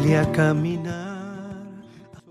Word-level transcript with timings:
A 0.00 0.32
caminar. 0.32 1.44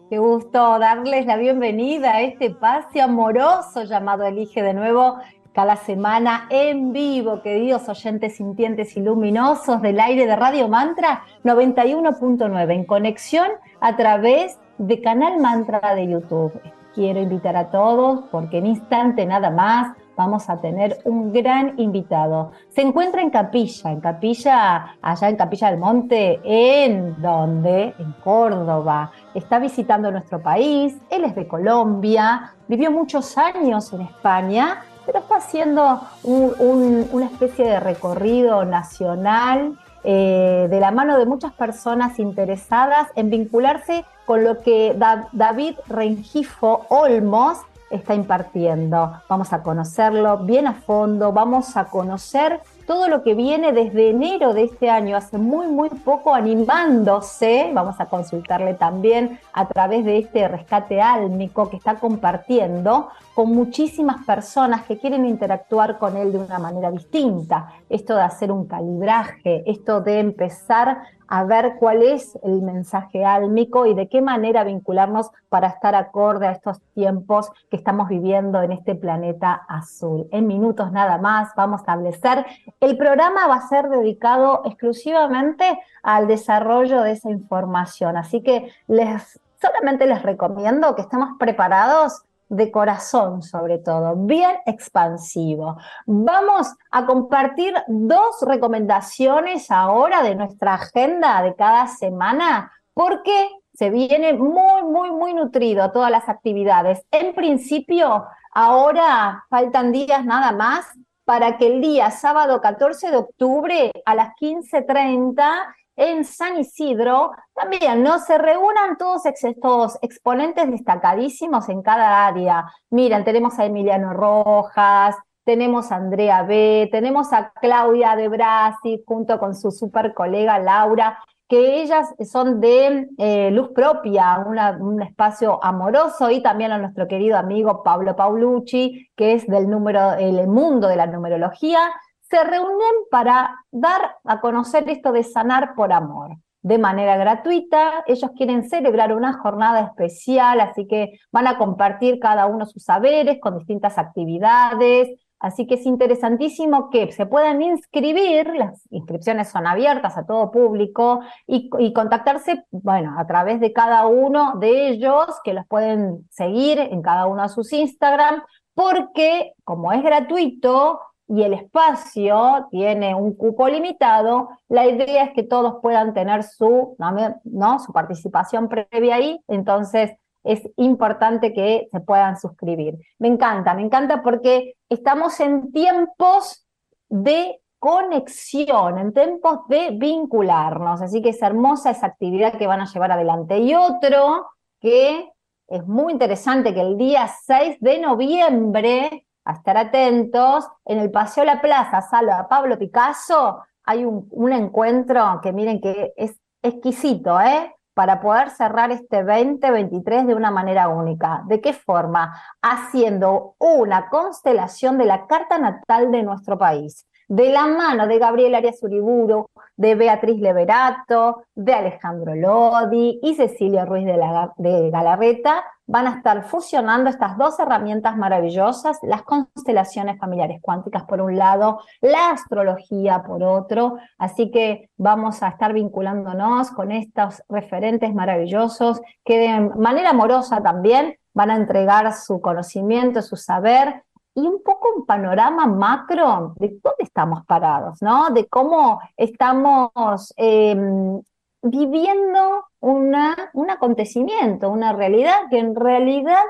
Qué 0.09 0.17
gusto 0.17 0.79
darles 0.79 1.27
la 1.27 1.37
bienvenida 1.37 2.15
a 2.15 2.21
este 2.21 2.49
pase 2.49 2.99
amoroso 2.99 3.83
llamado 3.83 4.25
Elige 4.25 4.63
de 4.63 4.73
nuevo 4.73 5.19
cada 5.53 5.75
semana 5.75 6.47
en 6.49 6.91
vivo, 6.93 7.43
queridos 7.43 7.87
oyentes 7.87 8.37
sintientes 8.37 8.97
y 8.97 9.01
luminosos 9.01 9.83
del 9.83 9.99
aire 9.99 10.25
de 10.25 10.35
Radio 10.35 10.67
Mantra 10.67 11.21
91.9 11.43 12.73
en 12.73 12.85
conexión 12.85 13.49
a 13.79 13.95
través 13.95 14.59
de 14.79 14.99
Canal 14.99 15.39
Mantra 15.39 15.93
de 15.93 16.07
YouTube. 16.07 16.59
Quiero 16.95 17.21
invitar 17.21 17.55
a 17.55 17.69
todos 17.69 18.23
porque 18.31 18.57
en 18.57 18.65
instante 18.65 19.27
nada 19.27 19.51
más 19.51 19.95
vamos 20.19 20.49
a 20.49 20.57
tener 20.57 20.99
un 21.05 21.31
gran 21.31 21.79
invitado. 21.79 22.51
Se 22.67 22.81
encuentra 22.81 23.21
en 23.21 23.29
Capilla, 23.29 23.89
en 23.89 24.01
Capilla, 24.01 24.97
allá 25.01 25.29
en 25.29 25.37
Capilla 25.37 25.71
del 25.71 25.79
Monte, 25.79 26.41
en 26.43 27.21
donde, 27.21 27.93
en 27.97 28.11
Córdoba. 28.21 29.13
Está 29.33 29.59
visitando 29.59 30.11
nuestro 30.11 30.41
país, 30.41 30.97
él 31.09 31.23
es 31.23 31.35
de 31.35 31.47
Colombia, 31.47 32.53
vivió 32.67 32.91
muchos 32.91 33.37
años 33.37 33.93
en 33.93 34.01
España, 34.01 34.81
pero 35.05 35.19
está 35.19 35.37
haciendo 35.37 36.01
una 36.23 37.25
especie 37.25 37.63
de 37.63 37.79
recorrido 37.79 38.65
nacional 38.65 39.79
eh, 40.03 40.67
de 40.69 40.79
la 40.81 40.91
mano 40.91 41.17
de 41.17 41.25
muchas 41.25 41.53
personas 41.53 42.19
interesadas 42.19 43.07
en 43.15 43.29
vincularse 43.29 44.03
con 44.25 44.43
lo 44.43 44.59
que 44.59 44.97
David 45.31 45.75
Rengifo 45.87 46.85
Olmos 46.89 47.59
está 47.89 48.13
impartiendo. 48.13 49.13
Vamos 49.27 49.53
a 49.53 49.63
conocerlo 49.63 50.37
bien 50.39 50.67
a 50.67 50.73
fondo, 50.73 51.31
vamos 51.31 51.75
a 51.77 51.85
conocer 51.85 52.61
todo 52.89 53.07
lo 53.07 53.21
que 53.21 53.35
viene 53.35 53.71
desde 53.71 54.09
enero 54.09 54.55
de 54.55 54.63
este 54.63 54.89
año, 54.89 55.15
hace 55.15 55.37
muy, 55.37 55.67
muy 55.67 55.89
poco 55.91 56.33
animándose. 56.33 57.69
Vamos 57.71 57.99
a 57.99 58.07
consultarle 58.07 58.73
también 58.73 59.39
a 59.53 59.67
través 59.67 60.03
de 60.03 60.17
este 60.17 60.47
rescate 60.47 60.99
álmico 60.99 61.69
que 61.69 61.77
está 61.77 61.99
compartiendo 61.99 63.09
con 63.35 63.51
muchísimas 63.53 64.25
personas 64.25 64.85
que 64.85 64.97
quieren 64.97 65.27
interactuar 65.27 65.99
con 65.99 66.17
él 66.17 66.31
de 66.31 66.39
una 66.39 66.57
manera 66.57 66.89
distinta. 66.89 67.71
Esto 67.91 68.15
de 68.15 68.23
hacer 68.23 68.51
un 68.51 68.65
calibraje, 68.65 69.61
esto 69.67 70.01
de 70.01 70.19
empezar 70.19 71.03
a 71.29 71.43
ver 71.43 71.75
cuál 71.79 72.01
es 72.01 72.37
el 72.43 72.61
mensaje 72.63 73.23
álmico 73.23 73.85
y 73.85 73.93
de 73.93 74.09
qué 74.09 74.19
manera 74.19 74.63
vincularnos 74.63 75.29
para 75.47 75.67
estar 75.67 75.93
acorde 75.93 76.47
a 76.47 76.51
estos 76.51 76.81
tiempos 76.95 77.51
que 77.69 77.77
estamos 77.77 78.09
viviendo 78.09 78.61
en 78.63 78.71
este 78.71 78.95
planeta 78.95 79.53
azul. 79.69 80.27
En 80.31 80.47
minutos 80.47 80.91
nada 80.91 81.19
más 81.19 81.53
vamos 81.55 81.81
a 81.81 81.83
establecer. 81.83 82.45
El 82.79 82.97
programa 82.97 83.47
va 83.47 83.55
a 83.55 83.67
ser 83.67 83.89
dedicado 83.89 84.61
exclusivamente 84.63 85.79
al 86.01 86.27
desarrollo 86.27 87.01
de 87.01 87.11
esa 87.11 87.29
información, 87.29 88.15
así 88.15 88.41
que 88.41 88.71
les 88.87 89.39
solamente 89.61 90.07
les 90.07 90.23
recomiendo 90.23 90.95
que 90.95 91.01
estemos 91.01 91.31
preparados 91.37 92.23
de 92.47 92.71
corazón 92.71 93.43
sobre 93.43 93.77
todo, 93.77 94.15
bien 94.15 94.57
expansivo. 94.65 95.77
Vamos 96.05 96.73
a 96.89 97.05
compartir 97.05 97.73
dos 97.87 98.41
recomendaciones 98.41 99.69
ahora 99.69 100.23
de 100.23 100.35
nuestra 100.35 100.75
agenda 100.75 101.43
de 101.43 101.55
cada 101.55 101.87
semana 101.87 102.71
porque 102.93 103.49
se 103.73 103.89
viene 103.89 104.33
muy, 104.33 104.83
muy, 104.83 105.11
muy 105.11 105.33
nutrido 105.33 105.91
todas 105.91 106.11
las 106.11 106.27
actividades. 106.27 107.05
En 107.11 107.35
principio, 107.35 108.25
ahora 108.51 109.45
faltan 109.49 109.91
días 109.91 110.25
nada 110.25 110.51
más 110.51 110.87
para 111.29 111.59
que 111.59 111.67
el 111.67 111.79
día 111.79 112.09
sábado 112.09 112.59
14 112.59 113.11
de 113.11 113.17
octubre 113.17 113.91
a 114.03 114.15
las 114.15 114.29
15.30 114.41 115.75
en 115.95 116.25
San 116.25 116.57
Isidro, 116.57 117.29
también, 117.53 118.01
¿no? 118.01 118.17
Se 118.17 118.39
reúnan 118.39 118.97
todos 118.97 119.27
estos 119.27 119.99
exponentes 120.01 120.71
destacadísimos 120.71 121.69
en 121.69 121.83
cada 121.83 122.25
área. 122.25 122.65
Miren, 122.89 123.23
tenemos 123.23 123.59
a 123.59 123.65
Emiliano 123.65 124.11
Rojas, 124.11 125.17
tenemos 125.43 125.91
a 125.91 125.97
Andrea 125.97 126.41
B, 126.41 126.89
tenemos 126.91 127.31
a 127.31 127.51
Claudia 127.51 128.15
de 128.15 128.27
Brasi 128.27 129.03
junto 129.05 129.37
con 129.37 129.53
su 129.53 129.69
super 129.69 130.15
colega 130.15 130.57
Laura, 130.57 131.19
que 131.49 131.81
ellas 131.81 132.07
son 132.31 132.61
de 132.61 133.09
eh, 133.17 133.49
luz 133.51 133.69
propia, 133.73 134.37
un 134.79 135.01
espacio 135.01 135.61
amoroso, 135.63 136.29
y 136.29 136.41
también 136.41 136.71
a 136.71 136.77
nuestro 136.77 137.07
querido 137.07 137.37
amigo 137.37 137.81
Pablo 137.83 138.15
Paulucci, 138.15 139.09
que 139.15 139.33
es 139.33 139.47
del 139.47 139.67
número, 139.67 140.13
el 140.13 140.47
mundo 140.47 140.87
de 140.87 140.95
la 140.95 141.07
numerología 141.07 141.79
se 142.21 142.43
reúnen 142.43 142.93
para 143.09 143.55
dar 143.71 144.17
a 144.23 144.39
conocer 144.39 144.87
esto 144.87 145.11
de 145.11 145.23
sanar 145.23 145.73
por 145.73 145.91
amor 145.91 146.37
de 146.61 146.77
manera 146.77 147.17
gratuita. 147.17 148.03
Ellos 148.05 148.31
quieren 148.37 148.69
celebrar 148.69 149.13
una 149.13 149.33
jornada 149.33 149.79
especial, 149.81 150.61
así 150.61 150.87
que 150.87 151.19
van 151.31 151.47
a 151.47 151.57
compartir 151.57 152.19
cada 152.19 152.45
uno 152.45 152.67
sus 152.67 152.83
saberes 152.83 153.39
con 153.41 153.57
distintas 153.57 153.97
actividades. 153.97 155.09
Así 155.39 155.67
que 155.67 155.75
es 155.75 155.85
interesantísimo 155.85 156.89
que 156.89 157.11
se 157.13 157.25
puedan 157.25 157.61
inscribir, 157.61 158.53
las 158.55 158.85
inscripciones 158.91 159.49
son 159.49 159.67
abiertas 159.67 160.17
a 160.17 160.25
todo 160.25 160.51
público 160.51 161.21
y, 161.47 161.69
contactarse, 161.93 162.65
bueno, 162.71 163.15
a 163.17 163.25
través 163.25 163.61
de 163.61 163.71
cada 163.71 164.05
uno 164.07 164.55
de 164.59 164.89
ellos, 164.89 165.27
que 165.43 165.53
los 165.53 165.65
pueden 165.67 166.27
seguir 166.29 166.79
en 166.79 167.01
cada 167.01 167.25
uno 167.27 167.43
de 167.43 167.49
sus 167.49 167.71
Instagram, 167.71 168.43
porque 168.73 169.53
como 169.63 169.93
es 169.93 170.03
gratuito, 170.03 170.99
y 171.29 171.43
el 171.43 171.53
espacio 171.53 172.67
tiene 172.71 173.13
un 173.13 173.35
cupo 173.35 173.69
limitado, 173.69 174.49
la 174.67 174.87
idea 174.87 175.25
es 175.25 175.33
que 175.33 175.43
todos 175.43 175.75
puedan 175.81 176.15
tener 176.15 176.43
su, 176.43 176.97
¿no? 177.43 177.79
su 177.79 177.93
participación 177.93 178.67
previa 178.67 179.15
ahí, 179.15 179.39
entonces 179.47 180.11
es 180.43 180.61
importante 180.77 181.53
que 181.53 181.87
se 181.91 181.99
puedan 181.99 182.39
suscribir. 182.39 182.97
Me 183.17 183.27
encanta, 183.27 183.73
me 183.73 183.81
encanta 183.81 184.21
porque 184.23 184.75
estamos 184.89 185.39
en 185.39 185.71
tiempos 185.71 186.65
de 187.09 187.59
conexión, 187.79 188.97
en 188.97 189.13
tiempos 189.13 189.59
de 189.67 189.91
vincularnos, 189.91 191.01
así 191.01 191.21
que 191.21 191.29
es 191.29 191.41
hermosa 191.41 191.91
esa 191.91 192.07
actividad 192.07 192.57
que 192.57 192.67
van 192.67 192.81
a 192.81 192.91
llevar 192.91 193.11
adelante. 193.11 193.59
Y 193.59 193.73
otro 193.73 194.47
que 194.79 195.29
es 195.67 195.87
muy 195.87 196.13
interesante, 196.13 196.73
que 196.73 196.81
el 196.81 196.97
día 196.97 197.27
6 197.27 197.77
de 197.79 197.99
noviembre 197.99 199.27
a 199.49 199.53
estar 199.53 199.77
atentos. 199.77 200.67
En 200.85 200.99
el 200.99 201.11
Paseo 201.11 201.43
La 201.43 201.61
Plaza, 201.61 202.01
sala 202.01 202.47
Pablo 202.47 202.77
Picasso, 202.77 203.63
hay 203.83 204.05
un, 204.05 204.27
un, 204.31 204.53
encuentro 204.53 205.39
que 205.41 205.51
miren 205.51 205.81
que 205.81 206.13
es 206.15 206.39
exquisito, 206.61 207.39
¿eh? 207.41 207.75
Para 207.99 208.21
poder 208.21 208.49
cerrar 208.51 208.91
este 208.91 209.25
2023 209.25 210.25
de 210.25 210.33
una 210.33 210.51
manera 210.51 210.87
única. 210.87 211.43
¿De 211.47 211.59
qué 211.59 211.73
forma? 211.73 212.33
Haciendo 212.61 213.55
una 213.59 214.07
constelación 214.07 214.97
de 214.97 215.03
la 215.03 215.27
carta 215.27 215.57
natal 215.57 216.09
de 216.09 216.23
nuestro 216.23 216.57
país 216.57 217.05
de 217.27 217.51
la 217.51 217.67
mano 217.67 218.07
de 218.07 218.17
Gabriel 218.17 218.55
Arias 218.55 218.81
Uriburu, 218.81 219.49
de 219.77 219.93
Beatriz 219.93 220.39
Leverato, 220.39 221.43
de 221.53 221.73
Alejandro 221.73 222.33
Lodi 222.33 223.19
y 223.21 223.35
Cecilia 223.35 223.85
Ruiz 223.85 224.05
de, 224.05 224.17
de 224.57 224.89
Galarreta, 224.89 225.63
van 225.89 226.05
a 226.05 226.17
estar 226.17 226.43
fusionando 226.43 227.09
estas 227.09 227.35
dos 227.35 227.59
herramientas 227.59 228.15
maravillosas, 228.15 228.99
las 229.01 229.23
constelaciones 229.23 230.19
familiares 230.19 230.59
cuánticas 230.61 231.03
por 231.05 231.19
un 231.19 231.35
lado, 231.35 231.79
la 231.99 232.29
astrología 232.29 233.23
por 233.23 233.41
otro, 233.41 233.97
así 234.19 234.51
que 234.51 234.91
vamos 234.97 235.41
a 235.41 235.47
estar 235.47 235.73
vinculándonos 235.73 236.69
con 236.69 236.91
estos 236.91 237.41
referentes 237.49 238.13
maravillosos 238.13 239.01
que 239.25 239.39
de 239.39 239.59
manera 239.77 240.11
amorosa 240.11 240.61
también 240.61 241.17
van 241.33 241.49
a 241.49 241.55
entregar 241.55 242.13
su 242.13 242.39
conocimiento, 242.39 243.23
su 243.23 243.35
saber 243.35 244.03
y 244.35 244.41
un 244.41 244.61
poco 244.63 244.89
un 244.95 245.07
panorama 245.07 245.65
macro 245.65 246.53
de 246.57 246.67
dónde 246.83 247.03
estamos 247.03 247.43
parados, 247.47 247.99
¿no? 248.03 248.29
De 248.29 248.47
cómo 248.47 249.01
estamos 249.17 250.33
em, 250.37 251.19
viviendo 251.61 252.65
una, 252.79 253.51
un 253.53 253.69
acontecimiento, 253.69 254.69
una 254.69 254.93
realidad 254.93 255.35
que 255.49 255.59
en 255.59 255.75
realidad 255.75 256.43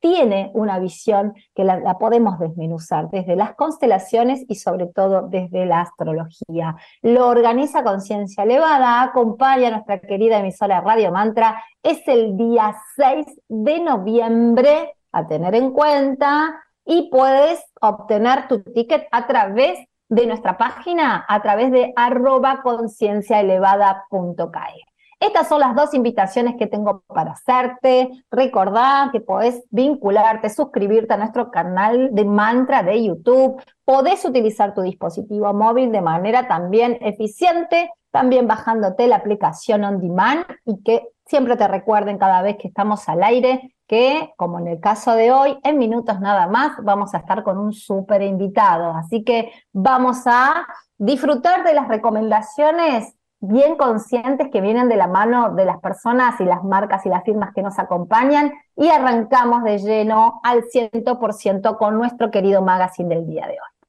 tiene 0.00 0.50
una 0.54 0.78
visión 0.78 1.34
que 1.54 1.62
la, 1.62 1.98
podemos 1.98 2.38
desmenuzar 2.38 3.10
desde 3.10 3.36
las 3.36 3.54
constelaciones 3.54 4.44
y 4.48 4.54
sobre 4.54 4.86
todo 4.86 5.28
desde 5.28 5.66
la 5.66 5.82
astrología. 5.82 6.76
Lo 7.02 7.28
organiza 7.28 7.84
Conciencia 7.84 8.44
Elevada, 8.44 9.02
acompaña 9.02 9.68
a 9.68 9.72
nuestra 9.72 10.00
querida 10.00 10.38
emisora 10.38 10.80
Radio 10.80 11.12
Mantra. 11.12 11.62
Es 11.82 12.06
el 12.08 12.36
día 12.36 12.74
6 12.96 13.26
de 13.48 13.80
noviembre, 13.80 14.94
a 15.12 15.26
tener 15.26 15.54
en 15.54 15.70
cuenta, 15.70 16.62
y 16.84 17.10
puedes 17.10 17.62
obtener 17.80 18.48
tu 18.48 18.62
ticket 18.62 19.06
a 19.12 19.26
través 19.26 19.78
de 20.10 20.26
nuestra 20.26 20.58
página, 20.58 21.24
a 21.26 21.40
través 21.40 21.72
de 21.72 21.94
arroba 21.96 22.60
concienciaelevada.cae. 22.62 24.82
Estas 25.18 25.48
son 25.48 25.60
las 25.60 25.74
dos 25.74 25.94
invitaciones 25.94 26.56
que 26.58 26.66
tengo 26.66 27.02
para 27.06 27.32
hacerte. 27.32 28.10
Recordá 28.30 29.08
que 29.12 29.20
podés 29.20 29.62
vincularte, 29.70 30.50
suscribirte 30.50 31.14
a 31.14 31.18
nuestro 31.18 31.50
canal 31.50 32.10
de 32.12 32.24
mantra 32.24 32.82
de 32.82 33.04
YouTube. 33.04 33.62
Podés 33.84 34.24
utilizar 34.24 34.74
tu 34.74 34.82
dispositivo 34.82 35.52
móvil 35.52 35.92
de 35.92 36.00
manera 36.00 36.48
también 36.48 36.96
eficiente 37.00 37.90
también 38.10 38.46
bajándote 38.46 39.06
la 39.06 39.16
aplicación 39.16 39.84
On 39.84 40.00
Demand 40.00 40.44
y 40.64 40.82
que 40.82 41.08
siempre 41.30 41.56
te 41.56 41.68
recuerden 41.68 42.18
cada 42.18 42.42
vez 42.42 42.56
que 42.56 42.66
estamos 42.66 43.08
al 43.08 43.22
aire 43.22 43.76
que, 43.86 44.34
como 44.36 44.58
en 44.58 44.66
el 44.66 44.80
caso 44.80 45.14
de 45.14 45.30
hoy, 45.30 45.58
en 45.62 45.78
minutos 45.78 46.20
nada 46.20 46.48
más 46.48 46.72
vamos 46.82 47.14
a 47.14 47.18
estar 47.18 47.44
con 47.44 47.56
un 47.56 47.72
súper 47.72 48.22
invitado. 48.22 48.92
Así 48.94 49.22
que 49.22 49.52
vamos 49.72 50.26
a 50.26 50.66
disfrutar 50.98 51.62
de 51.62 51.72
las 51.72 51.86
recomendaciones 51.86 53.14
bien 53.38 53.76
conscientes 53.76 54.48
que 54.52 54.60
vienen 54.60 54.88
de 54.88 54.96
la 54.96 55.06
mano 55.06 55.54
de 55.54 55.64
las 55.64 55.78
personas 55.78 56.38
y 56.40 56.44
las 56.44 56.64
marcas 56.64 57.06
y 57.06 57.08
las 57.08 57.22
firmas 57.22 57.54
que 57.54 57.62
nos 57.62 57.78
acompañan 57.78 58.52
y 58.76 58.88
arrancamos 58.88 59.62
de 59.62 59.78
lleno 59.78 60.40
al 60.42 60.64
100% 60.64 61.78
con 61.78 61.96
nuestro 61.96 62.32
querido 62.32 62.60
magazine 62.60 63.14
del 63.14 63.26
día 63.26 63.46
de 63.46 63.52
hoy. 63.52 63.79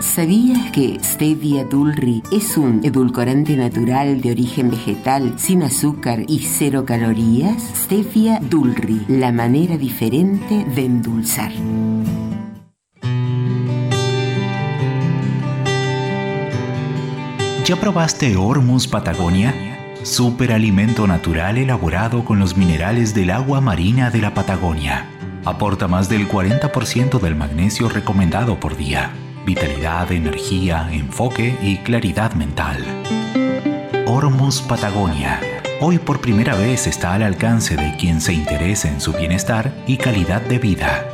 ¿Sabías 0.00 0.70
que 0.72 0.98
Stevia 1.02 1.64
Dulri 1.64 2.22
es 2.30 2.58
un 2.58 2.84
edulcorante 2.84 3.56
natural 3.56 4.20
de 4.20 4.30
origen 4.30 4.70
vegetal, 4.70 5.38
sin 5.38 5.62
azúcar 5.62 6.20
y 6.28 6.40
cero 6.40 6.84
calorías? 6.84 7.62
Stevia 7.74 8.38
Dulri, 8.40 9.00
la 9.08 9.32
manera 9.32 9.78
diferente 9.78 10.66
de 10.66 10.84
endulzar. 10.84 11.50
¿Ya 17.64 17.76
probaste 17.76 18.36
Hormuz 18.36 18.86
Patagonia? 18.86 19.54
Superalimento 20.02 21.06
natural 21.06 21.56
elaborado 21.56 22.24
con 22.24 22.38
los 22.38 22.56
minerales 22.56 23.14
del 23.14 23.30
agua 23.30 23.62
marina 23.62 24.10
de 24.10 24.20
la 24.20 24.34
Patagonia. 24.34 25.06
Aporta 25.44 25.88
más 25.88 26.08
del 26.08 26.28
40% 26.28 27.18
del 27.18 27.34
magnesio 27.34 27.88
recomendado 27.88 28.60
por 28.60 28.76
día. 28.76 29.10
Vitalidad, 29.46 30.10
energía, 30.10 30.88
enfoque 30.90 31.56
y 31.62 31.76
claridad 31.78 32.32
mental. 32.32 32.84
Hormuz 34.04 34.60
Patagonia. 34.60 35.40
Hoy 35.80 35.98
por 35.98 36.20
primera 36.20 36.56
vez 36.56 36.88
está 36.88 37.14
al 37.14 37.22
alcance 37.22 37.76
de 37.76 37.96
quien 37.96 38.20
se 38.20 38.32
interese 38.32 38.88
en 38.88 39.00
su 39.00 39.12
bienestar 39.12 39.72
y 39.86 39.98
calidad 39.98 40.42
de 40.42 40.58
vida. 40.58 41.06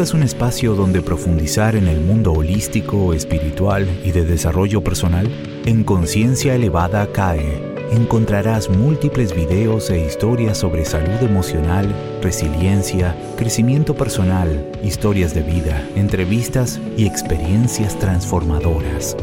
Es 0.03 0.13
un 0.13 0.21
espacio 0.21 0.75
donde 0.75 1.01
profundizar 1.01 1.75
en 1.75 1.87
el 1.87 2.01
mundo 2.01 2.33
holístico, 2.33 3.13
espiritual 3.13 3.87
y 4.03 4.11
de 4.11 4.25
desarrollo 4.25 4.83
personal, 4.83 5.27
en 5.65 5.83
Conciencia 5.83 6.55
Elevada 6.55 7.11
CAE 7.11 7.75
encontrarás 7.91 8.69
múltiples 8.69 9.33
videos 9.35 9.89
e 9.89 10.05
historias 10.05 10.57
sobre 10.57 10.83
salud 10.83 11.21
emocional, 11.21 11.95
resiliencia, 12.21 13.15
crecimiento 13.37 13.95
personal, 13.95 14.69
historias 14.83 15.33
de 15.33 15.41
vida, 15.41 15.81
entrevistas 15.95 16.79
y 16.97 17.07
experiencias 17.07 17.97
transformadoras. 17.97 19.15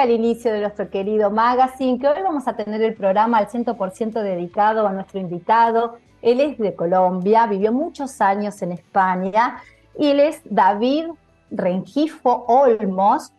al 0.00 0.10
inicio 0.10 0.50
de 0.50 0.60
nuestro 0.60 0.88
querido 0.88 1.30
magazine 1.30 1.98
que 1.98 2.08
hoy 2.08 2.22
vamos 2.22 2.48
a 2.48 2.56
tener 2.56 2.80
el 2.80 2.94
programa 2.94 3.36
al 3.36 3.48
100% 3.48 4.22
dedicado 4.22 4.86
a 4.86 4.92
nuestro 4.92 5.20
invitado. 5.20 5.98
Él 6.22 6.40
es 6.40 6.56
de 6.56 6.74
Colombia, 6.74 7.46
vivió 7.46 7.70
muchos 7.70 8.18
años 8.22 8.62
en 8.62 8.72
España 8.72 9.60
y 9.98 10.06
él 10.06 10.20
es 10.20 10.40
David 10.46 11.10
Rengifo 11.50 12.46
Olmos. 12.48 13.34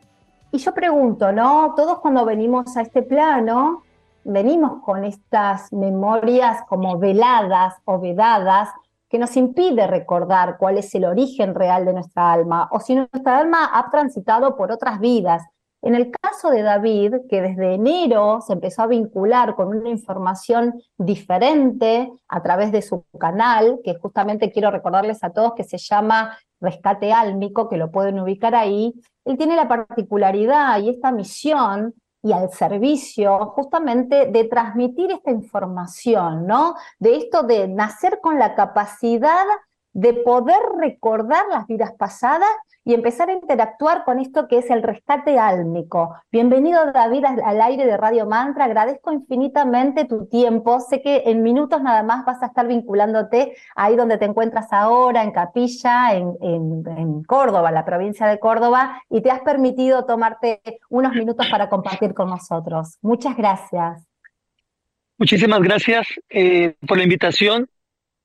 Y 0.52 0.60
yo 0.60 0.72
pregunto, 0.72 1.32
¿no? 1.32 1.74
Todos 1.76 2.00
cuando 2.00 2.26
venimos 2.26 2.78
a 2.78 2.82
este 2.82 3.02
plano, 3.02 3.82
venimos 4.24 4.84
con 4.84 5.04
estas 5.04 5.74
memorias 5.74 6.62
como 6.70 7.00
veladas 7.00 7.74
o 7.86 8.00
vedadas 8.00 8.70
que 9.10 9.18
nos 9.18 9.36
impide 9.36 9.88
recordar 9.88 10.58
cuál 10.60 10.78
es 10.78 10.94
el 10.94 11.06
origen 11.06 11.56
real 11.56 11.86
de 11.86 11.94
nuestra 11.94 12.32
alma 12.32 12.70
o 12.72 12.80
si 12.80 12.94
nuestra 12.94 13.40
alma 13.40 13.72
ha 13.74 13.90
transitado 13.90 14.56
por 14.56 14.72
otras 14.72 15.00
vidas 15.00 15.42
en 15.82 15.96
el 15.96 16.12
caso 16.12 16.50
de 16.50 16.62
David, 16.62 17.14
que 17.30 17.42
desde 17.42 17.74
enero 17.74 18.42
se 18.42 18.54
empezó 18.54 18.84
a 18.84 18.88
vincular 18.88 19.56
con 19.56 19.70
una 19.70 19.90
información 19.90 20.82
diferente 20.98 22.12
a 22.28 22.44
través 22.44 22.72
de 22.72 22.82
su 22.82 23.04
canal, 23.20 23.80
que 23.84 23.96
justamente 23.96 24.52
quiero 24.52 24.70
recordarles 24.70 25.24
a 25.24 25.32
todos 25.32 25.54
que 25.56 25.64
se 25.64 25.78
llama 25.78 26.38
Rescate 26.60 27.12
Álmico, 27.12 27.68
que 27.68 27.78
lo 27.78 27.92
pueden 27.92 28.20
ubicar 28.20 28.54
ahí, 28.54 28.94
él 29.26 29.38
tiene 29.38 29.56
la 29.56 29.68
particularidad 29.68 30.80
y 30.80 30.90
esta 30.90 31.12
misión 31.12 31.96
y 32.24 32.34
al 32.34 32.52
servicio 32.52 33.48
justamente 33.48 34.28
de 34.28 34.44
transmitir 34.44 35.12
esta 35.12 35.32
información, 35.32 36.46
¿no? 36.46 36.76
De 37.00 37.16
esto 37.16 37.42
de 37.42 37.68
nacer 37.68 38.20
con 38.22 38.38
la 38.38 38.54
capacidad 38.54 39.46
de 39.94 40.14
poder 40.14 40.60
recordar 40.78 41.46
las 41.50 41.66
vidas 41.66 41.94
pasadas 41.98 42.50
y 42.84 42.94
empezar 42.94 43.30
a 43.30 43.34
interactuar 43.34 44.04
con 44.04 44.20
esto 44.20 44.48
que 44.48 44.58
es 44.58 44.70
el 44.70 44.82
rescate 44.82 45.38
álmico. 45.38 46.16
Bienvenido 46.32 46.92
David 46.92 47.26
al 47.26 47.62
aire 47.62 47.86
de 47.86 47.98
Radio 47.98 48.26
Mantra, 48.26 48.66
agradezco 48.66 49.12
infinitamente 49.12 50.06
tu 50.06 50.26
tiempo, 50.26 50.80
sé 50.80 51.02
que 51.02 51.24
en 51.26 51.44
minutos 51.44 51.82
nada 51.82 52.04
más 52.04 52.26
vas 52.26 52.42
a 52.42 52.48
estar 52.48 52.68
vinculándote 52.68 53.56
ahí 53.76 53.96
donde 53.96 54.18
te 54.18 54.26
encuentras 54.26 54.68
ahora, 54.72 55.24
en 55.24 55.32
Capilla, 55.32 56.16
en, 56.16 56.36
en 56.42 57.24
Córdoba, 57.24 57.72
la 57.72 57.86
provincia 57.86 58.28
de 58.28 58.40
Córdoba, 58.40 59.02
y 59.10 59.22
te 59.22 59.30
has 59.30 59.42
permitido 59.42 60.06
tomarte 60.06 60.62
unos 60.90 61.14
minutos 61.14 61.48
para 61.50 61.70
compartir 61.70 62.14
con 62.14 62.30
nosotros. 62.30 62.98
Muchas 63.02 63.38
gracias. 63.38 64.08
Muchísimas 65.18 65.62
gracias 65.62 66.08
eh, 66.30 66.76
por 66.88 66.98
la 66.98 67.04
invitación. 67.04 67.70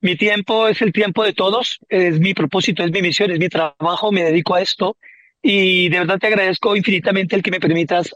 Mi 0.01 0.15
tiempo 0.15 0.67
es 0.67 0.81
el 0.81 0.93
tiempo 0.93 1.23
de 1.23 1.33
todos, 1.33 1.79
es 1.89 2.19
mi 2.19 2.33
propósito, 2.33 2.83
es 2.83 2.91
mi 2.91 3.01
misión, 3.01 3.31
es 3.31 3.39
mi 3.39 3.49
trabajo, 3.49 4.11
me 4.11 4.23
dedico 4.23 4.53
a 4.55 4.61
esto 4.61 4.97
y 5.41 5.89
de 5.89 5.99
verdad 5.99 6.19
te 6.19 6.27
agradezco 6.27 6.75
infinitamente 6.75 7.35
el 7.35 7.41
que 7.41 7.51
me 7.51 7.59
permitas 7.59 8.13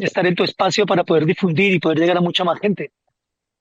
estar 0.00 0.26
en 0.26 0.34
tu 0.34 0.44
espacio 0.44 0.84
para 0.84 1.04
poder 1.04 1.24
difundir 1.24 1.72
y 1.72 1.78
poder 1.78 1.98
llegar 1.98 2.16
a 2.18 2.20
mucha 2.20 2.44
más 2.44 2.58
gente. 2.60 2.90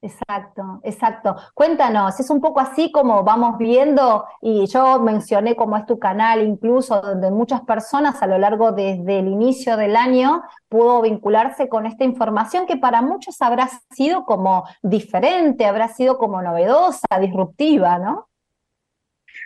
Exacto, 0.06 0.82
exacto. 0.84 1.36
Cuéntanos, 1.56 2.20
es 2.20 2.30
un 2.30 2.40
poco 2.40 2.60
así 2.60 2.92
como 2.92 3.24
vamos 3.24 3.58
viendo, 3.58 4.26
y 4.40 4.68
yo 4.68 5.00
mencioné 5.00 5.56
cómo 5.56 5.78
es 5.78 5.88
tu 5.88 5.98
canal 5.98 6.44
incluso, 6.44 7.02
donde 7.02 7.32
muchas 7.32 7.62
personas 7.62 8.22
a 8.22 8.28
lo 8.28 8.38
largo 8.38 8.72
desde 8.72 9.18
el 9.18 9.28
inicio 9.28 9.78
del 9.78 9.96
año 9.96 10.44
pudo 10.70 11.02
vincularse 11.02 11.68
con 11.70 11.88
esta 11.88 12.04
información 12.04 12.68
que 12.68 12.78
para 12.78 13.02
muchos 13.02 13.42
habrá 13.42 13.68
sido 13.96 14.26
como 14.26 14.66
diferente, 14.84 15.66
habrá 15.66 15.88
sido 15.88 16.20
como 16.20 16.40
novedosa, 16.40 17.08
disruptiva, 17.20 17.98
¿no? 17.98 18.28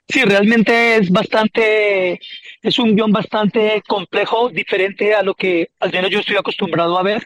Sí, 0.09 0.23
realmente 0.25 0.97
es 0.97 1.09
bastante, 1.09 2.19
es 2.61 2.79
un 2.79 2.97
guion 2.97 3.13
bastante 3.13 3.81
complejo, 3.87 4.49
diferente 4.49 5.15
a 5.15 5.23
lo 5.23 5.35
que 5.35 5.69
al 5.79 5.93
menos 5.93 6.11
yo 6.11 6.19
estoy 6.19 6.35
acostumbrado 6.35 6.97
a 6.97 7.03
ver. 7.03 7.25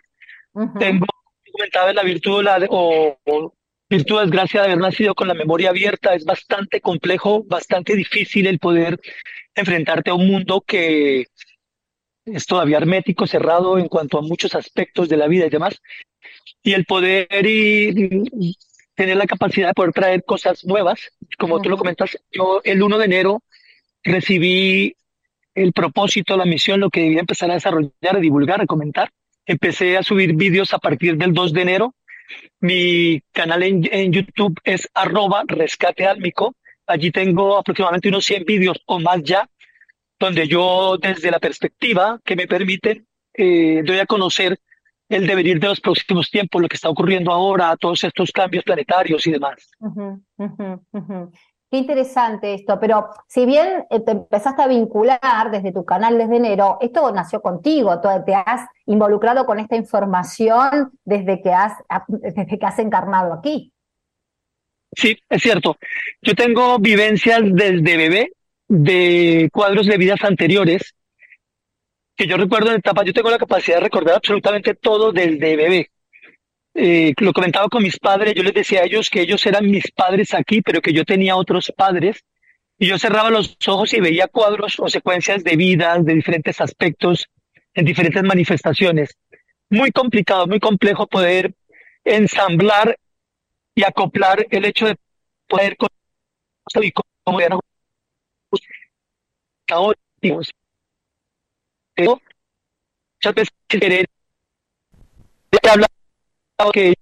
Tengo 0.77 1.07
comentaba 1.53 1.93
la 1.93 2.03
virtud 2.03 2.43
la, 2.43 2.65
o, 2.69 3.17
o 3.25 3.53
virtud 3.89 4.21
desgracia 4.21 4.61
de 4.61 4.67
haber 4.67 4.79
nacido 4.79 5.15
con 5.15 5.27
la 5.27 5.33
memoria 5.33 5.69
abierta. 5.69 6.15
Es 6.15 6.25
bastante 6.25 6.81
complejo, 6.81 7.43
bastante 7.43 7.95
difícil 7.95 8.47
el 8.47 8.59
poder 8.59 8.99
enfrentarte 9.55 10.09
a 10.09 10.15
un 10.15 10.27
mundo 10.27 10.61
que 10.61 11.27
es 12.25 12.45
todavía 12.45 12.77
hermético, 12.77 13.27
cerrado 13.27 13.77
en 13.77 13.87
cuanto 13.87 14.17
a 14.17 14.21
muchos 14.21 14.55
aspectos 14.55 15.09
de 15.09 15.17
la 15.17 15.27
vida 15.27 15.45
y 15.45 15.49
demás. 15.49 15.81
Y 16.63 16.73
el 16.73 16.85
poder 16.85 17.27
y, 17.45 18.57
tener 18.95 19.17
la 19.17 19.27
capacidad 19.27 19.69
de 19.69 19.73
poder 19.73 19.91
traer 19.91 20.23
cosas 20.23 20.65
nuevas. 20.65 21.11
Como 21.37 21.61
tú 21.61 21.69
lo 21.69 21.77
comentas, 21.77 22.17
yo 22.31 22.61
el 22.63 22.81
1 22.81 22.97
de 22.97 23.05
enero 23.05 23.43
recibí 24.03 24.95
el 25.55 25.73
propósito, 25.73 26.37
la 26.37 26.45
misión, 26.45 26.79
lo 26.79 26.89
que 26.89 27.01
debía 27.01 27.19
empezar 27.19 27.51
a 27.51 27.55
desarrollar, 27.55 28.15
a 28.15 28.19
divulgar, 28.19 28.61
a 28.61 28.65
comentar. 28.65 29.11
Empecé 29.45 29.97
a 29.97 30.03
subir 30.03 30.35
vídeos 30.35 30.73
a 30.73 30.79
partir 30.79 31.17
del 31.17 31.33
2 31.33 31.53
de 31.53 31.61
enero. 31.61 31.95
Mi 32.59 33.21
canal 33.31 33.63
en, 33.63 34.11
YouTube 34.11 34.59
es 34.63 34.89
arroba 34.93 35.43
rescate 35.47 36.07
Allí 36.87 37.11
tengo 37.11 37.57
aproximadamente 37.57 38.09
unos 38.09 38.25
100 38.25 38.45
vídeos 38.45 38.81
o 38.85 38.99
más 38.99 39.23
ya, 39.23 39.49
donde 40.19 40.47
yo 40.47 40.97
desde 40.97 41.31
la 41.31 41.39
perspectiva 41.39 42.19
que 42.23 42.35
me 42.35 42.47
permite 42.47 43.05
eh, 43.33 43.81
doy 43.83 43.99
a 43.99 44.05
conocer 44.05 44.59
el 45.09 45.27
devenir 45.27 45.59
de 45.59 45.67
los 45.67 45.79
próximos 45.79 46.29
tiempos, 46.29 46.61
lo 46.61 46.67
que 46.67 46.75
está 46.75 46.89
ocurriendo 46.89 47.31
ahora, 47.31 47.75
todos 47.77 48.03
estos 48.03 48.31
cambios 48.31 48.63
planetarios 48.63 49.25
y 49.27 49.31
demás. 49.31 49.69
Qué 51.73 51.79
interesante 51.79 52.53
esto, 52.53 52.79
pero 52.79 53.09
si 53.27 53.47
bien 53.47 53.85
eh, 53.89 53.99
te 53.99 54.11
empezaste 54.11 54.61
a 54.61 54.67
vincular 54.67 55.49
desde 55.49 55.71
tu 55.71 55.83
canal 55.83 56.19
desde 56.19 56.35
enero, 56.35 56.77
esto 56.81 57.11
nació 57.11 57.41
contigo, 57.41 57.99
te 57.99 58.35
has 58.35 58.67
involucrado 58.85 59.47
con 59.47 59.57
esta 59.57 59.75
información 59.75 60.91
desde 61.03 61.41
que 61.41 61.51
has, 61.51 61.73
desde 62.07 62.59
que 62.59 62.63
has 62.63 62.77
encarnado 62.77 63.33
aquí. 63.33 63.73
Sí, 64.95 65.17
es 65.27 65.41
cierto. 65.41 65.77
Yo 66.21 66.35
tengo 66.35 66.77
vivencias 66.77 67.41
desde 67.43 67.97
bebé 67.97 68.33
de 68.67 69.49
cuadros 69.51 69.87
de 69.87 69.97
vidas 69.97 70.23
anteriores 70.23 70.93
que 72.15 72.27
yo 72.27 72.37
recuerdo 72.37 72.69
en 72.69 72.77
etapa, 72.77 73.03
yo 73.03 73.13
tengo 73.13 73.31
la 73.31 73.39
capacidad 73.39 73.77
de 73.77 73.85
recordar 73.85 74.17
absolutamente 74.17 74.75
todo 74.75 75.11
desde 75.11 75.55
bebé 75.55 75.89
eh, 76.75 77.13
lo 77.17 77.33
comentaba 77.33 77.69
con 77.69 77.83
mis 77.83 77.99
padres, 77.99 78.33
yo 78.35 78.43
les 78.43 78.53
decía 78.53 78.81
a 78.81 78.85
ellos 78.85 79.09
que 79.09 79.21
ellos 79.21 79.45
eran 79.45 79.69
mis 79.69 79.91
padres 79.91 80.33
aquí, 80.33 80.61
pero 80.61 80.81
que 80.81 80.93
yo 80.93 81.05
tenía 81.05 81.35
otros 81.35 81.71
padres, 81.75 82.23
y 82.77 82.87
yo 82.87 82.97
cerraba 82.97 83.29
los 83.29 83.55
ojos 83.67 83.93
y 83.93 84.01
veía 84.01 84.27
cuadros 84.27 84.79
o 84.79 84.89
secuencias 84.89 85.43
de 85.43 85.55
vidas, 85.55 86.03
de 86.03 86.15
diferentes 86.15 86.59
aspectos, 86.59 87.29
en 87.73 87.85
diferentes 87.85 88.23
manifestaciones. 88.23 89.15
Muy 89.69 89.91
complicado, 89.91 90.47
muy 90.47 90.59
complejo 90.59 91.07
poder 91.07 91.53
ensamblar 92.03 92.97
y 93.75 93.83
acoplar 93.83 94.45
el 94.49 94.65
hecho 94.65 94.87
de 94.87 94.95
poder 95.47 95.77
hablar 105.69 105.89
que 106.71 106.93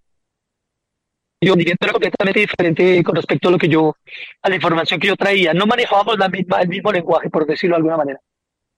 yo 1.44 1.56
era 1.56 1.92
completamente 1.92 2.40
diferente 2.40 3.04
con 3.04 3.16
respecto 3.16 3.48
a 3.48 3.52
lo 3.52 3.58
que 3.58 3.68
yo, 3.68 3.96
a 4.44 4.50
la 4.50 4.56
información 4.56 5.00
que 5.00 5.08
yo 5.08 5.16
traía. 5.16 5.54
No 5.54 5.66
manejábamos 5.66 6.18
la 6.18 6.30
misma, 6.30 6.62
el 6.62 6.70
mismo 6.70 6.92
lenguaje, 6.92 7.30
por 7.30 7.46
decirlo 7.46 7.76
de 7.76 7.78
alguna 7.78 7.98
manera. 7.98 8.20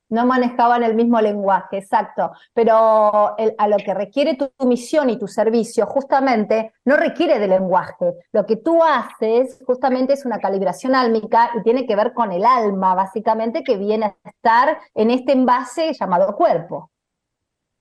No 0.10 0.26
manejaban 0.26 0.84
el 0.84 0.96
mismo 0.96 1.20
lenguaje, 1.20 1.80
exacto. 1.80 2.32
Pero 2.54 3.36
a 3.58 3.68
lo 3.68 3.78
que 3.78 3.94
requiere 3.94 4.36
tu, 4.36 4.52
misión 4.66 5.10
y 5.10 5.18
tu 5.18 5.28
servicio, 5.28 5.88
justamente, 5.88 6.72
no 6.86 6.96
requiere 6.98 7.40
de 7.40 7.48
lenguaje. 7.48 8.14
Lo 8.32 8.46
que 8.46 8.58
tú 8.58 8.84
haces, 8.84 9.60
justamente, 9.66 10.14
es 10.14 10.26
una 10.26 10.40
calibración 10.40 10.94
álmica 10.94 11.52
y 11.56 11.64
tiene 11.64 11.88
que 11.88 11.96
ver 11.96 12.14
con 12.14 12.32
el 12.32 12.46
alma, 12.46 12.94
básicamente, 12.94 13.64
que 13.64 13.78
viene 13.78 14.06
a 14.06 14.30
estar 14.30 14.78
en 14.94 15.10
este 15.10 15.34
envase 15.34 15.94
llamado 15.94 16.36
cuerpo. 16.36 16.92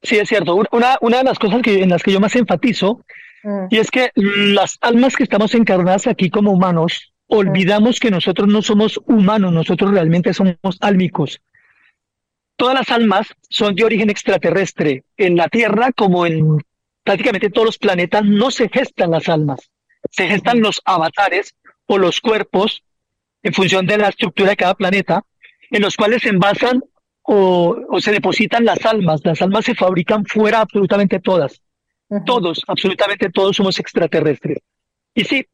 Sí, 0.02 0.16
es 0.16 0.28
cierto. 0.28 0.60
Una, 0.72 0.96
una 1.00 1.18
de 1.18 1.24
las 1.24 1.38
cosas 1.38 1.62
que, 1.62 1.82
en 1.82 1.90
las 1.90 2.02
que 2.02 2.12
yo 2.12 2.20
más 2.20 2.34
enfatizo, 2.34 3.04
mm. 3.44 3.66
y 3.70 3.78
es 3.78 3.90
que 3.90 4.10
las 4.16 4.78
almas 4.80 5.16
que 5.16 5.22
estamos 5.22 5.54
encarnadas 5.54 6.06
aquí 6.06 6.28
como 6.28 6.52
humanos, 6.52 7.12
olvidamos 7.28 8.00
que 8.00 8.10
nosotros 8.10 8.48
no 8.48 8.62
somos 8.62 9.00
humanos, 9.06 9.52
nosotros 9.52 9.92
realmente 9.92 10.34
somos 10.34 10.56
álmicos. 10.80 11.40
Todas 12.56 12.74
las 12.74 12.90
almas 12.90 13.28
son 13.48 13.74
de 13.74 13.84
origen 13.84 14.10
extraterrestre. 14.10 15.04
En 15.16 15.36
la 15.36 15.48
Tierra, 15.48 15.92
como 15.92 16.26
en 16.26 16.58
prácticamente 17.02 17.50
todos 17.50 17.66
los 17.66 17.78
planetas, 17.78 18.24
no 18.24 18.50
se 18.50 18.68
gestan 18.68 19.12
las 19.12 19.28
almas. 19.28 19.70
Se 20.10 20.28
gestan 20.28 20.60
los 20.60 20.82
avatares 20.84 21.54
o 21.86 21.96
los 21.96 22.20
cuerpos 22.20 22.84
en 23.42 23.54
función 23.54 23.86
de 23.86 23.98
la 23.98 24.08
estructura 24.08 24.50
de 24.50 24.56
cada 24.56 24.74
planeta, 24.74 25.24
en 25.70 25.82
los 25.82 25.96
cuales 25.96 26.22
se 26.22 26.28
envasan 26.28 26.84
o, 27.22 28.00
se 28.00 28.12
depositan 28.12 28.64
las 28.64 28.84
almas. 28.84 29.20
Las 29.24 29.40
almas 29.42 29.64
se 29.64 29.74
fabrican 29.74 30.24
fuera 30.24 30.60
absolutamente 30.60 31.20
todas. 31.20 31.62
Todos, 32.26 32.62
absolutamente 32.66 33.30
todos 33.30 33.56
somos 33.56 33.78
extraterrestres. 33.78 34.58
Y 35.14 35.24
sí, 35.24 35.46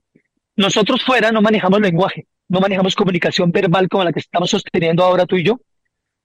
nosotros 0.57 1.05
fuera 1.05 1.31
no 1.31 1.41
manejamos 1.41 1.81
lenguaje, 1.81 2.27
no 2.49 2.61
manejamos 2.61 2.97
comunicación 2.97 3.53
verbal 3.53 3.89
como 3.89 4.05
la 4.05 4.13
que 4.13 4.21
estamos 4.21 4.51
sosteniendo 4.51 5.05
ahora 5.05 5.27
tú 5.27 5.37
y 5.37 5.45
yo, 5.45 5.61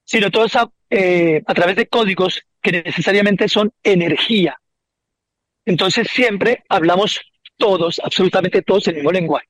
sino 0.04 0.32
todo 0.32 0.46
a, 0.46 0.70
eh, 0.90 1.44
a 1.46 1.54
través 1.54 1.76
de 1.76 1.88
códigos 1.88 2.42
que 2.62 2.84
necesariamente 2.84 3.48
son 3.48 3.72
energía. 3.84 4.60
Entonces 5.66 6.08
siempre 6.12 6.64
hablamos 6.68 7.22
todos, 7.58 8.02
absolutamente 8.04 8.64
todos, 8.64 8.88
el 8.88 8.96
mismo 8.96 9.12
lenguaje, 9.12 9.48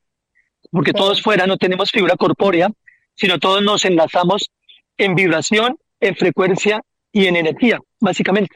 porque 0.69 0.91
todos 0.91 1.21
fuera 1.21 1.47
no 1.47 1.57
tenemos 1.57 1.91
figura 1.91 2.17
corpórea, 2.17 2.69
sino 3.15 3.39
todos 3.39 3.63
nos 3.63 3.85
enlazamos 3.85 4.49
en 4.97 5.15
vibración 5.15 5.77
en 6.03 6.15
frecuencia 6.15 6.81
y 7.11 7.27
en 7.27 7.35
energía, 7.35 7.79
básicamente. 7.99 8.55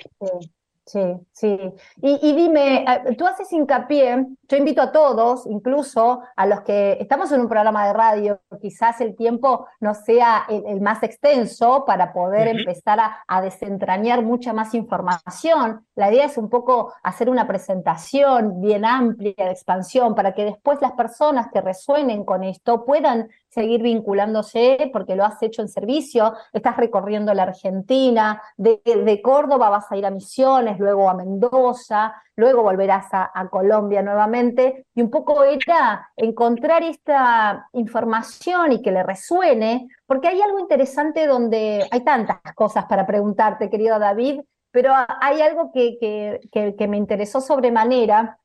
Sí, 0.88 1.02
sí. 1.34 1.60
Y, 1.98 2.34
dime, 2.34 2.86
eh, 2.88 3.16
tú 3.18 3.28
haces 3.28 3.52
hincapié, 3.52 4.26
yo 4.48 4.58
invito 4.58 4.82
a 4.82 4.94
todos, 4.94 5.46
incluso 5.46 6.22
a 6.34 6.46
los 6.46 6.62
que 6.62 6.98
estamos 7.02 7.30
en 7.34 7.42
un 7.42 7.50
programa 7.50 7.88
de 7.88 7.94
radio, 7.94 8.40
quizás 8.62 9.02
el 9.02 9.14
tiempo 9.14 9.68
no 9.82 9.94
sea 9.94 10.46
el, 10.48 10.80
más 10.80 11.04
extenso 11.04 11.84
para 11.86 12.14
poder 12.14 12.48
empezar 12.48 13.00
a, 13.28 13.42
desentrañar 13.42 14.24
mucha 14.24 14.54
más 14.54 14.74
información. 14.74 15.86
La 15.96 16.10
idea 16.10 16.26
es 16.26 16.38
un 16.38 16.50
poco 16.50 16.94
hacer 17.04 17.30
una 17.30 17.48
presentación 17.48 18.62
bien 18.62 18.86
amplia 18.86 19.34
de 19.36 19.52
expansión 19.52 20.16
para 20.16 20.34
que 20.34 20.46
después 20.46 20.80
las 20.82 20.94
personas 20.94 21.48
que 21.52 21.60
resuenen 21.60 22.24
con 22.24 22.46
esto 22.46 22.86
puedan 22.86 23.28
seguir 23.58 23.82
vinculándose 23.82 24.92
porque 24.94 25.16
lo 25.16 25.26
has 25.26 25.42
hecho 25.42 25.64
en 25.64 25.68
servicio, 25.68 26.36
estás 26.54 26.78
recorriendo 26.78 27.34
la 27.34 27.44
Argentina, 27.44 28.40
de, 28.56 29.20
Córdoba 29.24 29.70
vas 29.70 29.92
a 29.92 29.98
ir 29.98 30.06
a 30.06 30.12
Misiones, 30.12 30.78
luego 30.78 31.10
a 31.10 31.16
Mendoza, 31.16 32.14
luego 32.36 32.62
volverás 32.62 33.08
a, 33.12 33.48
Colombia 33.50 34.04
nuevamente, 34.04 34.86
y 34.94 35.02
un 35.02 35.10
poco 35.10 35.44
era 35.44 36.08
encontrar 36.16 36.84
esta 36.84 37.68
información 37.74 38.74
y 38.74 38.82
que 38.84 38.92
le 38.92 39.02
resuene, 39.02 39.88
porque 40.06 40.28
hay 40.28 40.40
algo 40.42 40.60
interesante 40.60 41.26
donde 41.26 41.88
hay 41.90 42.04
tantas 42.04 42.38
cosas 42.54 42.86
para 42.86 43.08
preguntarte, 43.08 43.72
querido 43.72 43.98
David, 43.98 44.42
pero 44.70 44.94
hay 45.20 45.42
algo 45.42 45.72
que, 45.72 45.98
que, 46.00 46.76
que 46.78 46.88
me 46.88 46.98
interesó 46.98 47.42
sobremanera, 47.42 48.38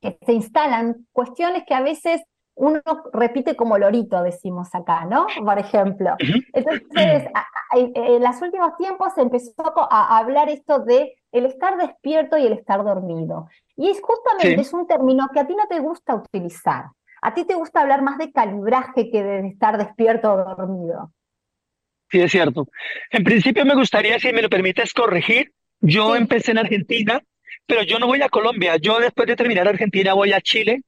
que 0.00 0.18
se 0.26 0.32
instalan 0.32 1.06
cuestiones 1.12 1.62
que 1.66 1.74
a 1.74 1.82
veces 1.82 2.22
uno 2.60 2.80
repite 3.12 3.56
como 3.56 3.78
lorito, 3.78 4.22
decimos 4.22 4.68
acá, 4.74 5.06
¿no? 5.06 5.26
Por 5.44 5.58
ejemplo. 5.58 6.14
Entonces, 6.52 7.28
en 7.74 8.22
los 8.22 8.42
últimos 8.42 8.76
tiempos 8.76 9.14
se 9.14 9.22
empezó 9.22 9.74
a 9.90 10.18
hablar 10.18 10.50
esto 10.50 10.80
de 10.80 11.14
el 11.32 11.46
estar 11.46 11.78
despierto 11.78 12.36
y 12.36 12.46
el 12.46 12.52
estar 12.52 12.84
dormido. 12.84 13.48
Y 13.76 13.88
es 13.88 14.00
justamente 14.02 14.60
es 14.60 14.72
un 14.74 14.86
término 14.86 15.28
que 15.32 15.40
a 15.40 15.46
ti 15.46 15.54
no 15.54 15.66
te 15.68 15.80
gusta 15.80 16.14
utilizar. 16.14 16.86
A 17.22 17.32
ti 17.32 17.44
te 17.44 17.54
gusta 17.54 17.80
hablar 17.80 18.02
más 18.02 18.18
de 18.18 18.30
calibraje 18.30 19.10
que 19.10 19.22
de 19.22 19.48
estar 19.48 19.78
despierto 19.78 20.32
o 20.32 20.54
dormido. 20.54 21.12
Sí, 22.10 22.20
es 22.20 22.30
cierto. 22.30 22.68
En 23.10 23.24
principio 23.24 23.64
me 23.64 23.74
gustaría, 23.74 24.18
si 24.18 24.32
me 24.32 24.42
lo 24.42 24.50
permites, 24.50 24.92
corregir. 24.92 25.52
Yo 25.80 26.14
empecé 26.14 26.50
en 26.50 26.58
Argentina, 26.58 27.22
pero 27.66 27.82
yo 27.84 27.98
no 27.98 28.06
voy 28.06 28.20
a 28.20 28.28
Colombia. 28.28 28.76
Yo 28.76 28.98
después 29.00 29.28
de 29.28 29.36
terminar 29.36 29.66
Argentina 29.66 30.12
voy 30.12 30.32
a 30.32 30.40
Chile. 30.40 30.82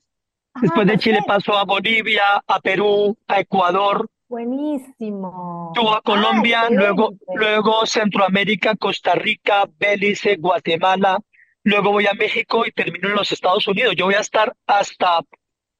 Ah, 0.54 0.60
después 0.62 0.86
de 0.86 0.98
Chile 0.98 1.20
paso 1.26 1.56
a 1.56 1.64
Bolivia, 1.64 2.42
a 2.46 2.60
Perú, 2.60 3.16
a 3.28 3.40
Ecuador. 3.40 4.08
Buenísimo. 4.28 5.72
Yo 5.76 5.94
a 5.94 6.02
Colombia, 6.02 6.68
luego, 6.70 7.10
luego 7.34 7.86
Centroamérica, 7.86 8.76
Costa 8.76 9.14
Rica, 9.14 9.64
Belice, 9.78 10.36
Guatemala. 10.36 11.18
Luego 11.64 11.92
voy 11.92 12.06
a 12.06 12.14
México 12.14 12.66
y 12.66 12.72
termino 12.72 13.08
en 13.08 13.14
los 13.14 13.30
Estados 13.30 13.66
Unidos. 13.66 13.94
Yo 13.96 14.06
voy 14.06 14.14
a 14.14 14.20
estar 14.20 14.54
hasta 14.66 15.20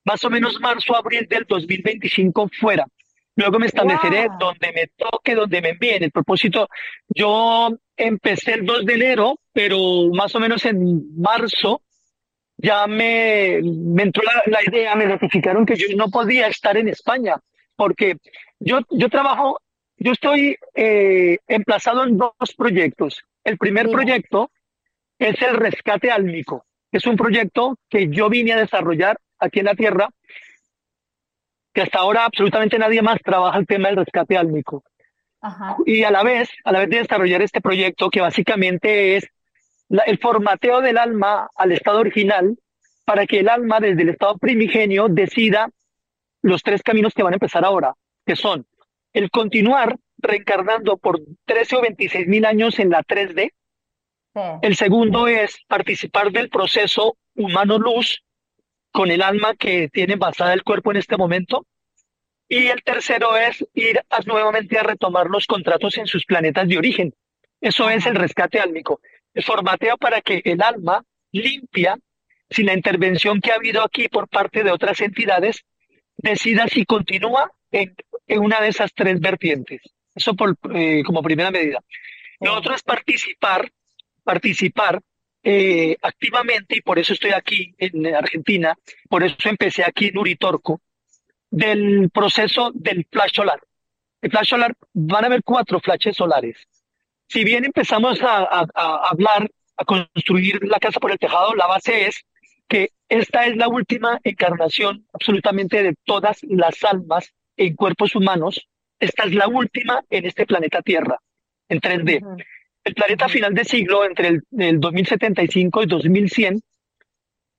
más 0.05 0.25
o 0.25 0.31
menos 0.31 0.61
marzo, 0.61 0.97
abril 0.97 1.27
del 1.29 1.45
2025 1.49 2.51
fuera. 2.61 2.87
Luego 3.37 3.59
me 3.59 3.67
estableceré 3.67 4.29
donde 4.39 4.73
me 4.73 4.87
toque, 4.97 5.35
donde 5.35 5.63
me 5.63 5.71
envíen. 5.71 6.03
El 6.03 6.11
propósito, 6.11 6.69
yo 7.09 7.71
empecé 7.97 8.55
el 8.55 8.67
2 8.67 8.85
de 8.85 8.95
enero, 8.95 9.39
pero 9.53 9.79
más 10.13 10.35
o 10.35 10.41
menos 10.41 10.65
en 10.67 11.19
marzo 11.19 11.83
ya 12.63 12.87
me, 12.87 13.61
me 13.63 14.05
entró 14.05 14.23
la, 14.47 14.63
idea, 14.63 14.95
me 14.95 15.07
notificaron 15.07 15.67
que 15.67 15.75
yo 15.75 15.89
no 15.97 16.09
podía 16.09 16.47
estar 16.47 16.77
en 16.77 16.89
España, 16.89 17.37
porque 17.75 18.17
yo, 18.61 18.79
yo 18.91 19.09
trabajo, 19.09 19.61
yo 19.97 20.13
estoy 20.13 20.57
eh, 20.75 21.39
emplazado 21.49 22.05
en 22.05 22.17
dos 22.17 22.55
proyectos. 22.57 23.25
El 23.43 23.59
primer 23.59 23.91
proyecto 23.91 24.53
es 25.19 25.43
el 25.43 25.57
rescate 25.57 26.13
álmico. 26.13 26.65
Es 26.93 27.05
un 27.07 27.17
proyecto 27.17 27.77
que 27.89 28.09
yo 28.09 28.29
vine 28.29 28.53
a 28.53 28.59
desarrollar 28.59 29.19
aquí 29.41 29.59
en 29.59 29.67
la 29.67 29.75
Tierra 29.75 30.09
que 31.75 31.83
hasta 31.83 31.99
ahora 31.99 32.27
absolutamente 32.27 32.79
nadie 32.79 33.03
más 33.03 33.19
trabaja 33.23 33.59
el 33.59 33.67
tema 33.67 33.89
del 33.89 33.97
rescate 33.97 34.37
álmico. 34.37 34.85
Y 35.87 36.05
a 36.05 36.13
la 36.13 36.23
vez, 36.23 36.51
a 36.65 36.71
la 36.71 36.81
vez 36.81 36.91
de 36.91 36.99
desarrollar 36.99 37.43
este 37.43 37.61
proyecto, 37.61 38.11
que 38.11 38.21
básicamente 38.21 39.17
es 39.17 39.27
el 40.07 40.19
formateo 40.19 40.81
del 40.81 40.99
alma 40.99 41.51
al 41.55 41.73
estado 41.73 42.01
original, 42.01 42.57
para 43.05 43.27
que 43.27 43.41
el 43.41 43.49
alma 43.49 43.81
desde 43.81 44.03
el 44.03 44.11
estado 44.11 44.39
primigenio 44.39 45.09
decida 45.09 45.69
los 46.41 46.63
tres 46.63 46.83
caminos 46.83 47.15
que 47.15 47.23
van 47.23 47.35
a 47.35 47.37
empezar 47.37 47.65
ahora, 47.65 47.95
que 48.25 48.37
son 48.37 48.67
el 49.13 49.31
continuar 49.31 49.97
reencarnando 50.19 50.97
por 50.97 51.21
13 51.45 51.77
o 51.77 51.83
26 51.83 52.29
mil 52.29 52.45
años 52.47 52.79
en 52.79 52.91
la 52.91 53.03
3D. 53.03 53.53
El 54.63 54.77
segundo 54.77 55.27
es 55.27 55.59
participar 55.69 56.33
del 56.33 56.49
proceso 56.49 57.17
humano 57.35 57.79
luz, 57.79 58.23
con 58.91 59.11
el 59.11 59.23
alma 59.23 59.55
que 59.55 59.89
tiene 59.89 60.17
basada 60.17 60.55
el 60.55 60.63
cuerpo 60.63 60.91
en 60.91 60.99
este 60.99 61.17
momento. 61.17 61.67
Y 62.49 62.69
el 62.69 62.83
tercero 62.83 63.37
es 63.37 63.67
ir 63.75 64.03
nuevamente 64.27 64.79
a 64.79 64.83
retomar 64.83 65.29
los 65.29 65.47
contratos 65.47 65.97
en 65.99 66.07
sus 66.07 66.25
planetas 66.25 66.69
de 66.69 66.79
origen. 66.79 67.15
Eso 67.61 67.89
es 67.89 68.07
el 68.07 68.15
rescate 68.15 68.61
álmico. 68.61 69.01
Formateo 69.41 69.97
para 69.97 70.21
que 70.21 70.43
el 70.45 70.63
alma 70.63 71.05
limpia, 71.33 71.99
sin 72.51 72.67
la 72.67 72.75
intervención 72.75 73.41
que 73.41 73.53
ha 73.53 73.57
habido 73.57 73.83
aquí 73.83 74.09
por 74.09 74.29
parte 74.29 74.63
de 74.63 74.71
otras 74.71 75.01
entidades, 75.01 75.65
decida 76.17 76.69
si 76.69 76.85
continúa 76.85 77.51
en, 77.71 77.95
una 78.29 78.61
de 78.61 78.69
esas 78.69 78.93
tres 78.95 79.21
vertientes. 79.21 79.81
Eso 80.15 80.35
por, 80.35 80.57
eh, 80.75 81.03
como 81.05 81.23
primera 81.23 81.51
medida. 81.51 81.83
Lo 82.41 82.55
otro 82.55 82.75
es 82.75 82.83
participar, 82.83 83.71
participar 84.23 85.01
eh, 85.43 85.97
activamente, 86.03 86.77
y 86.77 86.81
por 86.83 86.99
eso 86.99 87.15
estoy 87.15 87.33
aquí 87.33 87.75
en 87.79 88.15
Argentina, 88.15 88.77
por 89.09 89.25
eso 89.25 89.37
empecé 89.49 89.85
aquí 89.85 90.09
en 90.09 90.19
Uritorco, 90.19 90.81
del 91.51 92.11
proceso 92.11 92.71
del 92.75 93.07
flash 93.11 93.35
solar. 93.35 93.61
El 94.21 94.31
flash 94.31 94.49
solar, 94.49 94.75
van 94.93 95.25
a 95.25 95.27
haber 95.27 95.43
cuatro 95.43 95.81
flashes 95.81 96.17
solares. 96.17 96.57
Si 97.33 97.45
bien 97.45 97.65
empezamos 97.65 98.21
a, 98.23 98.47
a 98.75 99.09
hablar, 99.11 99.51
a 99.77 99.85
construir 99.85 100.61
la 100.65 100.79
casa 100.79 101.01
por 101.01 101.11
el 101.11 101.19
tejado, 101.19 101.55
la 101.55 101.67
base 101.67 102.07
es 102.07 102.25
que 102.69 102.91
esta 103.09 103.47
es 103.47 103.57
la 103.57 103.69
última 103.69 104.21
encarnación 104.23 105.07
absolutamente 105.13 105.83
de 105.83 105.95
todas 106.05 106.41
las 106.43 106.83
almas 106.85 107.33
en 107.57 107.75
cuerpos 107.75 108.15
humanos. 108.15 108.69
Esta 109.01 109.25
es 109.25 109.35
la 109.35 109.49
última 109.49 110.03
en 110.11 110.27
este 110.27 110.47
planeta 110.47 110.83
Tierra, 110.83 111.19
en 111.69 111.81
3D 111.81 112.45
el 112.85 112.95
planeta 112.95 113.29
final 113.29 113.55
de 113.55 113.65
siglo, 113.65 114.05
entre 114.05 114.29
el, 114.29 114.81
2075 114.81 115.83
y 115.83 115.87
2100, 115.87 116.61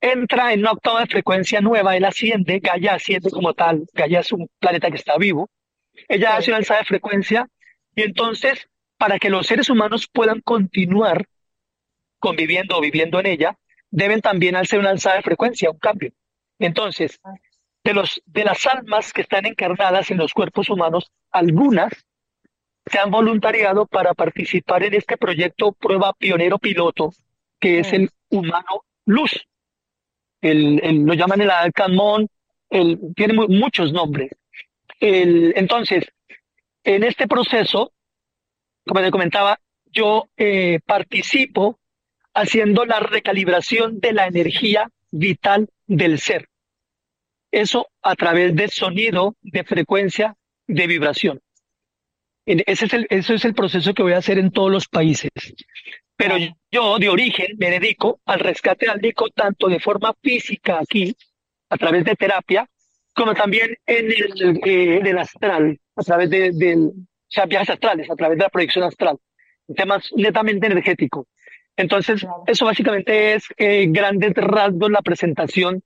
entra 0.02 0.54
en 0.54 0.60
una 0.60 0.72
octava 0.72 1.02
de 1.02 1.08
frecuencia 1.08 1.62
nueva, 1.62 1.96
él 1.96 2.04
asciende, 2.04 2.60
Gaia 2.60 2.96
asciende 2.96 3.30
como 3.30 3.54
tal, 3.54 3.86
Gaia 3.94 4.20
es 4.20 4.32
un 4.34 4.50
planeta 4.60 4.90
que 4.90 4.98
está 4.98 5.18
vivo, 5.18 5.50
ella 6.10 6.36
hace 6.36 6.52
una 6.52 6.58
alzada 6.58 6.82
de 6.82 6.86
frecuencia 6.86 7.48
y 7.96 8.02
entonces, 8.02 8.68
para 8.98 9.20
que 9.20 9.30
los 9.30 9.48
seres 9.48 9.70
humanos 9.70 10.08
puedan 10.12 10.42
continuar 10.42 11.28
conviviendo 12.20 12.78
o 12.78 12.82
viviendo 12.82 13.20
en 13.20 13.26
ella, 13.26 13.58
deben 13.92 14.22
también 14.22 14.56
hacer 14.56 14.80
una 14.80 14.92
alzada 14.92 15.18
de 15.18 15.24
frecuencia, 15.24 15.70
un 15.70 15.78
cambio. 15.78 16.12
Entonces, 16.58 17.20
de, 17.84 17.94
los, 17.94 18.22
de 18.26 18.44
las 18.44 18.66
almas 18.66 19.12
que 19.12 19.22
están 19.22 19.46
encarnadas 19.46 20.10
en 20.10 20.18
los 20.18 20.34
cuerpos 20.34 20.70
humanos, 20.70 21.12
algunas 21.32 21.92
se 22.86 23.00
han 23.00 23.12
voluntariado 23.12 23.86
para 23.86 24.14
participar 24.14 24.84
en 24.84 24.94
este 24.94 25.18
proyecto 25.18 25.72
prueba 25.74 26.14
pionero 26.14 26.60
piloto, 26.60 27.12
que 27.60 27.80
es 27.80 27.94
el 27.94 28.10
humano 28.30 28.84
luz. 29.06 29.46
El, 30.42 31.06
lo 31.06 31.14
llaman 31.14 31.42
el 31.42 31.52
Alcamón, 31.52 32.28
tiene 33.16 33.34
muchos 33.34 33.94
nombres. 33.94 34.32
El, 35.00 35.54
entonces, 35.56 36.06
en 36.84 37.04
este 37.04 37.28
proceso, 37.28 37.94
como 38.86 39.02
te 39.02 39.12
comentaba, 39.12 39.60
yo 39.92 40.30
eh, 40.38 40.80
participo 40.86 41.80
haciendo 42.34 42.86
la 42.86 43.00
recalibración 43.00 44.00
de 44.00 44.14
la 44.14 44.28
energía 44.28 44.90
vital 45.12 45.70
del 45.88 46.20
ser. 46.20 46.50
Eso 47.52 47.88
a 48.02 48.16
través 48.16 48.56
de 48.56 48.68
sonido, 48.68 49.36
de 49.42 49.64
frecuencia, 49.64 50.36
de 50.68 50.88
vibración. 50.88 51.40
Ese 52.46 52.86
es 52.86 52.94
el, 52.94 53.08
eso 53.10 53.34
es 53.34 53.46
el 53.46 53.54
proceso 53.54 53.94
que 53.94 54.04
voy 54.04 54.14
a 54.14 54.18
hacer 54.18 54.38
en 54.38 54.52
todos 54.52 54.72
los 54.72 54.88
países. 54.88 55.32
Pero 56.16 56.36
yo, 56.72 57.00
de 57.00 57.10
origen, 57.10 57.56
me 57.58 57.70
dedico 57.70 58.20
al 58.26 58.40
rescate 58.40 58.90
álmico 58.90 59.30
tanto 59.30 59.68
de 59.68 59.80
forma 59.80 60.14
física 60.22 60.80
aquí, 60.80 61.16
a 61.70 61.78
través 61.78 62.04
de 62.06 62.16
terapia, 62.16 62.68
como 63.16 63.34
también 63.34 63.76
en 63.86 64.06
el, 64.08 64.60
eh, 64.66 64.98
en 64.98 65.06
el 65.08 65.18
astral, 65.18 65.80
a 65.96 66.04
través 66.04 66.30
de, 66.30 66.92
o 67.38 67.48
viajes 67.48 67.70
astrales, 67.70 68.10
a 68.10 68.16
través 68.16 68.38
de 68.38 68.44
la 68.44 68.50
proyección 68.50 68.84
astral, 68.86 69.18
temas 69.76 70.10
netamente 70.16 70.68
energéticos. 70.68 71.28
Entonces, 71.76 72.26
eso 72.46 72.66
básicamente 72.66 73.34
es 73.34 73.46
eh, 73.58 73.88
grandes 73.90 74.34
rasgos 74.36 74.92
la 74.92 75.02
presentación 75.02 75.82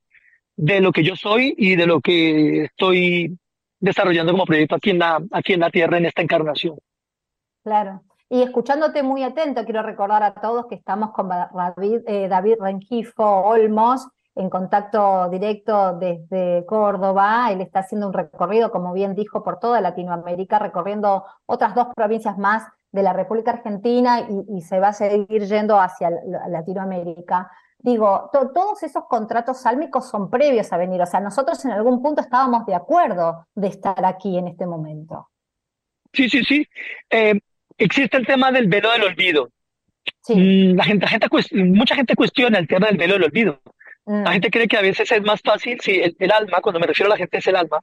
de 0.55 0.81
lo 0.81 0.91
que 0.91 1.03
yo 1.03 1.15
soy 1.15 1.53
y 1.57 1.75
de 1.75 1.85
lo 1.85 2.01
que 2.01 2.63
estoy 2.63 3.37
desarrollando 3.79 4.33
como 4.33 4.45
proyecto 4.45 4.75
aquí 4.75 4.89
en 4.89 4.99
la, 4.99 5.23
aquí 5.31 5.53
en 5.53 5.61
la 5.61 5.69
Tierra 5.69 5.97
en 5.97 6.07
esta 6.07 6.21
encarnación. 6.21 6.77
Claro. 7.63 8.01
Y 8.29 8.41
escuchándote 8.41 9.03
muy 9.03 9.23
atento, 9.23 9.63
quiero 9.63 9.83
recordar 9.83 10.23
a 10.23 10.33
todos 10.33 10.65
que 10.67 10.75
estamos 10.75 11.11
con 11.11 11.29
David, 11.29 12.01
eh, 12.07 12.27
David 12.27 12.55
Rengifo 12.59 13.23
Olmos 13.23 14.07
en 14.37 14.49
contacto 14.49 15.29
directo 15.29 15.97
desde 15.97 16.65
Córdoba. 16.65 17.51
Él 17.51 17.61
está 17.61 17.79
haciendo 17.79 18.07
un 18.07 18.13
recorrido, 18.13 18.71
como 18.71 18.93
bien 18.93 19.15
dijo, 19.15 19.43
por 19.43 19.59
toda 19.59 19.81
Latinoamérica, 19.81 20.59
recorriendo 20.59 21.25
otras 21.45 21.75
dos 21.75 21.87
provincias 21.95 22.37
más 22.37 22.63
de 22.91 23.03
la 23.03 23.13
República 23.13 23.51
Argentina 23.51 24.21
y, 24.21 24.57
y 24.57 24.61
se 24.61 24.79
va 24.79 24.89
a 24.89 24.93
seguir 24.93 25.45
yendo 25.45 25.79
hacia 25.79 26.09
Latinoamérica 26.49 27.49
digo, 27.79 28.29
todos 28.31 28.83
esos 28.83 29.05
contratos 29.07 29.61
sálmicos 29.61 30.09
son 30.09 30.29
previos 30.29 30.71
a 30.73 30.77
venir, 30.77 31.01
o 31.01 31.05
sea, 31.05 31.19
nosotros 31.19 31.63
en 31.65 31.71
algún 31.71 32.01
punto 32.01 32.21
estábamos 32.21 32.65
de 32.65 32.75
acuerdo 32.75 33.47
de 33.55 33.67
estar 33.67 34.05
aquí 34.05 34.37
en 34.37 34.47
este 34.47 34.65
momento. 34.65 35.29
Sí, 36.13 36.29
sí, 36.29 36.43
sí. 36.43 36.67
Eh, 37.09 37.39
existe 37.77 38.17
el 38.17 38.25
tema 38.25 38.51
del 38.51 38.67
velo 38.67 38.91
del 38.91 39.03
olvido. 39.03 39.49
Sí. 40.21 40.35
Mm, 40.35 40.75
la 40.77 40.83
gente, 40.83 41.05
mucha 41.53 41.95
gente 41.95 42.15
cuestiona 42.15 42.57
el 42.59 42.67
tema 42.67 42.87
del 42.87 42.97
velo 42.97 43.13
del 43.13 43.25
olvido. 43.25 43.61
La 44.07 44.29
mm. 44.29 44.33
gente 44.33 44.49
cree 44.49 44.67
que 44.67 44.77
a 44.77 44.81
veces 44.81 45.11
es 45.11 45.21
más 45.21 45.41
fácil, 45.41 45.79
si 45.81 46.01
el, 46.01 46.31
alma, 46.31 46.61
cuando 46.61 46.79
me 46.79 46.87
refiero 46.87 47.11
a 47.11 47.15
la 47.15 47.17
gente 47.17 47.37
es 47.37 47.47
el 47.47 47.57
alma, 47.57 47.81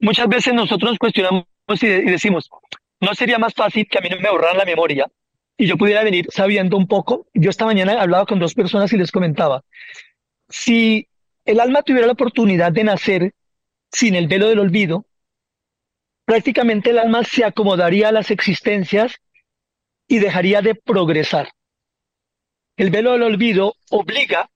muchas 0.00 0.28
veces 0.28 0.52
nosotros 0.52 0.98
cuestionamos 0.98 1.46
y, 1.80 1.86
y 1.86 2.10
decimos, 2.10 2.50
¿no 3.00 3.14
sería 3.14 3.38
más 3.38 3.54
fácil 3.54 3.86
que 3.88 3.98
a 3.98 4.00
mí 4.00 4.08
no 4.10 4.18
me 4.18 4.30
borraran 4.30 4.58
la 4.58 4.64
memoria 4.64 5.06
y 5.56 5.66
yo 5.66 5.76
pudiera 5.76 6.02
venir 6.02 6.26
sabiendo 6.30 6.76
un 6.76 6.88
poco. 6.88 7.26
Yo 7.34 7.50
esta 7.50 7.64
mañana 7.64 8.00
hablaba 8.00 8.26
con 8.26 8.40
dos 8.40 8.54
personas 8.54 8.92
y 8.92 8.96
les 8.96 9.12
comentaba, 9.12 9.62
si 10.48 11.06
el 11.44 11.60
alma 11.60 11.82
tuviera 11.82 12.06
la 12.06 12.14
oportunidad 12.14 12.72
de 12.72 12.84
nacer 12.84 13.32
sin 13.92 14.16
el 14.16 14.26
velo 14.26 14.48
del 14.48 14.58
olvido, 14.58 15.06
prácticamente 16.24 16.90
el 16.90 16.98
alma 16.98 17.22
se 17.24 17.44
acomodaría 17.44 18.08
a 18.08 18.12
las 18.12 18.30
existencias 18.30 19.20
y 20.08 20.18
dejaría 20.18 20.62
de 20.62 20.74
progresar. 20.74 21.52
el 22.76 22.90
velo 22.90 23.12
del 23.12 23.22
olvido 23.22 23.74
obliga 23.90 24.50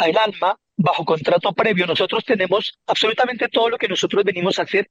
al 0.00 0.16
alma 0.16 0.56
bajo 0.76 1.04
contrato 1.04 1.52
previo. 1.52 1.86
Nosotros 1.86 2.24
tenemos 2.24 2.74
absolutamente 2.86 3.48
todo 3.48 3.68
lo 3.68 3.78
que 3.78 3.88
nosotros 3.88 4.24
venimos 4.24 4.58
a 4.58 4.62
hacer, 4.62 4.90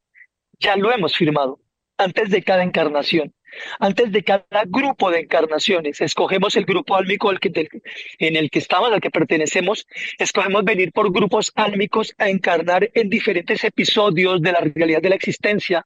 ya 0.59 0.75
lo 0.75 0.91
hemos 0.91 1.15
firmado 1.15 1.59
antes 1.97 2.29
de 2.29 2.43
cada 2.43 2.63
encarnación, 2.63 3.33
antes 3.79 4.11
de 4.11 4.23
cada 4.23 4.63
grupo 4.67 5.11
de 5.11 5.21
encarnaciones. 5.21 5.99
Escogemos 5.99 6.55
el 6.55 6.65
grupo 6.65 6.95
álmico 6.95 7.31
en 7.31 8.35
el 8.35 8.49
que 8.49 8.59
estamos, 8.59 8.91
al 8.91 9.01
que 9.01 9.09
pertenecemos. 9.09 9.85
Escogemos 10.17 10.63
venir 10.63 10.91
por 10.91 11.11
grupos 11.11 11.51
álmicos 11.55 12.13
a 12.17 12.29
encarnar 12.29 12.89
en 12.93 13.09
diferentes 13.09 13.63
episodios 13.63 14.41
de 14.41 14.51
la 14.51 14.59
realidad 14.61 15.01
de 15.01 15.09
la 15.09 15.15
existencia. 15.15 15.85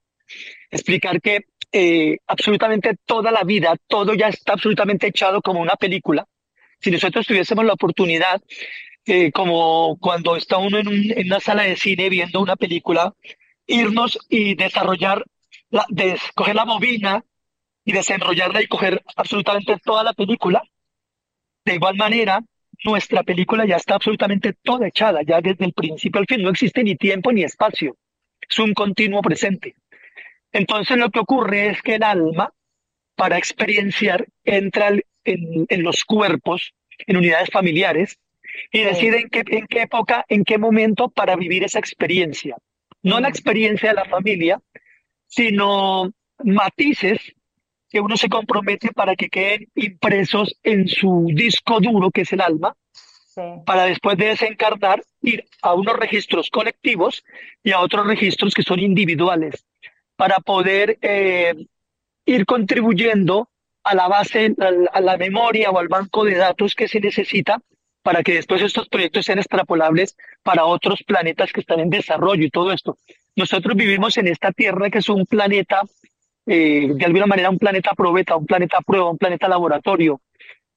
Explicar 0.70 1.20
que 1.22 1.46
eh, 1.72 2.18
absolutamente 2.28 2.96
toda 3.06 3.32
la 3.32 3.44
vida, 3.44 3.76
todo 3.88 4.14
ya 4.14 4.28
está 4.28 4.54
absolutamente 4.54 5.08
echado 5.08 5.42
como 5.42 5.62
una 5.62 5.76
película. 5.76 6.28
Si 6.84 6.92
nosotros 6.92 7.26
tuviésemos 7.26 7.64
la 7.64 7.74
oportunidad, 7.74 8.42
eh, 9.06 9.32
como 9.32 9.98
cuando 10.02 10.36
está 10.36 10.58
uno 10.58 10.80
en, 10.80 11.26
una 11.26 11.40
sala 11.40 11.64
de 11.64 11.78
cine 11.78 12.10
viendo 12.10 12.42
una 12.42 12.58
película, 12.58 13.14
irnos 13.66 14.20
y 14.28 14.56
desarrollar 14.56 15.24
de 15.90 16.20
coger 16.36 16.56
la 16.56 16.66
bobina 16.66 17.24
y 17.86 17.94
desenrollarla 17.94 18.62
y 18.62 18.68
coger 18.68 19.02
absolutamente 19.16 19.78
toda 19.84 20.04
la 20.04 20.14
película. 20.14 20.62
De 21.64 21.76
igual 21.76 21.96
manera, 21.96 22.42
nuestra 22.84 23.24
película 23.24 23.66
ya 23.66 23.78
está 23.78 23.96
absolutamente 23.96 24.54
toda 24.62 24.88
echada, 24.88 25.22
ya 25.24 25.40
desde 25.40 25.64
el 25.64 25.74
principio 25.74 26.20
al 26.20 26.28
fin, 26.28 26.42
no 26.42 26.50
existe 26.50 26.84
ni 26.84 26.96
tiempo 26.96 27.32
ni 27.32 27.44
espacio, 27.44 27.96
es 28.42 28.60
un 28.60 28.74
continuo 28.74 29.22
presente. 29.22 29.76
Entonces 30.52 30.98
lo 30.98 31.10
que 31.10 31.20
ocurre 31.20 31.70
es 31.70 31.82
que 31.82 31.96
el 31.96 32.04
alma, 32.04 32.52
para 33.16 33.38
experienciar, 33.38 34.28
entra 34.44 34.92
en, 35.26 35.66
en 35.70 35.84
los 35.84 36.04
cuerpos, 36.04 36.74
en 37.08 37.18
unidades 37.18 37.50
familiares, 37.50 38.18
y 38.72 38.82
decide 38.82 39.22
en 39.22 39.30
qué, 39.30 39.44
en 39.48 39.66
qué 39.68 39.82
época, 39.82 40.26
en 40.28 40.44
qué 40.44 40.58
momento 40.58 41.10
para 41.10 41.36
vivir 41.36 41.64
esa 41.64 41.80
experiencia. 41.80 42.58
No 43.02 43.20
la 43.20 43.30
experiencia 43.30 43.90
de 43.90 43.96
la 43.96 44.06
familia, 44.06 44.62
sino 45.28 46.12
matices 46.44 47.20
que 47.90 48.00
uno 48.00 48.18
se 48.18 48.30
compromete 48.30 48.92
para 48.92 49.16
que 49.16 49.30
queden 49.30 49.68
impresos 49.76 50.58
en 50.64 50.88
su 50.88 51.28
disco 51.34 51.80
duro, 51.80 52.10
que 52.12 52.22
es 52.22 52.34
el 52.34 52.42
alma, 52.42 52.76
para 53.66 53.86
después 53.86 54.18
de 54.18 54.28
desencarnar 54.28 55.04
ir 55.22 55.46
a 55.62 55.74
unos 55.74 55.98
registros 55.98 56.50
colectivos 56.50 57.24
y 57.64 57.72
a 57.72 57.80
otros 57.80 58.06
registros 58.06 58.54
que 58.54 58.64
son 58.64 58.80
individuales, 58.80 59.66
para 60.16 60.40
poder 60.40 60.98
eh, 61.02 61.54
ir 62.26 62.46
contribuyendo 62.46 63.50
a 63.84 63.96
la 63.96 64.08
base, 64.08 64.56
a 64.94 65.02
la 65.02 65.18
memoria 65.18 65.72
o 65.72 65.80
al 65.80 65.88
banco 65.88 66.24
de 66.24 66.36
datos 66.36 66.76
que 66.76 66.88
se 66.88 67.00
necesita 67.00 67.62
para 68.02 68.22
que 68.22 68.34
después 68.34 68.62
estos 68.62 68.90
proyectos 68.90 69.26
sean 69.26 69.40
extrapolables 69.40 70.18
para 70.44 70.66
otros 70.66 71.04
planetas 71.04 71.52
que 71.52 71.62
están 71.62 71.80
en 71.80 71.90
desarrollo 71.90 72.44
y 72.44 72.50
todo 72.50 72.72
esto. 72.72 72.98
Nosotros 73.36 73.76
vivimos 73.76 74.18
en 74.18 74.28
esta 74.28 74.52
Tierra 74.52 74.90
que 74.90 75.00
es 75.00 75.10
un 75.10 75.26
planeta, 75.26 75.82
eh, 76.46 76.90
de 76.94 77.06
alguna 77.06 77.26
manera 77.26 77.50
un 77.50 77.58
planeta 77.58 77.92
probeta, 77.96 78.36
un 78.36 78.46
planeta 78.46 78.80
prueba, 78.86 79.10
un 79.10 79.18
planeta 79.18 79.48
laboratorio, 79.48 80.22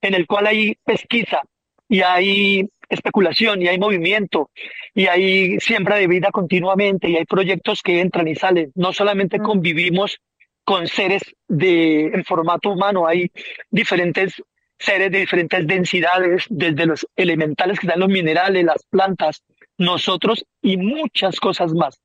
en 0.01 0.15
el 0.15 0.27
cual 0.27 0.47
hay 0.47 0.77
pesquisa 0.85 1.43
y 1.89 2.01
hay 2.03 2.69
especulación 2.89 3.61
y 3.61 3.69
hay 3.69 3.79
movimiento 3.79 4.51
y 4.95 5.09
hay 5.09 5.59
siembra 5.59 5.97
de 5.97 6.07
vida 6.07 6.31
continuamente 6.31 7.11
y 7.11 7.17
hay 7.17 7.25
proyectos 7.25 7.83
que 7.83 8.01
entran 8.01 8.29
y 8.29 8.37
salen. 8.37 8.71
No 8.77 8.93
solamente 8.93 9.39
mm. 9.39 9.43
convivimos 9.43 10.19
con 10.67 10.89
seres 10.89 11.23
de, 11.47 12.07
en 12.07 12.25
formato 12.25 12.71
humano, 12.71 13.07
hay 13.07 13.31
diferentes 13.71 14.43
seres 14.77 15.13
de 15.13 15.21
diferentes 15.21 15.65
densidades, 15.65 16.45
desde 16.51 16.87
los 16.87 17.07
elementales 17.15 17.79
que 17.79 17.87
dan 17.87 18.01
los 18.01 18.09
minerales, 18.09 18.65
las 18.65 18.85
plantas, 18.91 19.45
nosotros 19.79 20.45
y 20.61 20.77
muchas 20.77 21.39
cosas 21.39 21.73
más. 21.73 22.01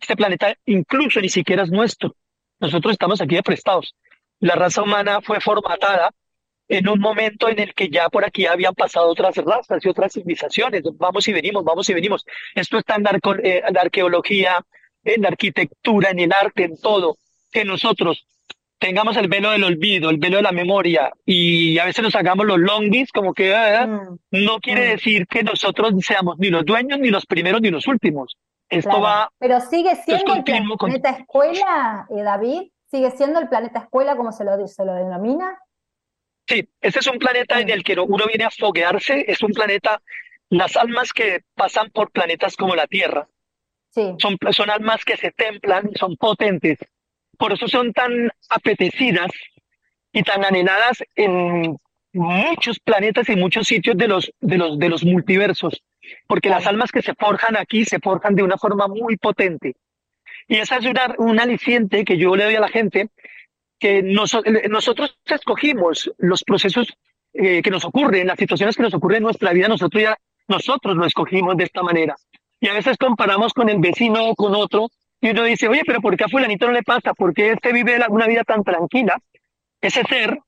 Este 0.00 0.14
planeta 0.14 0.54
incluso 0.64 1.20
ni 1.20 1.28
siquiera 1.28 1.64
es 1.64 1.72
nuestro. 1.72 2.14
Nosotros 2.60 2.92
estamos 2.92 3.20
aquí 3.20 3.34
de 3.34 3.42
prestados. 3.42 3.96
La 4.38 4.54
raza 4.54 4.82
humana 4.82 5.20
fue 5.20 5.40
formatada 5.40 6.12
en 6.68 6.88
un 6.88 7.00
momento 7.00 7.48
en 7.48 7.58
el 7.58 7.74
que 7.74 7.88
ya 7.88 8.08
por 8.10 8.24
aquí 8.24 8.46
habían 8.46 8.74
pasado 8.74 9.08
otras 9.08 9.36
razas 9.38 9.84
y 9.84 9.88
otras 9.88 10.12
civilizaciones. 10.12 10.82
Vamos 10.98 11.26
y 11.26 11.32
venimos, 11.32 11.64
vamos 11.64 11.90
y 11.90 11.94
venimos. 11.94 12.24
Esto 12.54 12.78
está 12.78 12.94
en, 12.94 13.06
eh, 13.42 13.62
la 13.72 13.80
arqueología, 13.80 14.64
en 15.02 15.22
la 15.22 15.28
arquitectura, 15.28 16.10
en 16.10 16.20
el 16.20 16.32
arte, 16.32 16.62
en 16.62 16.80
todo. 16.80 17.16
Que 17.54 17.64
nosotros 17.64 18.26
tengamos 18.78 19.16
el 19.16 19.28
velo 19.28 19.50
del 19.50 19.64
olvido, 19.64 20.10
el 20.10 20.18
velo 20.18 20.36
de 20.36 20.42
la 20.42 20.52
memoria 20.52 21.10
y 21.24 21.78
a 21.78 21.86
veces 21.86 22.04
nos 22.04 22.14
hagamos 22.14 22.44
los 22.44 22.58
longis, 22.58 23.10
como 23.12 23.32
que 23.32 23.54
ah, 23.54 23.86
mm. 23.86 24.18
no 24.32 24.60
quiere 24.60 24.88
mm. 24.88 24.90
decir 24.90 25.26
que 25.26 25.42
nosotros 25.42 25.94
seamos 26.00 26.36
ni 26.38 26.50
los 26.50 26.66
dueños, 26.66 26.98
ni 26.98 27.08
los 27.08 27.24
primeros, 27.24 27.62
ni 27.62 27.70
los 27.70 27.86
últimos. 27.86 28.36
Esto 28.68 29.00
va. 29.00 29.30
Pero 29.38 29.60
sigue 29.60 29.96
siendo 30.04 30.34
el 30.34 30.44
planeta 30.44 31.10
escuela, 31.10 32.06
eh, 32.10 32.22
David. 32.22 32.62
¿Sigue 32.90 33.10
siendo 33.12 33.40
el 33.40 33.48
planeta 33.48 33.80
escuela 33.80 34.16
como 34.16 34.32
se 34.32 34.44
lo, 34.44 34.68
se 34.68 34.84
lo 34.84 34.94
denomina? 34.94 35.58
Sí, 36.46 36.68
este 36.80 36.98
es 36.98 37.06
un 37.06 37.18
planeta 37.18 37.60
en 37.60 37.70
el 37.70 37.82
que 37.82 37.98
uno 37.98 38.26
viene 38.26 38.44
a 38.44 38.50
foguearse. 38.50 39.24
Es 39.26 39.42
un 39.42 39.52
planeta, 39.52 40.02
las 40.50 40.76
almas 40.76 41.12
que 41.12 41.40
pasan 41.54 41.90
por 41.90 42.10
planetas 42.10 42.54
como 42.56 42.76
la 42.76 42.86
Tierra. 42.86 43.26
Sí. 43.90 44.14
Son, 44.18 44.36
son 44.50 44.70
almas 44.70 45.04
que 45.04 45.16
se 45.16 45.30
templan, 45.30 45.90
son 45.94 46.16
potentes. 46.16 46.78
Por 47.38 47.52
eso 47.52 47.68
son 47.68 47.92
tan 47.92 48.30
apetecidas 48.48 49.30
y 50.12 50.22
tan 50.22 50.44
anheladas 50.44 51.02
en 51.16 51.76
muchos 52.12 52.78
planetas 52.78 53.28
y 53.28 53.36
muchos 53.36 53.66
sitios 53.66 53.96
de 53.96 54.08
los, 54.08 54.32
de 54.40 54.58
los, 54.58 54.78
de 54.78 54.88
los 54.88 55.04
multiversos 55.04 55.82
porque 56.26 56.48
las 56.48 56.66
almas 56.66 56.92
que 56.92 57.02
se 57.02 57.14
forjan 57.14 57.56
aquí 57.56 57.84
se 57.84 57.98
forjan 58.00 58.34
de 58.34 58.42
una 58.42 58.56
forma 58.56 58.88
muy 58.88 59.16
potente. 59.16 59.74
Y 60.48 60.56
esa 60.56 60.76
es 60.76 60.86
una, 60.86 61.14
un 61.18 61.40
aliciente 61.40 62.04
que 62.04 62.18
yo 62.18 62.36
le 62.36 62.44
doy 62.44 62.54
a 62.56 62.60
la 62.60 62.68
gente, 62.68 63.08
que 63.78 64.02
nosotros 64.02 65.18
escogimos 65.24 66.10
los 66.18 66.42
procesos 66.44 66.88
eh, 67.32 67.62
que 67.62 67.70
nos 67.70 67.84
ocurren, 67.84 68.26
las 68.26 68.38
situaciones 68.38 68.76
que 68.76 68.82
nos 68.82 68.94
ocurren 68.94 69.18
en 69.18 69.24
nuestra 69.24 69.52
vida, 69.52 69.68
nosotros 69.68 70.02
ya, 70.02 70.16
nosotros 70.48 70.96
lo 70.96 71.06
escogimos 71.06 71.56
de 71.56 71.64
esta 71.64 71.82
manera. 71.82 72.14
Y 72.60 72.68
a 72.68 72.74
veces 72.74 72.96
comparamos 72.96 73.52
con 73.52 73.68
el 73.68 73.78
vecino 73.78 74.28
o 74.28 74.34
con 74.34 74.54
otro, 74.54 74.88
y 75.24 75.30
uno 75.30 75.42
dice, 75.44 75.68
oye, 75.68 75.82
pero 75.86 76.00
¿por 76.02 76.16
qué 76.16 76.24
a 76.24 76.28
fulanito 76.28 76.66
no 76.66 76.72
le 76.72 76.82
pasa? 76.82 77.14
¿Por 77.14 77.32
qué 77.32 77.52
este 77.52 77.72
vive 77.72 77.98
una 78.10 78.26
vida 78.26 78.44
tan 78.44 78.62
tranquila? 78.62 79.18
Ese 79.80 80.02
ser, 80.04 80.38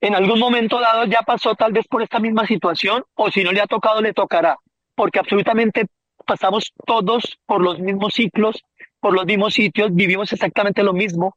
en 0.00 0.14
algún 0.14 0.38
momento 0.38 0.78
dado, 0.78 1.04
ya 1.06 1.22
pasó 1.22 1.56
tal 1.56 1.72
vez 1.72 1.86
por 1.88 2.00
esta 2.00 2.20
misma 2.20 2.46
situación, 2.46 3.02
o 3.14 3.30
si 3.32 3.42
no 3.42 3.50
le 3.50 3.60
ha 3.60 3.66
tocado, 3.66 4.00
le 4.00 4.12
tocará 4.12 4.56
porque 4.94 5.18
absolutamente 5.18 5.86
pasamos 6.26 6.72
todos 6.86 7.38
por 7.46 7.60
los 7.60 7.80
mismos 7.80 8.14
ciclos, 8.14 8.62
por 9.00 9.14
los 9.14 9.26
mismos 9.26 9.54
sitios, 9.54 9.92
vivimos 9.92 10.32
exactamente 10.32 10.82
lo 10.82 10.92
mismo, 10.92 11.36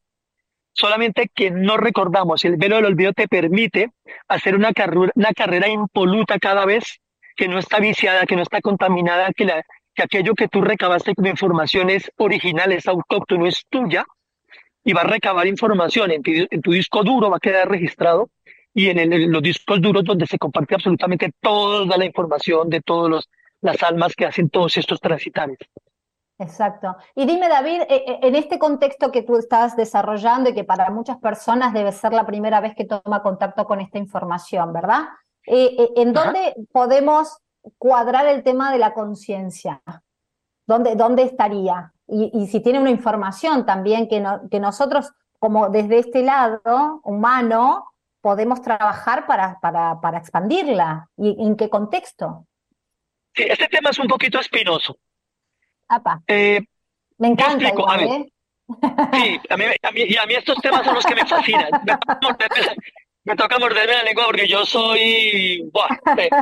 solamente 0.72 1.30
que 1.34 1.52
no 1.52 1.78
recordamos. 1.78 2.46
El 2.46 2.58
velo 2.58 2.76
del 2.78 2.86
olvido 2.86 3.12
te 3.14 3.28
permite 3.28 3.90
hacer 4.28 4.56
una, 4.56 4.72
carrera, 4.72 5.12
una 5.16 5.34
carrera 5.34 5.68
impoluta 5.68 6.38
cada 6.40 6.66
vez, 6.66 7.02
que 7.36 7.48
no 7.48 7.60
está 7.60 7.80
viciada, 7.80 8.26
que 8.26 8.36
no 8.36 8.42
está 8.42 8.62
contaminada, 8.62 9.32
que, 9.34 9.46
la, 9.46 9.64
que 9.98 10.04
aquello 10.04 10.36
que 10.36 10.48
tú 10.48 10.62
recabaste 10.62 11.16
como 11.16 11.28
información 11.28 11.90
es 11.90 12.10
original, 12.18 12.72
es 12.72 12.88
autóctono, 12.88 13.48
es 13.48 13.66
tuya, 13.68 14.06
y 14.84 14.94
va 14.94 15.02
a 15.02 15.06
recabar 15.06 15.48
información 15.48 16.12
en 16.12 16.22
tu, 16.22 16.32
en 16.32 16.62
tu 16.62 16.72
disco 16.72 17.04
duro, 17.04 17.32
va 17.32 17.38
a 17.38 17.42
quedar 17.42 17.68
registrado, 17.68 18.30
y 18.74 18.90
en, 18.90 19.32
los 19.32 19.42
discos 19.42 19.82
duros 19.82 20.04
donde 20.04 20.28
se 20.28 20.38
comparte 20.38 20.76
absolutamente 20.76 21.32
toda 21.42 21.98
la 21.98 22.06
información 22.06 22.70
de 22.70 22.82
todos 22.82 23.10
los 23.10 23.30
las 23.60 23.82
almas 23.82 24.14
que 24.16 24.26
hacen 24.26 24.50
todos 24.50 24.78
estos 24.78 25.00
transitarios. 25.02 25.58
Exacto. 26.38 26.96
Y 27.16 27.26
dime, 27.26 27.50
David, 27.50 27.82
eh, 27.90 28.04
eh, 28.08 28.20
en 28.22 28.36
este 28.36 28.60
contexto 28.60 29.12
que 29.12 29.24
tú 29.24 29.38
estás 29.38 29.76
desarrollando 29.76 30.52
y 30.52 30.54
que 30.54 30.64
para 30.64 30.92
muchas 30.92 31.18
personas 31.18 31.74
debe 31.74 31.92
ser 31.92 32.14
la 32.14 32.28
primera 32.28 32.62
vez 32.62 32.76
que 32.76 32.86
toma 32.86 33.24
contacto 33.24 33.66
con 33.66 33.82
esta 33.82 33.98
información, 33.98 34.72
¿verdad? 34.72 35.06
Eh, 35.48 35.90
¿En 35.96 36.14
dónde 36.14 36.54
podemos 36.72 37.40
cuadrar 37.78 38.28
el 38.28 38.44
tema 38.44 38.72
de 38.72 38.80
la 38.80 38.94
conciencia? 38.94 39.82
¿Dónde, 40.66 40.96
¿Dónde 40.96 41.24
estaría? 41.24 41.94
Y, 42.08 42.48
si 42.48 42.62
tiene 42.62 42.80
una 42.80 42.90
información 42.90 43.66
también 43.66 44.08
que, 44.08 44.24
que 44.50 44.60
nosotros, 44.60 45.12
como 45.40 45.70
desde 45.70 46.00
este 46.00 46.24
lado 46.24 47.02
humano, 47.04 47.92
podemos 48.22 48.62
trabajar 48.62 49.26
para, 49.26 49.60
para, 49.60 50.00
para 50.00 50.18
expandirla. 50.18 51.10
¿Y 51.18 51.36
en 51.46 51.56
qué 51.56 51.70
contexto? 51.70 52.48
Sí, 53.34 53.44
este 53.48 53.68
tema 53.68 53.90
es 53.90 54.00
un 54.00 54.08
poquito 54.08 54.40
espinoso. 54.40 54.98
Eh, 56.28 56.62
me 57.18 57.28
encanta. 57.30 57.70
¿eh? 57.70 58.32
Sí, 59.14 59.40
a 59.50 59.58
mí, 59.58 59.66
y 59.94 60.18
a 60.18 60.26
mí 60.26 60.34
estos 60.34 60.58
temas 60.58 60.84
son 60.84 60.96
los 60.96 61.06
que 61.06 61.16
me 61.16 61.26
fascinan. 61.26 61.70
Me, 61.84 61.98
toca 63.36 63.60
morderme 63.60 63.94
la 63.94 64.04
lengua 64.04 64.26
porque 64.26 64.48
yo 64.48 64.66
soy 64.66 65.70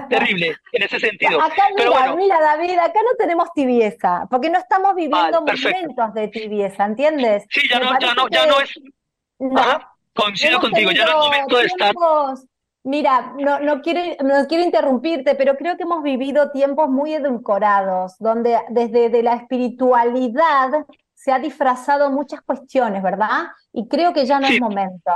terrible 0.09 0.55
en 0.71 0.83
ese 0.83 0.99
sentido. 0.99 1.41
Acá, 1.41 1.63
mira, 1.75 2.15
mira, 2.15 2.39
David, 2.39 2.77
acá 2.77 2.99
no 3.03 3.15
tenemos 3.17 3.49
tibieza, 3.53 4.27
porque 4.29 4.49
no 4.49 4.59
estamos 4.59 4.95
viviendo 4.95 5.41
momentos 5.41 6.13
de 6.13 6.27
tibieza, 6.27 6.85
¿entiendes? 6.85 7.45
Sí, 7.49 7.67
ya 7.69 7.79
no, 7.79 7.97
ya 7.99 8.13
no, 8.13 8.27
ya 8.29 8.45
no 8.45 8.59
es. 8.59 8.79
coincido 10.13 10.59
contigo, 10.59 10.91
ya 10.91 11.05
no 11.05 11.11
es 11.11 11.25
momento 11.25 11.57
de 11.57 11.65
estar 11.65 11.93
Mira, 12.85 13.33
no, 13.39 13.59
no, 13.61 13.81
quiero, 13.81 13.99
no 14.23 14.45
quiero 14.47 14.63
interrumpirte, 14.63 15.33
pero 15.33 15.57
creo 15.57 15.75
que 15.75 15.83
hemos 15.83 16.03
vivido 16.03 16.51
tiempos 16.51 16.87
muy 16.87 17.15
edulcorados, 17.15 18.13
donde 18.19 18.59
desde 18.69 19.09
de 19.09 19.23
la 19.23 19.33
espiritualidad 19.33 20.85
se 21.15 21.31
ha 21.31 21.39
disfrazado 21.39 22.11
muchas 22.11 22.41
cuestiones, 22.41 23.01
¿verdad? 23.01 23.47
Y 23.73 23.87
creo 23.87 24.13
que 24.13 24.27
ya 24.27 24.39
no 24.39 24.45
es 24.45 24.61
momento. 24.61 25.11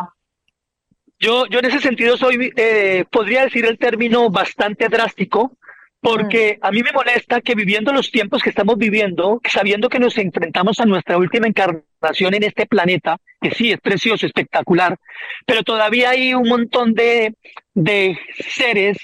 Yo, 1.19 1.45
yo 1.47 1.60
en 1.60 1.65
ese 1.65 1.79
sentido 1.79 2.17
soy, 2.17 2.51
eh, 2.55 3.05
podría 3.12 3.43
decir 3.43 3.65
el 3.65 3.77
término 3.77 4.29
bastante 4.29 4.88
drástico, 4.88 5.58
porque 6.01 6.58
mm. 6.62 6.65
a 6.65 6.71
mí 6.71 6.82
me 6.82 6.91
molesta 6.91 7.41
que 7.41 7.55
viviendo 7.55 7.91
los 7.91 8.12
tiempos 8.12 8.41
que 8.41 8.49
estamos 8.49 8.77
viviendo, 8.77 9.41
sabiendo 9.43 9.89
que 9.89 9.99
nos 9.99 10.17
enfrentamos 10.17 10.79
a 10.79 10.86
nuestra 10.86 11.17
última 11.17 11.47
encarnación 11.47 12.34
en 12.34 12.43
este 12.43 12.65
planeta, 12.65 13.17
que 13.41 13.51
sí 13.51 13.71
es 13.71 13.79
precioso, 13.79 14.25
espectacular, 14.25 14.97
pero 15.45 15.63
todavía 15.63 16.12
hay 16.12 16.34
un 16.34 16.47
montón 16.47 16.93
de, 16.93 17.36
de 17.73 18.17
seres 18.39 18.97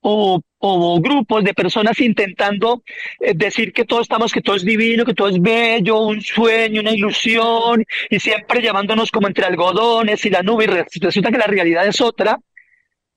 o, 0.00 0.40
o, 0.58 1.00
grupos 1.00 1.44
de 1.44 1.54
personas 1.54 2.00
intentando 2.00 2.82
eh, 3.20 3.32
decir 3.34 3.72
que 3.72 3.84
todo 3.84 4.00
estamos, 4.00 4.32
que 4.32 4.40
todo 4.40 4.56
es 4.56 4.64
divino, 4.64 5.04
que 5.04 5.14
todo 5.14 5.28
es 5.28 5.40
bello, 5.40 6.00
un 6.00 6.20
sueño, 6.20 6.80
una 6.80 6.90
ilusión, 6.90 7.84
y 8.10 8.18
siempre 8.18 8.60
llevándonos 8.60 9.10
como 9.10 9.28
entre 9.28 9.44
algodones 9.44 10.24
y 10.24 10.30
la 10.30 10.42
nube, 10.42 10.64
y 10.64 10.98
resulta 11.00 11.30
que 11.30 11.38
la 11.38 11.46
realidad 11.46 11.86
es 11.86 12.00
otra. 12.00 12.38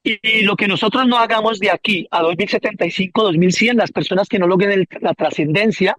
Y, 0.04 0.42
lo 0.44 0.56
que 0.56 0.68
nosotros 0.68 1.06
no 1.08 1.18
hagamos 1.18 1.60
de 1.60 1.72
aquí 1.72 2.08
a 2.12 2.22
2075, 2.22 3.24
2100, 3.24 3.78
las 3.78 3.92
personas 3.92 4.28
que 4.28 4.40
no 4.40 4.48
logren 4.48 4.88
la 5.00 5.14
trascendencia, 5.14 5.96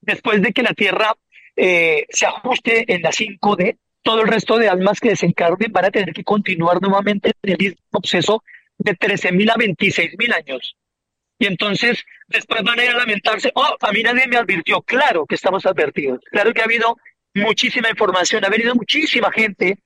después 0.00 0.40
de 0.42 0.52
que 0.52 0.62
la 0.62 0.72
Tierra 0.72 1.14
eh, 1.56 2.06
se 2.08 2.26
ajuste 2.26 2.92
en 2.92 3.02
la 3.02 3.10
5D, 3.10 3.76
todo 4.02 4.22
el 4.22 4.28
resto 4.28 4.56
de 4.56 4.68
almas 4.68 5.00
que 5.00 5.10
desencarnen 5.10 5.72
van 5.72 5.84
a 5.84 5.90
tener 5.90 6.14
que 6.14 6.24
continuar 6.24 6.80
nuevamente 6.80 7.32
en 7.42 7.52
el 7.52 7.58
mismo 7.58 8.00
proceso 8.00 8.42
de 8.80 8.96
13.000 8.96 9.50
a 9.50 9.54
26.000 9.54 10.34
años. 10.34 10.76
Y 11.38 11.46
entonces 11.46 12.04
después 12.28 12.62
van 12.62 12.78
a 12.78 12.84
ir 12.84 12.90
a 12.90 12.98
lamentarse, 12.98 13.50
oh, 13.54 13.76
a 13.80 13.92
mí 13.92 14.02
nadie 14.02 14.26
me 14.26 14.36
advirtió. 14.36 14.82
Claro 14.82 15.26
que 15.26 15.36
estamos 15.36 15.64
advertidos. 15.64 16.20
Claro 16.30 16.52
que 16.52 16.60
ha 16.60 16.64
habido 16.64 16.96
muchísima 17.34 17.88
información, 17.88 18.44
ha 18.44 18.48
venido 18.48 18.74
muchísima 18.74 19.30
gente 19.30 19.78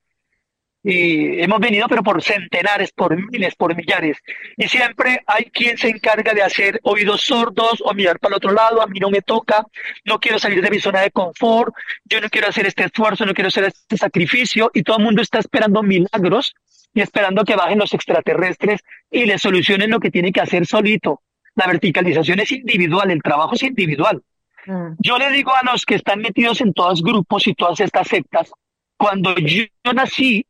y 0.87 1.41
hemos 1.41 1.59
venido, 1.59 1.87
pero 1.87 2.03
por 2.03 2.21
centenares, 2.21 2.91
por 2.91 3.15
miles, 3.31 3.55
por 3.55 3.75
millares. 3.75 4.17
Y 4.55 4.67
siempre 4.67 5.23
hay 5.25 5.45
quien 5.45 5.77
se 5.77 5.89
encarga 5.89 6.33
de 6.33 6.43
hacer 6.43 6.79
oídos 6.83 7.21
sordos 7.21 7.81
o 7.83 7.93
mirar 7.93 8.19
para 8.19 8.33
el 8.33 8.37
otro 8.37 8.51
lado, 8.51 8.81
a 8.81 8.87
mí 8.87 8.99
no 8.99 9.09
me 9.09 9.21
toca, 9.21 9.65
no 10.03 10.19
quiero 10.19 10.37
salir 10.37 10.61
de 10.61 10.69
mi 10.69 10.79
zona 10.79 11.01
de 11.01 11.09
confort, 11.09 11.73
yo 12.05 12.21
no 12.21 12.29
quiero 12.29 12.49
hacer 12.49 12.67
este 12.67 12.83
esfuerzo, 12.83 13.25
no 13.25 13.33
quiero 13.33 13.47
hacer 13.47 13.63
este 13.63 13.97
sacrificio, 13.97 14.69
y 14.75 14.83
todo 14.83 14.97
el 14.97 15.05
mundo 15.05 15.23
está 15.23 15.39
esperando 15.39 15.81
milagros 15.81 16.53
y 16.95 17.01
esperando 17.01 17.43
que 17.43 17.55
bajen 17.55 17.77
los 17.77 17.93
extraterrestres 17.93 18.81
y 19.11 19.25
le 19.25 19.37
solucionen 19.37 19.91
lo 19.91 19.99
que 19.99 20.09
tiene 20.09 20.31
que 20.31 20.41
hacer 20.41 20.65
solito. 20.65 21.21
La 21.53 21.67
verticalización 21.67 22.39
es 22.39 22.51
individual, 22.51 23.11
el 23.11 23.21
trabajo 23.21 23.53
es 23.53 23.61
individual. 23.61 24.23
Mm. 24.65 24.93
Yo 24.97 25.19
le 25.19 25.29
digo 25.29 25.51
a 25.53 25.71
los 25.71 25.85
que 25.85 25.95
están 25.95 26.21
metidos 26.21 26.61
en 26.61 26.73
todos 26.73 27.03
grupos 27.03 27.45
y 27.47 27.53
todas 27.53 27.79
estas 27.79 28.07
sectas, 28.07 28.51
cuando 28.97 29.35
yo 29.35 29.65
nací, 29.93 30.47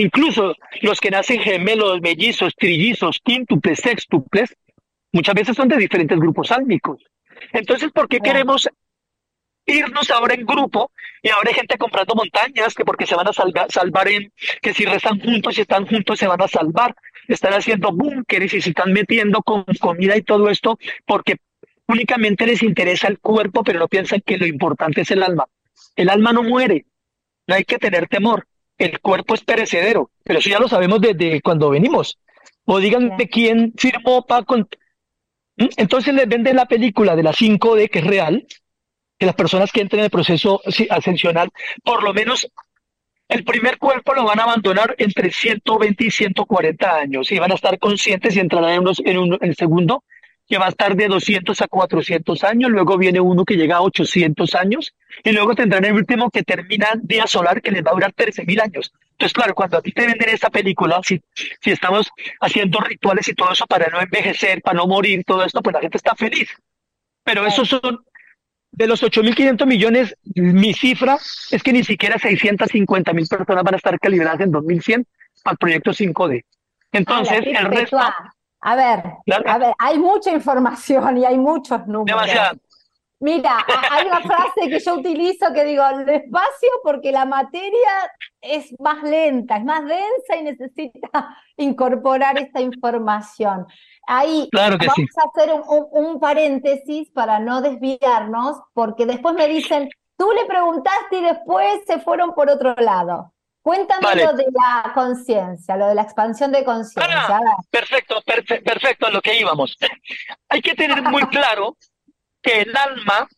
Incluso 0.00 0.54
los 0.80 0.98
que 0.98 1.10
nacen 1.10 1.40
gemelos, 1.40 2.00
mellizos, 2.00 2.54
trillizos, 2.56 3.20
quíntuples, 3.22 3.80
sextuples, 3.80 4.56
muchas 5.12 5.34
veces 5.34 5.54
son 5.54 5.68
de 5.68 5.76
diferentes 5.76 6.18
grupos 6.18 6.50
álmicos. 6.50 7.04
Entonces, 7.52 7.92
¿por 7.92 8.08
qué 8.08 8.20
queremos 8.20 8.66
irnos 9.66 10.10
ahora 10.10 10.34
en 10.34 10.46
grupo 10.46 10.90
y 11.22 11.28
ahora 11.28 11.50
hay 11.50 11.54
gente 11.54 11.78
comprando 11.78 12.14
montañas 12.14 12.74
que 12.74 12.84
porque 12.84 13.06
se 13.06 13.14
van 13.14 13.28
a 13.28 13.32
salvar, 13.32 13.70
salvar 13.70 14.08
en, 14.08 14.32
que 14.60 14.74
si 14.74 14.84
rezan 14.84 15.20
juntos 15.20 15.58
y 15.58 15.60
están 15.60 15.86
juntos 15.86 16.18
se 16.18 16.26
van 16.26 16.42
a 16.42 16.48
salvar, 16.48 16.94
están 17.28 17.52
haciendo 17.52 17.92
búnkeres 17.92 18.52
y 18.54 18.60
se 18.60 18.70
están 18.70 18.92
metiendo 18.92 19.42
con 19.42 19.64
comida 19.78 20.16
y 20.16 20.22
todo 20.22 20.48
esto 20.48 20.78
porque 21.06 21.36
únicamente 21.86 22.46
les 22.46 22.62
interesa 22.62 23.08
el 23.08 23.18
cuerpo, 23.18 23.62
pero 23.62 23.78
no 23.78 23.88
piensan 23.88 24.20
que 24.24 24.38
lo 24.38 24.46
importante 24.46 25.02
es 25.02 25.10
el 25.10 25.22
alma. 25.22 25.46
El 25.96 26.08
alma 26.08 26.32
no 26.32 26.42
muere, 26.42 26.86
no 27.46 27.54
hay 27.54 27.64
que 27.64 27.78
tener 27.78 28.08
temor 28.08 28.46
el 28.80 28.98
cuerpo 29.00 29.34
es 29.34 29.44
perecedero, 29.44 30.10
pero 30.24 30.38
eso 30.38 30.48
ya 30.48 30.58
lo 30.58 30.66
sabemos 30.66 31.00
desde 31.02 31.42
cuando 31.42 31.68
venimos. 31.68 32.18
O 32.64 32.78
digan 32.78 33.16
de 33.18 33.28
quién 33.28 33.74
firmó 33.76 34.26
para 34.26 34.44
con... 34.44 34.68
¿Mm? 35.56 35.66
Entonces 35.76 36.14
les 36.14 36.26
venden 36.26 36.56
la 36.56 36.66
película 36.66 37.14
de 37.14 37.22
la 37.22 37.32
5D, 37.32 37.90
que 37.90 37.98
es 37.98 38.06
real, 38.06 38.46
que 39.20 39.26
las 39.26 39.34
personas 39.34 39.70
que 39.70 39.82
entren 39.82 40.00
en 40.00 40.04
el 40.06 40.10
proceso 40.10 40.62
ascensional, 40.88 41.50
por 41.84 42.02
lo 42.02 42.14
menos 42.14 42.50
el 43.28 43.44
primer 43.44 43.76
cuerpo 43.76 44.14
lo 44.14 44.24
van 44.24 44.40
a 44.40 44.44
abandonar 44.44 44.94
entre 44.96 45.30
120 45.30 46.04
y 46.04 46.10
140 46.10 46.96
años 46.96 47.30
y 47.30 47.38
van 47.38 47.52
a 47.52 47.54
estar 47.54 47.78
conscientes 47.78 48.34
y 48.34 48.40
entrarán 48.40 48.70
en, 48.70 48.84
en, 49.04 49.18
un, 49.18 49.34
en 49.34 49.50
el 49.50 49.56
segundo 49.56 50.04
que 50.48 50.56
va 50.56 50.66
a 50.66 50.70
estar 50.70 50.96
de 50.96 51.06
200 51.06 51.60
a 51.60 51.68
400 51.68 52.42
años, 52.44 52.70
luego 52.70 52.96
viene 52.96 53.20
uno 53.20 53.44
que 53.44 53.56
llega 53.56 53.76
a 53.76 53.82
800 53.82 54.54
años, 54.56 54.94
y 55.22 55.30
luego 55.30 55.54
tendrán 55.54 55.84
el 55.84 55.92
último 55.92 56.28
que 56.28 56.42
termina 56.42 56.88
día 57.00 57.28
solar 57.28 57.62
que 57.62 57.70
les 57.70 57.84
va 57.84 57.92
a 57.92 57.94
durar 57.94 58.12
13.000 58.12 58.60
años. 58.60 58.92
Entonces, 59.12 59.32
claro, 59.32 59.54
cuando 59.54 59.78
a 59.78 59.82
ti 59.82 59.92
te 59.92 60.06
venden 60.06 60.28
esta 60.30 60.50
película, 60.50 61.00
si, 61.04 61.20
si 61.34 61.70
estamos 61.70 62.10
haciendo 62.40 62.80
rituales 62.80 63.28
y 63.28 63.34
todo 63.34 63.52
eso 63.52 63.64
para 63.66 63.90
no 63.90 64.00
envejecer, 64.00 64.60
para 64.60 64.78
no 64.78 64.88
morir, 64.88 65.22
todo 65.24 65.44
esto, 65.44 65.62
pues 65.62 65.74
la 65.74 65.80
gente 65.82 65.98
está 65.98 66.16
feliz. 66.16 66.48
Pero 67.22 67.46
esos 67.46 67.68
son, 67.68 68.00
de 68.72 68.86
los 68.86 69.02
8.500 69.02 69.66
millones, 69.66 70.16
mi 70.34 70.72
cifra 70.72 71.18
es 71.50 71.62
que 71.62 71.72
ni 71.72 71.84
siquiera 71.84 72.16
650.000 72.16 73.28
personas 73.28 73.64
van 73.64 73.74
a 73.74 73.76
estar 73.76 73.98
calibradas 73.98 74.40
en 74.40 74.52
2100 74.52 75.06
para 75.42 75.52
el 75.52 75.58
proyecto 75.58 75.90
5D. 75.90 76.44
Entonces, 76.92 77.40
el 77.46 77.64
resto... 77.66 77.98
A 78.62 78.76
ver, 78.76 79.02
a 79.46 79.58
ver, 79.58 79.72
hay 79.78 79.98
mucha 79.98 80.32
información 80.32 81.16
y 81.16 81.24
hay 81.24 81.38
muchos 81.38 81.86
números. 81.86 82.20
Mira, 83.22 83.58
hay 83.90 84.06
una 84.06 84.22
frase 84.22 84.68
que 84.68 84.80
yo 84.80 84.94
utilizo 84.94 85.52
que 85.52 85.64
digo, 85.64 85.82
despacio 86.06 86.70
porque 86.82 87.12
la 87.12 87.26
materia 87.26 88.10
es 88.40 88.74
más 88.80 89.02
lenta, 89.02 89.58
es 89.58 89.64
más 89.64 89.82
densa 89.82 90.36
y 90.38 90.42
necesita 90.42 91.36
incorporar 91.58 92.38
esta 92.38 92.62
información. 92.62 93.66
Ahí 94.12 94.48
vamos 94.52 94.80
a 94.80 95.28
hacer 95.28 95.52
un, 95.52 95.86
un, 95.92 96.18
paréntesis 96.18 97.08
para 97.12 97.38
no 97.38 97.60
desviarnos, 97.60 98.56
porque 98.72 99.06
después 99.06 99.36
me 99.36 99.46
dicen, 99.46 99.88
tú 100.16 100.32
le 100.32 100.46
preguntaste 100.46 101.18
y 101.18 101.22
después 101.22 101.80
se 101.86 102.00
fueron 102.00 102.34
por 102.34 102.50
otro 102.50 102.74
lado. 102.74 103.32
Cuéntame 103.62 104.16
lo 104.16 104.32
de 104.32 104.46
la 104.52 104.90
conciencia, 104.94 105.76
lo 105.76 105.86
de 105.86 105.94
la 105.94 106.02
expansión 106.02 106.50
de 106.50 106.64
conciencia. 106.64 107.40
perfecto, 107.70 108.20
perfecto, 108.24 109.06
a 109.06 109.10
lo 109.10 109.22
que 109.22 109.38
íbamos. 109.38 109.76
Hay 110.48 110.60
que 110.60 110.74
tener 110.74 111.00
muy 111.02 111.22
claro 111.28 111.76
que 112.42 112.62
el 112.62 112.76
alma 112.76 113.28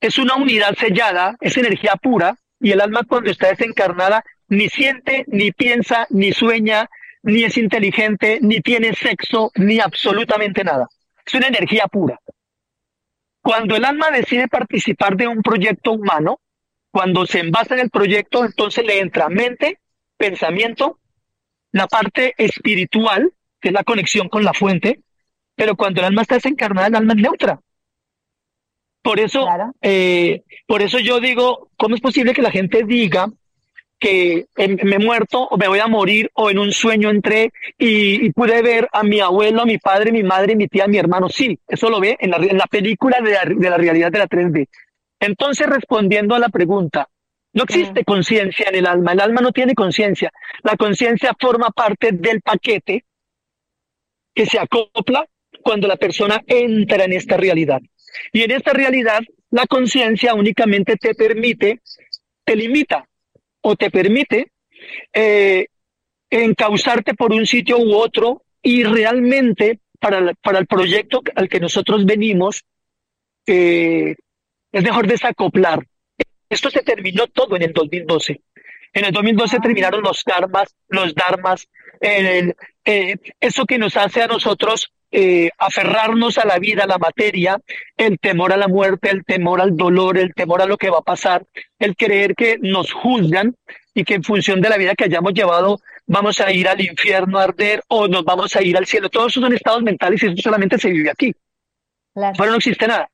es 0.00 0.18
una 0.18 0.34
unidad 0.34 0.74
sellada, 0.76 1.36
es 1.40 1.56
energía 1.56 1.94
pura, 2.02 2.36
y 2.58 2.72
el 2.72 2.80
alma 2.80 3.02
cuando 3.08 3.30
está 3.30 3.46
desencarnada 3.46 4.24
ni 4.48 4.68
siente, 4.68 5.24
ni 5.28 5.52
piensa, 5.52 6.08
ni 6.10 6.32
sueña, 6.32 6.90
ni 7.22 7.44
es 7.44 7.56
inteligente, 7.56 8.38
ni 8.42 8.60
tiene 8.60 8.94
sexo, 8.94 9.50
ni 9.54 9.80
absolutamente 9.80 10.64
nada. 10.64 10.88
Es 11.24 11.34
una 11.34 11.48
energía 11.48 11.86
pura. 11.86 12.18
Cuando 13.40 13.76
el 13.76 13.84
alma 13.84 14.10
decide 14.10 14.48
participar 14.48 15.16
de 15.16 15.28
un 15.28 15.42
proyecto 15.42 15.92
humano, 15.92 16.40
cuando 16.90 17.26
se 17.26 17.40
envasa 17.40 17.74
en 17.74 17.80
el 17.80 17.90
proyecto, 17.90 18.44
entonces 18.44 18.84
le 18.84 19.00
entra 19.00 19.28
mente, 19.28 19.80
pensamiento, 20.16 20.98
la 21.72 21.86
parte 21.86 22.34
espiritual, 22.36 23.32
que 23.60 23.68
es 23.68 23.74
la 23.74 23.84
conexión 23.84 24.28
con 24.28 24.44
la 24.44 24.52
fuente, 24.52 25.00
pero 25.54 25.76
cuando 25.76 26.00
el 26.00 26.06
alma 26.06 26.22
está 26.22 26.36
desencarnada, 26.36 26.88
el 26.88 26.96
alma 26.96 27.14
es 27.14 27.22
neutra. 27.22 27.60
Por 29.02 29.18
eso, 29.18 29.46
eh, 29.80 30.44
por 30.66 30.82
eso 30.82 30.98
yo 31.00 31.18
digo, 31.18 31.70
¿cómo 31.76 31.96
es 31.96 32.00
posible 32.00 32.34
que 32.34 32.42
la 32.42 32.52
gente 32.52 32.84
diga 32.84 33.32
que 34.02 34.48
me 34.56 34.96
he 34.96 34.98
muerto 34.98 35.46
o 35.46 35.56
me 35.56 35.68
voy 35.68 35.78
a 35.78 35.86
morir 35.86 36.28
o 36.34 36.50
en 36.50 36.58
un 36.58 36.72
sueño 36.72 37.08
entré 37.08 37.52
y, 37.78 38.30
pude 38.32 38.60
ver 38.60 38.88
a 38.92 39.04
mi 39.04 39.20
abuelo, 39.20 39.62
a 39.62 39.64
mi 39.64 39.78
padre, 39.78 40.10
mi 40.10 40.24
madre, 40.24 40.56
mi 40.56 40.66
tía, 40.66 40.88
mi 40.88 40.98
hermano? 40.98 41.28
Sí, 41.28 41.56
eso 41.68 41.88
lo 41.88 42.00
ve 42.00 42.16
en 42.18 42.32
la, 42.32 42.38
en 42.38 42.58
la 42.58 42.66
película 42.66 43.20
de 43.20 43.30
la, 43.30 43.44
de 43.44 43.70
la 43.70 43.76
realidad 43.76 44.10
de 44.10 44.18
la 44.18 44.26
3D. 44.26 44.66
Entonces, 45.20 45.68
respondiendo 45.68 46.34
a 46.34 46.40
la 46.40 46.48
pregunta, 46.48 47.08
no 47.52 47.62
existe 47.62 48.04
conciencia 48.04 48.70
en 48.70 48.74
el 48.74 48.86
alma, 48.88 49.12
el 49.12 49.20
alma 49.20 49.40
no 49.40 49.52
tiene 49.52 49.76
conciencia. 49.76 50.32
La 50.64 50.76
conciencia 50.76 51.36
forma 51.38 51.70
parte 51.70 52.10
del 52.10 52.40
paquete 52.40 53.04
que 54.34 54.46
se 54.46 54.58
acopla 54.58 55.24
cuando 55.62 55.86
la 55.86 55.96
persona 55.96 56.42
entra 56.44 57.04
en 57.04 57.12
esta 57.12 57.36
realidad. 57.36 57.80
Y 58.32 58.42
en 58.42 58.50
esta 58.50 58.72
realidad, 58.72 59.20
la 59.52 59.68
conciencia 59.68 60.34
únicamente 60.34 60.96
te 60.96 61.14
permite, 61.14 61.82
te 62.44 62.56
limita 62.56 63.06
o 63.62 63.76
te 63.76 63.90
permite 63.90 64.52
eh, 65.12 65.66
encauzarte 66.30 67.14
por 67.14 67.32
un 67.32 67.46
sitio 67.46 67.78
u 67.78 67.94
otro 67.94 68.44
y 68.62 68.84
realmente 68.84 69.80
para, 69.98 70.34
para 70.34 70.58
el 70.58 70.66
proyecto 70.66 71.22
al 71.34 71.48
que 71.48 71.60
nosotros 71.60 72.04
venimos, 72.04 72.64
eh, 73.46 74.16
es 74.72 74.82
mejor 74.82 75.06
desacoplar. 75.06 75.86
Esto 76.48 76.70
se 76.70 76.82
terminó 76.82 77.26
todo 77.28 77.56
en 77.56 77.62
el 77.62 77.72
2012. 77.72 78.40
En 78.92 79.04
el 79.04 79.12
2012 79.12 79.56
ah. 79.56 79.60
terminaron 79.62 80.02
los 80.02 80.22
karmas, 80.22 80.74
los 80.88 81.14
dharmas, 81.14 81.68
el, 82.02 82.54
eh, 82.84 83.16
eso 83.40 83.64
que 83.64 83.78
nos 83.78 83.96
hace 83.96 84.22
a 84.22 84.26
nosotros 84.26 84.92
eh, 85.10 85.50
aferrarnos 85.58 86.38
a 86.38 86.46
la 86.46 86.58
vida, 86.58 86.84
a 86.84 86.86
la 86.86 86.98
materia, 86.98 87.58
el 87.96 88.18
temor 88.18 88.52
a 88.52 88.56
la 88.56 88.68
muerte, 88.68 89.10
el 89.10 89.24
temor 89.24 89.60
al 89.60 89.76
dolor, 89.76 90.18
el 90.18 90.34
temor 90.34 90.62
a 90.62 90.66
lo 90.66 90.76
que 90.76 90.90
va 90.90 90.98
a 90.98 91.02
pasar, 91.02 91.44
el 91.78 91.96
creer 91.96 92.34
que 92.34 92.58
nos 92.60 92.92
juzgan 92.92 93.54
y 93.94 94.04
que 94.04 94.14
en 94.14 94.24
función 94.24 94.60
de 94.60 94.70
la 94.70 94.78
vida 94.78 94.94
que 94.94 95.04
hayamos 95.04 95.34
llevado 95.34 95.80
vamos 96.06 96.40
a 96.40 96.50
ir 96.52 96.68
al 96.68 96.80
infierno 96.80 97.38
a 97.38 97.44
arder 97.44 97.82
o 97.88 98.08
nos 98.08 98.24
vamos 98.24 98.56
a 98.56 98.62
ir 98.62 98.76
al 98.76 98.86
cielo. 98.86 99.08
Todos 99.08 99.32
esos 99.32 99.42
son 99.42 99.54
estados 99.54 99.82
mentales 99.82 100.22
y 100.22 100.26
eso 100.26 100.36
solamente 100.42 100.78
se 100.78 100.90
vive 100.90 101.10
aquí. 101.10 101.34
Pero 102.14 102.50
no 102.50 102.56
existe 102.56 102.86
nada. 102.86 103.08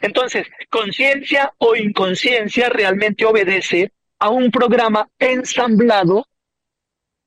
Entonces, 0.00 0.46
conciencia 0.68 1.52
o 1.58 1.76
inconsciencia 1.76 2.68
realmente 2.68 3.24
obedece 3.24 3.92
a 4.18 4.30
un 4.30 4.50
programa 4.50 5.08
ensamblado 5.18 6.26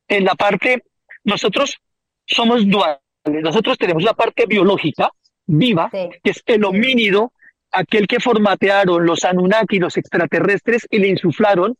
en 0.07 0.25
la 0.25 0.35
parte, 0.35 0.83
nosotros 1.25 1.77
somos 2.25 2.67
duales, 2.67 2.99
nosotros 3.25 3.77
tenemos 3.77 4.03
la 4.03 4.13
parte 4.13 4.45
biológica 4.45 5.11
viva, 5.45 5.89
que 5.91 6.19
es 6.23 6.41
el 6.45 6.63
homínido, 6.63 7.33
aquel 7.71 8.07
que 8.07 8.19
formatearon 8.19 9.05
los 9.05 9.25
Anunnaki, 9.25 9.79
los 9.79 9.97
extraterrestres, 9.97 10.87
y 10.89 10.99
le 10.99 11.09
insuflaron 11.09 11.75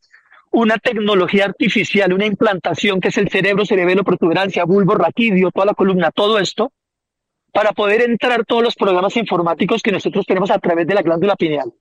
una 0.51 0.77
tecnología 0.77 1.45
artificial, 1.45 2.13
una 2.13 2.25
implantación 2.25 2.99
que 2.99 3.09
es 3.09 3.17
el 3.17 3.29
cerebro, 3.29 3.65
cerebelo, 3.65 4.03
protuberancia, 4.03 4.65
bulbo, 4.65 4.95
raquidio, 4.95 5.51
toda 5.51 5.67
la 5.67 5.73
columna, 5.73 6.11
todo 6.11 6.39
esto, 6.39 6.71
para 7.51 7.71
poder 7.71 8.01
entrar 8.01 8.45
todos 8.45 8.63
los 8.63 8.75
programas 8.75 9.15
informáticos 9.17 9.81
que 9.81 9.91
nosotros 9.91 10.25
tenemos 10.25 10.51
a 10.51 10.59
través 10.59 10.87
de 10.87 10.93
la 10.93 11.01
glándula 11.01 11.35
pineal. 11.35 11.73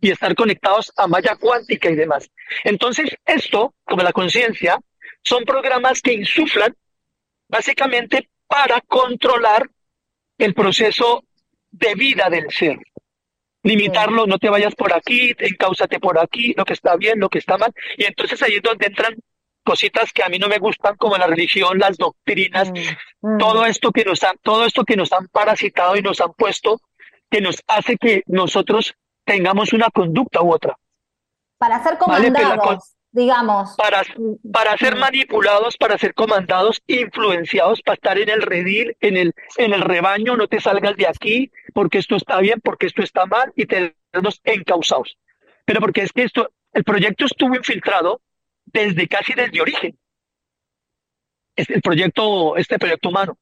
Y 0.00 0.10
estar 0.10 0.34
conectados 0.34 0.92
a 0.96 1.06
malla 1.06 1.36
cuántica 1.36 1.88
y 1.88 1.94
demás. 1.94 2.30
Entonces, 2.64 3.16
esto, 3.24 3.74
como 3.84 4.02
la 4.02 4.12
conciencia, 4.12 4.78
son 5.22 5.44
programas 5.44 6.00
que 6.00 6.12
insuflan 6.12 6.74
básicamente 7.48 8.28
para 8.46 8.80
controlar 8.80 9.68
el 10.38 10.54
proceso 10.54 11.24
de 11.70 11.94
vida 11.94 12.28
del 12.28 12.50
ser 12.50 12.78
limitarlo, 13.62 14.26
no 14.26 14.38
te 14.38 14.50
vayas 14.50 14.74
por 14.74 14.92
aquí, 14.92 15.34
encáusate 15.38 16.00
por 16.00 16.18
aquí, 16.18 16.54
lo 16.56 16.64
que 16.64 16.72
está 16.72 16.96
bien, 16.96 17.20
lo 17.20 17.28
que 17.28 17.38
está 17.38 17.56
mal. 17.58 17.72
Y 17.96 18.04
entonces 18.04 18.42
ahí 18.42 18.54
es 18.54 18.62
donde 18.62 18.86
entran 18.86 19.16
cositas 19.64 20.12
que 20.12 20.24
a 20.24 20.28
mí 20.28 20.38
no 20.38 20.48
me 20.48 20.58
gustan, 20.58 20.96
como 20.96 21.16
la 21.16 21.26
religión, 21.26 21.78
las 21.78 21.96
doctrinas, 21.96 22.70
mm, 22.70 23.34
mm. 23.34 23.38
todo 23.38 23.64
esto 23.64 23.92
que 23.92 24.04
nos 24.04 24.22
han, 24.24 24.36
todo 24.42 24.64
esto 24.66 24.84
que 24.84 24.96
nos 24.96 25.12
han 25.12 25.28
parasitado 25.28 25.96
y 25.96 26.02
nos 26.02 26.20
han 26.20 26.32
puesto, 26.32 26.80
que 27.30 27.40
nos 27.40 27.62
hace 27.68 27.96
que 27.96 28.22
nosotros 28.26 28.94
tengamos 29.24 29.72
una 29.72 29.88
conducta 29.90 30.42
u 30.42 30.52
otra. 30.52 30.76
Para 31.58 31.82
ser 31.82 31.96
comandados 31.98 32.96
digamos. 33.12 33.76
Para, 33.76 34.02
para 34.52 34.76
ser 34.78 34.96
manipulados, 34.96 35.76
para 35.76 35.98
ser 35.98 36.14
comandados, 36.14 36.82
influenciados, 36.86 37.82
para 37.82 37.94
estar 37.94 38.18
en 38.18 38.30
el 38.30 38.42
redil, 38.42 38.96
en 39.00 39.16
el, 39.16 39.34
en 39.58 39.74
el 39.74 39.82
rebaño, 39.82 40.36
no 40.36 40.48
te 40.48 40.60
salgas 40.60 40.96
de 40.96 41.06
aquí, 41.06 41.52
porque 41.74 41.98
esto 41.98 42.16
está 42.16 42.40
bien, 42.40 42.60
porque 42.60 42.86
esto 42.86 43.02
está 43.02 43.26
mal, 43.26 43.52
y 43.54 43.66
tenernos 43.66 44.40
encausados. 44.44 45.16
Pero 45.64 45.80
porque 45.80 46.02
es 46.02 46.12
que 46.12 46.24
esto, 46.24 46.50
el 46.72 46.84
proyecto 46.84 47.26
estuvo 47.26 47.54
infiltrado 47.54 48.20
desde 48.64 49.06
casi 49.06 49.34
desde 49.34 49.60
origen. 49.60 49.96
Es 51.54 51.68
el 51.68 51.82
proyecto, 51.82 52.56
este 52.56 52.78
proyecto 52.78 53.10
humano. 53.10 53.36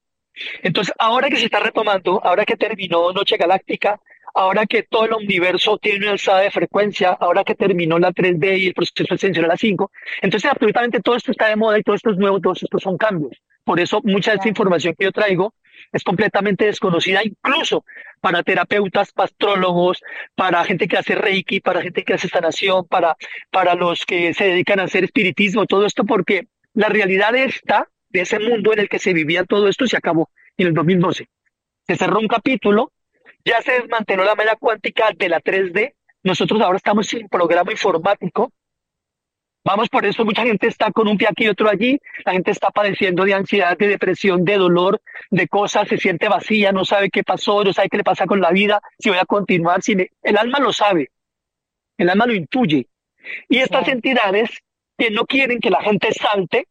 Entonces, 0.62 0.92
ahora 0.98 1.28
que 1.28 1.36
se 1.36 1.44
está 1.44 1.60
retomando, 1.60 2.20
ahora 2.24 2.44
que 2.44 2.56
terminó 2.56 3.12
Noche 3.12 3.36
Galáctica, 3.36 4.00
ahora 4.34 4.66
que 4.66 4.82
todo 4.82 5.04
el 5.06 5.14
universo 5.14 5.78
tiene 5.78 5.98
una 5.98 6.12
alzada 6.12 6.40
de 6.40 6.50
frecuencia, 6.50 7.10
ahora 7.10 7.44
que 7.44 7.54
terminó 7.54 7.98
la 7.98 8.12
3D 8.12 8.58
y 8.58 8.66
el 8.66 8.74
proceso 8.74 9.14
ascensional 9.14 9.50
a 9.50 9.54
la 9.54 9.58
5, 9.58 9.90
entonces 10.22 10.50
absolutamente 10.50 11.00
todo 11.00 11.16
esto 11.16 11.32
está 11.32 11.48
de 11.48 11.56
moda 11.56 11.78
y 11.78 11.82
todo 11.82 11.96
esto 11.96 12.10
es 12.10 12.16
nuevo, 12.16 12.40
todos 12.40 12.62
estos 12.62 12.82
son 12.82 12.96
cambios. 12.96 13.32
Por 13.64 13.80
eso 13.80 14.00
mucha 14.04 14.32
de 14.32 14.36
esta 14.36 14.48
información 14.48 14.94
que 14.98 15.04
yo 15.04 15.12
traigo 15.12 15.54
es 15.92 16.02
completamente 16.02 16.66
desconocida, 16.66 17.20
incluso 17.24 17.84
para 18.20 18.42
terapeutas, 18.42 19.12
pastrólogos, 19.12 20.02
para 20.34 20.64
gente 20.64 20.86
que 20.86 20.98
hace 20.98 21.14
Reiki, 21.14 21.60
para 21.60 21.82
gente 21.82 22.04
que 22.04 22.14
hace 22.14 22.28
sanación, 22.28 22.86
para, 22.86 23.16
para 23.50 23.74
los 23.74 24.04
que 24.04 24.34
se 24.34 24.44
dedican 24.44 24.80
a 24.80 24.84
hacer 24.84 25.04
espiritismo, 25.04 25.66
todo 25.66 25.86
esto, 25.86 26.04
porque 26.04 26.48
la 26.74 26.88
realidad 26.88 27.34
esta, 27.34 27.88
de 28.08 28.22
ese 28.22 28.38
mundo 28.38 28.72
en 28.72 28.80
el 28.80 28.88
que 28.88 28.98
se 28.98 29.12
vivía 29.12 29.44
todo 29.44 29.68
esto, 29.68 29.86
se 29.86 29.96
acabó 29.96 30.30
en 30.56 30.68
el 30.68 30.74
2012. 30.74 31.28
Se 31.86 31.96
cerró 31.96 32.20
un 32.20 32.28
capítulo 32.28 32.92
ya 33.44 33.62
se 33.62 33.72
desmanteló 33.72 34.24
la 34.24 34.34
malla 34.34 34.56
cuántica 34.56 35.10
de 35.16 35.28
la 35.28 35.40
3D. 35.40 35.94
Nosotros 36.22 36.60
ahora 36.60 36.76
estamos 36.76 37.06
sin 37.06 37.28
programa 37.28 37.72
informático. 37.72 38.52
Vamos 39.62 39.90
por 39.90 40.06
eso, 40.06 40.24
mucha 40.24 40.42
gente 40.42 40.68
está 40.68 40.90
con 40.90 41.06
un 41.06 41.18
pie 41.18 41.28
aquí 41.30 41.44
y 41.44 41.48
otro 41.48 41.68
allí. 41.68 42.00
La 42.24 42.32
gente 42.32 42.50
está 42.50 42.70
padeciendo 42.70 43.24
de 43.24 43.34
ansiedad, 43.34 43.76
de 43.76 43.88
depresión, 43.88 44.44
de 44.44 44.56
dolor, 44.56 45.02
de 45.30 45.48
cosas, 45.48 45.86
se 45.86 45.98
siente 45.98 46.28
vacía, 46.28 46.72
no 46.72 46.84
sabe 46.84 47.10
qué 47.10 47.22
pasó, 47.22 47.62
no 47.62 47.72
sabe 47.72 47.90
qué 47.90 47.98
le 47.98 48.04
pasa 48.04 48.26
con 48.26 48.40
la 48.40 48.50
vida, 48.50 48.80
si 48.98 49.10
voy 49.10 49.18
a 49.18 49.26
continuar. 49.26 49.82
Si 49.82 49.94
El 50.22 50.38
alma 50.38 50.58
lo 50.60 50.72
sabe, 50.72 51.10
el 51.98 52.08
alma 52.08 52.26
lo 52.26 52.34
intuye. 52.34 52.88
Y 53.48 53.58
estas 53.58 53.86
entidades 53.88 54.50
que 54.96 55.10
no 55.10 55.26
quieren 55.26 55.60
que 55.60 55.70
la 55.70 55.82
gente 55.82 56.12
salte, 56.12 56.66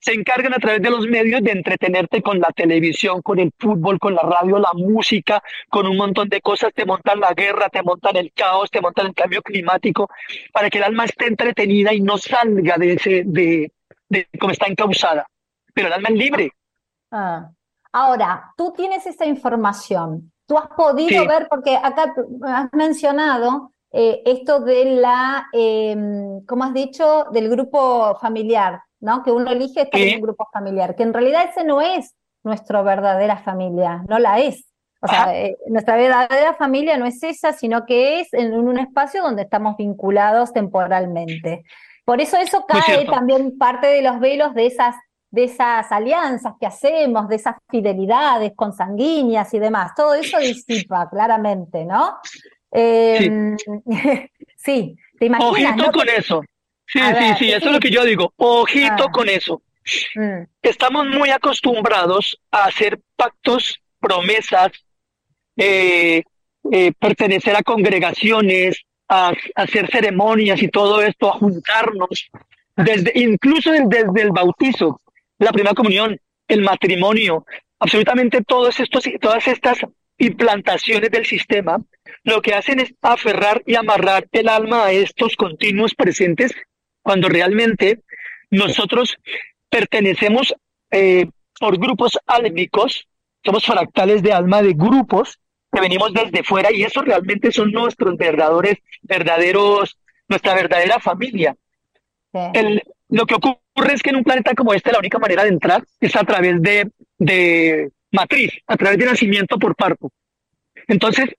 se 0.00 0.12
encargan 0.12 0.54
a 0.54 0.58
través 0.58 0.82
de 0.82 0.90
los 0.90 1.06
medios 1.06 1.42
de 1.42 1.52
entretenerte 1.52 2.22
con 2.22 2.38
la 2.38 2.50
televisión, 2.54 3.22
con 3.22 3.38
el 3.38 3.52
fútbol, 3.58 3.98
con 3.98 4.14
la 4.14 4.22
radio, 4.22 4.58
la 4.58 4.72
música, 4.74 5.42
con 5.68 5.86
un 5.86 5.96
montón 5.96 6.28
de 6.28 6.40
cosas, 6.40 6.72
te 6.74 6.84
montan 6.84 7.20
la 7.20 7.34
guerra, 7.34 7.68
te 7.68 7.82
montan 7.82 8.16
el 8.16 8.32
caos, 8.32 8.70
te 8.70 8.80
montan 8.80 9.06
el 9.06 9.14
cambio 9.14 9.42
climático, 9.42 10.08
para 10.52 10.70
que 10.70 10.78
el 10.78 10.84
alma 10.84 11.04
esté 11.04 11.26
entretenida 11.26 11.92
y 11.92 12.00
no 12.00 12.18
salga 12.18 12.76
de 12.76 12.92
ese, 12.94 13.22
de, 13.26 13.72
de 14.08 14.28
cómo 14.38 14.52
está 14.52 14.66
encausada. 14.66 15.26
Pero 15.74 15.88
el 15.88 15.94
alma 15.94 16.08
es 16.10 16.16
libre. 16.16 16.52
Ah. 17.10 17.50
Ahora, 17.92 18.52
tú 18.56 18.72
tienes 18.76 19.06
esa 19.06 19.24
información, 19.24 20.30
tú 20.46 20.58
has 20.58 20.68
podido 20.68 21.26
ver, 21.26 21.46
porque 21.48 21.76
acá 21.76 22.14
has 22.44 22.72
mencionado 22.72 23.72
eh, 23.90 24.22
esto 24.26 24.60
de 24.60 24.84
la, 24.84 25.48
eh, 25.52 25.96
¿cómo 26.46 26.64
has 26.64 26.74
dicho?, 26.74 27.26
del 27.32 27.48
grupo 27.48 28.16
familiar. 28.20 28.82
¿No? 29.00 29.22
Que 29.22 29.30
uno 29.30 29.50
elige 29.50 29.82
estar 29.82 30.00
en 30.00 30.16
un 30.16 30.22
grupo 30.22 30.48
familiar, 30.52 30.94
que 30.94 31.02
en 31.02 31.12
realidad 31.12 31.48
ese 31.50 31.64
no 31.64 31.80
es 31.80 32.14
nuestra 32.42 32.82
verdadera 32.82 33.38
familia, 33.38 34.02
no 34.08 34.18
la 34.18 34.38
es. 34.38 34.64
O 35.00 35.06
sea, 35.06 35.32
eh, 35.32 35.56
nuestra 35.68 35.96
verdadera 35.96 36.54
familia 36.54 36.96
no 36.96 37.06
es 37.06 37.22
esa, 37.22 37.52
sino 37.52 37.86
que 37.86 38.20
es 38.20 38.34
en 38.34 38.52
un 38.54 38.78
espacio 38.78 39.22
donde 39.22 39.42
estamos 39.42 39.76
vinculados 39.76 40.52
temporalmente. 40.52 41.62
Por 42.04 42.20
eso 42.20 42.36
eso 42.36 42.64
cae 42.66 43.04
también 43.06 43.58
parte 43.58 43.86
de 43.86 44.02
los 44.02 44.18
velos 44.18 44.54
de 44.54 44.66
esas, 44.66 44.96
de 45.30 45.44
esas 45.44 45.92
alianzas 45.92 46.54
que 46.58 46.66
hacemos, 46.66 47.28
de 47.28 47.36
esas 47.36 47.54
fidelidades 47.68 48.52
consanguíneas 48.56 49.54
y 49.54 49.60
demás. 49.60 49.92
Todo 49.94 50.14
eso 50.14 50.38
disipa 50.38 51.08
claramente, 51.08 51.84
¿no? 51.84 52.16
sí. 52.72 53.30
sí, 54.56 54.96
te 55.16 55.26
imaginas. 55.26 55.74
Ojito 55.74 55.92
con 55.92 56.08
eso. 56.08 56.42
Sí, 56.88 57.00
sí, 57.00 57.34
sí, 57.38 57.52
eso 57.52 57.66
es 57.66 57.72
lo 57.72 57.80
que 57.80 57.90
yo 57.90 58.04
digo. 58.04 58.32
Ojito 58.36 59.04
ah. 59.08 59.12
con 59.12 59.28
eso. 59.28 59.62
Mm. 60.14 60.44
Estamos 60.62 61.06
muy 61.06 61.30
acostumbrados 61.30 62.40
a 62.50 62.64
hacer 62.64 62.98
pactos, 63.14 63.80
promesas, 64.00 64.72
eh, 65.56 66.22
eh, 66.72 66.92
pertenecer 66.98 67.56
a 67.56 67.62
congregaciones, 67.62 68.82
a, 69.08 69.32
hacer 69.54 69.90
ceremonias 69.90 70.62
y 70.62 70.68
todo 70.68 71.02
esto, 71.02 71.28
a 71.28 71.38
juntarnos, 71.38 72.30
desde, 72.76 73.12
incluso 73.16 73.70
desde 73.70 74.22
el 74.22 74.30
bautizo, 74.30 75.00
la 75.38 75.52
primera 75.52 75.74
comunión, 75.74 76.18
el 76.46 76.62
matrimonio, 76.62 77.44
absolutamente 77.78 78.42
todos 78.42 78.80
estos, 78.80 79.04
todas 79.20 79.46
estas 79.46 79.78
implantaciones 80.18 81.10
del 81.10 81.26
sistema, 81.26 81.80
lo 82.24 82.42
que 82.42 82.54
hacen 82.54 82.80
es 82.80 82.92
aferrar 83.02 83.62
y 83.66 83.74
amarrar 83.74 84.26
el 84.32 84.48
alma 84.48 84.86
a 84.86 84.92
estos 84.92 85.36
continuos 85.36 85.94
presentes 85.94 86.52
cuando 87.08 87.30
realmente 87.30 88.02
nosotros 88.50 89.16
pertenecemos 89.70 90.54
eh, 90.90 91.24
por 91.58 91.78
grupos 91.78 92.18
álmicos, 92.26 93.08
somos 93.42 93.64
fractales 93.64 94.22
de 94.22 94.34
alma 94.34 94.60
de 94.60 94.74
grupos 94.74 95.38
que 95.72 95.80
venimos 95.80 96.12
desde 96.12 96.42
fuera 96.42 96.70
y 96.70 96.82
eso 96.82 97.00
realmente 97.00 97.50
son 97.50 97.72
nuestros 97.72 98.14
verdaderos, 98.18 98.76
verdaderos 99.00 99.96
nuestra 100.28 100.52
verdadera 100.52 101.00
familia. 101.00 101.56
El, 102.52 102.82
lo 103.08 103.24
que 103.24 103.36
ocurre 103.36 103.94
es 103.94 104.02
que 104.02 104.10
en 104.10 104.16
un 104.16 104.24
planeta 104.24 104.52
como 104.54 104.74
este 104.74 104.92
la 104.92 104.98
única 104.98 105.18
manera 105.18 105.44
de 105.44 105.48
entrar 105.48 105.82
es 106.00 106.14
a 106.14 106.24
través 106.24 106.60
de, 106.60 106.90
de 107.16 107.90
matriz, 108.12 108.52
a 108.66 108.76
través 108.76 108.98
de 108.98 109.06
nacimiento 109.06 109.58
por 109.58 109.74
parto. 109.74 110.10
Entonces, 110.86 111.30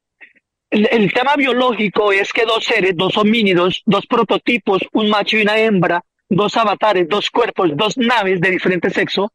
el, 0.71 1.13
tema 1.13 1.35
biológico 1.35 2.11
es 2.11 2.31
que 2.31 2.45
dos 2.45 2.63
seres, 2.63 2.95
dos 2.95 3.17
homínidos, 3.17 3.81
dos 3.85 4.05
prototipos, 4.05 4.81
un 4.93 5.09
macho 5.09 5.37
y 5.37 5.41
una 5.41 5.57
hembra, 5.57 6.03
dos 6.29 6.55
avatares, 6.57 7.07
dos 7.09 7.29
cuerpos, 7.31 7.71
dos 7.75 7.97
naves 7.97 8.39
de 8.39 8.51
diferente 8.51 8.89
sexo, 8.89 9.31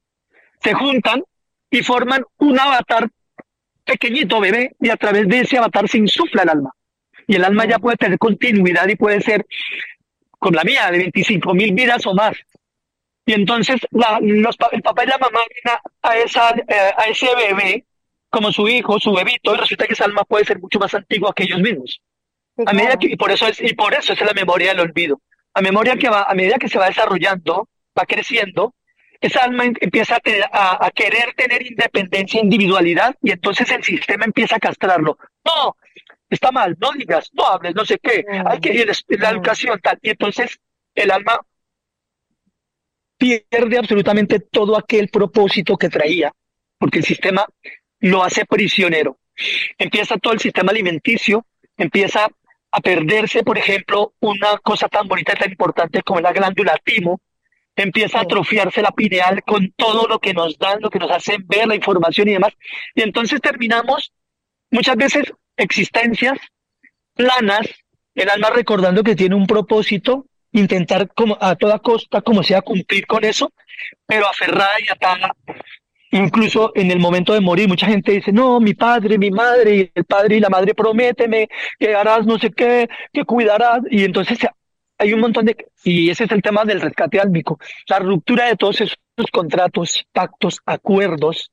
se 0.62 0.74
juntan 0.74 1.24
y 1.70 1.82
forman 1.82 2.24
un 2.38 2.58
avatar 2.58 3.08
pequeñito 3.84 4.40
bebé 4.40 4.76
y 4.80 4.90
a 4.90 4.96
través 4.96 5.28
de 5.28 5.40
ese 5.40 5.58
avatar 5.58 5.88
se 5.88 5.98
insufla 5.98 6.42
el 6.42 6.48
alma. 6.50 6.70
Y 7.26 7.36
el 7.36 7.44
alma 7.44 7.64
ya 7.66 7.78
puede 7.78 7.96
tener 7.96 8.18
continuidad 8.18 8.86
y 8.88 8.96
puede 8.96 9.20
ser 9.20 9.44
con 10.38 10.54
la 10.54 10.62
mía, 10.62 10.90
de 10.90 10.98
25 10.98 11.54
mil 11.54 11.72
vidas 11.72 12.06
o 12.06 12.14
más. 12.14 12.36
Y 13.26 13.32
entonces 13.32 13.80
la, 13.90 14.18
los, 14.20 14.56
el 14.72 14.82
papá 14.82 15.04
y 15.04 15.06
la 15.08 15.18
mamá 15.18 15.40
ven 15.48 15.74
a, 16.02 16.16
esa, 16.18 16.50
eh, 16.50 16.92
a 16.96 17.06
ese 17.06 17.26
bebé 17.34 17.84
como 18.34 18.50
su 18.50 18.66
hijo, 18.66 18.98
su 18.98 19.12
bebito, 19.12 19.54
y 19.54 19.58
resulta 19.58 19.86
que 19.86 19.92
esa 19.92 20.06
alma 20.06 20.24
puede 20.24 20.44
ser 20.44 20.58
mucho 20.58 20.80
más 20.80 20.92
antigua 20.92 21.32
que 21.34 21.44
ellos 21.44 21.60
mismos. 21.60 22.00
a 22.66 22.72
medida 22.72 22.96
que, 22.96 23.06
y 23.06 23.16
por 23.16 23.30
eso 23.30 23.46
es, 23.46 23.60
y 23.60 23.74
por 23.74 23.94
eso 23.94 24.12
es 24.12 24.20
la 24.20 24.32
memoria 24.32 24.70
del 24.70 24.80
olvido. 24.80 25.20
A 25.54 25.60
memoria 25.60 25.96
que 25.96 26.08
va, 26.08 26.24
a 26.24 26.34
medida 26.34 26.58
que 26.58 26.68
se 26.68 26.78
va 26.78 26.86
desarrollando, 26.86 27.68
va 27.96 28.04
creciendo, 28.06 28.74
esa 29.20 29.44
alma 29.44 29.64
em, 29.66 29.74
empieza 29.80 30.16
a, 30.52 30.86
a, 30.86 30.90
querer 30.90 31.32
tener 31.36 31.64
independencia, 31.64 32.40
individualidad, 32.40 33.14
y 33.22 33.30
entonces 33.30 33.70
el 33.70 33.84
sistema 33.84 34.24
empieza 34.24 34.56
a 34.56 34.60
castrarlo. 34.60 35.16
No, 35.44 35.76
está 36.28 36.50
mal, 36.50 36.76
no 36.80 36.90
digas, 36.90 37.30
no 37.34 37.46
hables, 37.46 37.74
no 37.74 37.84
sé 37.84 37.98
qué, 38.02 38.24
hay 38.46 38.58
que 38.58 38.72
ir 38.74 38.90
a 38.90 38.94
la 39.22 39.30
educación, 39.30 39.80
tal. 39.80 39.98
Y 40.02 40.10
entonces 40.10 40.58
el 40.94 41.12
alma 41.12 41.40
pierde 43.16 43.78
absolutamente 43.78 44.40
todo 44.40 44.76
aquel 44.76 45.08
propósito 45.08 45.76
que 45.76 45.88
traía, 45.88 46.32
porque 46.78 46.98
el 46.98 47.04
sistema 47.04 47.46
lo 48.04 48.22
hace 48.22 48.44
prisionero. 48.44 49.18
Empieza 49.78 50.18
todo 50.18 50.34
el 50.34 50.40
sistema 50.40 50.72
alimenticio, 50.72 51.46
empieza 51.76 52.28
a 52.70 52.80
perderse, 52.80 53.42
por 53.42 53.56
ejemplo, 53.56 54.12
una 54.20 54.58
cosa 54.58 54.88
tan 54.88 55.08
bonita 55.08 55.32
y 55.32 55.38
tan 55.38 55.50
importante 55.50 56.02
como 56.02 56.20
la 56.20 56.32
glándula 56.32 56.78
timo, 56.84 57.20
empieza 57.74 58.18
a 58.18 58.22
atrofiarse 58.22 58.82
la 58.82 58.90
pineal 58.90 59.42
con 59.42 59.72
todo 59.74 60.06
lo 60.06 60.18
que 60.18 60.34
nos 60.34 60.58
dan, 60.58 60.82
lo 60.82 60.90
que 60.90 60.98
nos 60.98 61.10
hacen 61.10 61.46
ver, 61.46 61.66
la 61.66 61.76
información 61.76 62.28
y 62.28 62.32
demás. 62.32 62.52
Y 62.94 63.00
entonces 63.00 63.40
terminamos 63.40 64.12
muchas 64.70 64.96
veces 64.96 65.32
existencias 65.56 66.38
planas, 67.14 67.66
el 68.14 68.28
alma 68.28 68.50
recordando 68.50 69.02
que 69.02 69.16
tiene 69.16 69.34
un 69.34 69.46
propósito, 69.46 70.26
intentar 70.52 71.08
como 71.14 71.38
a 71.40 71.56
toda 71.56 71.78
costa, 71.78 72.20
como 72.20 72.42
sea, 72.42 72.60
cumplir 72.60 73.06
con 73.06 73.24
eso, 73.24 73.50
pero 74.06 74.28
aferrada 74.28 74.74
y 74.78 74.92
atada 74.92 75.34
Incluso 76.14 76.70
en 76.76 76.92
el 76.92 77.00
momento 77.00 77.34
de 77.34 77.40
morir, 77.40 77.66
mucha 77.66 77.88
gente 77.88 78.12
dice, 78.12 78.30
no, 78.30 78.60
mi 78.60 78.72
padre, 78.74 79.18
mi 79.18 79.32
madre, 79.32 79.76
y 79.76 79.90
el 79.92 80.04
padre 80.04 80.36
y 80.36 80.40
la 80.40 80.48
madre, 80.48 80.72
prométeme 80.72 81.48
que 81.76 81.92
harás 81.92 82.24
no 82.24 82.38
sé 82.38 82.52
qué, 82.52 82.88
que 83.12 83.24
cuidarás. 83.24 83.80
Y 83.90 84.04
entonces 84.04 84.38
hay 84.96 85.12
un 85.12 85.18
montón 85.18 85.46
de... 85.46 85.56
Y 85.82 86.10
ese 86.10 86.24
es 86.24 86.30
el 86.30 86.40
tema 86.40 86.64
del 86.64 86.80
rescate 86.80 87.18
álmico, 87.18 87.58
la 87.88 87.98
ruptura 87.98 88.46
de 88.46 88.54
todos 88.54 88.80
esos 88.80 88.96
contratos, 89.32 90.04
pactos, 90.12 90.60
acuerdos 90.66 91.50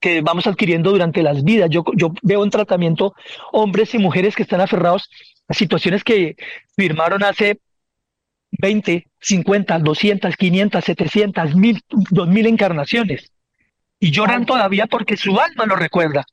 que 0.00 0.22
vamos 0.22 0.46
adquiriendo 0.46 0.90
durante 0.90 1.22
las 1.22 1.44
vidas. 1.44 1.68
Yo, 1.68 1.84
yo 1.94 2.14
veo 2.22 2.44
en 2.44 2.50
tratamiento 2.50 3.12
hombres 3.52 3.94
y 3.94 3.98
mujeres 3.98 4.34
que 4.34 4.44
están 4.44 4.62
aferrados 4.62 5.10
a 5.48 5.52
situaciones 5.52 6.02
que 6.02 6.36
firmaron 6.74 7.22
hace 7.24 7.60
20, 8.52 9.06
50, 9.20 9.78
200, 9.80 10.34
500, 10.34 10.82
700, 10.82 11.54
1000, 11.54 11.80
2000 12.10 12.46
encarnaciones 12.46 13.31
y 14.02 14.10
lloran 14.10 14.44
todavía 14.44 14.88
porque 14.88 15.16
su 15.16 15.38
alma 15.38 15.64
lo 15.64 15.76
recuerda. 15.76 16.24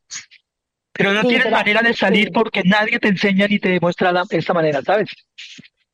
Pero 0.92 1.14
no 1.14 1.22
tienen 1.22 1.52
manera 1.52 1.84
de 1.84 1.94
salir 1.94 2.32
porque 2.34 2.64
nadie 2.66 2.98
te 2.98 3.10
enseña 3.10 3.48
ni 3.48 3.60
te 3.60 3.70
demuestra 3.70 4.12
de 4.12 4.38
esa 4.38 4.56
manera, 4.56 4.82
¿sabes? 4.82 5.10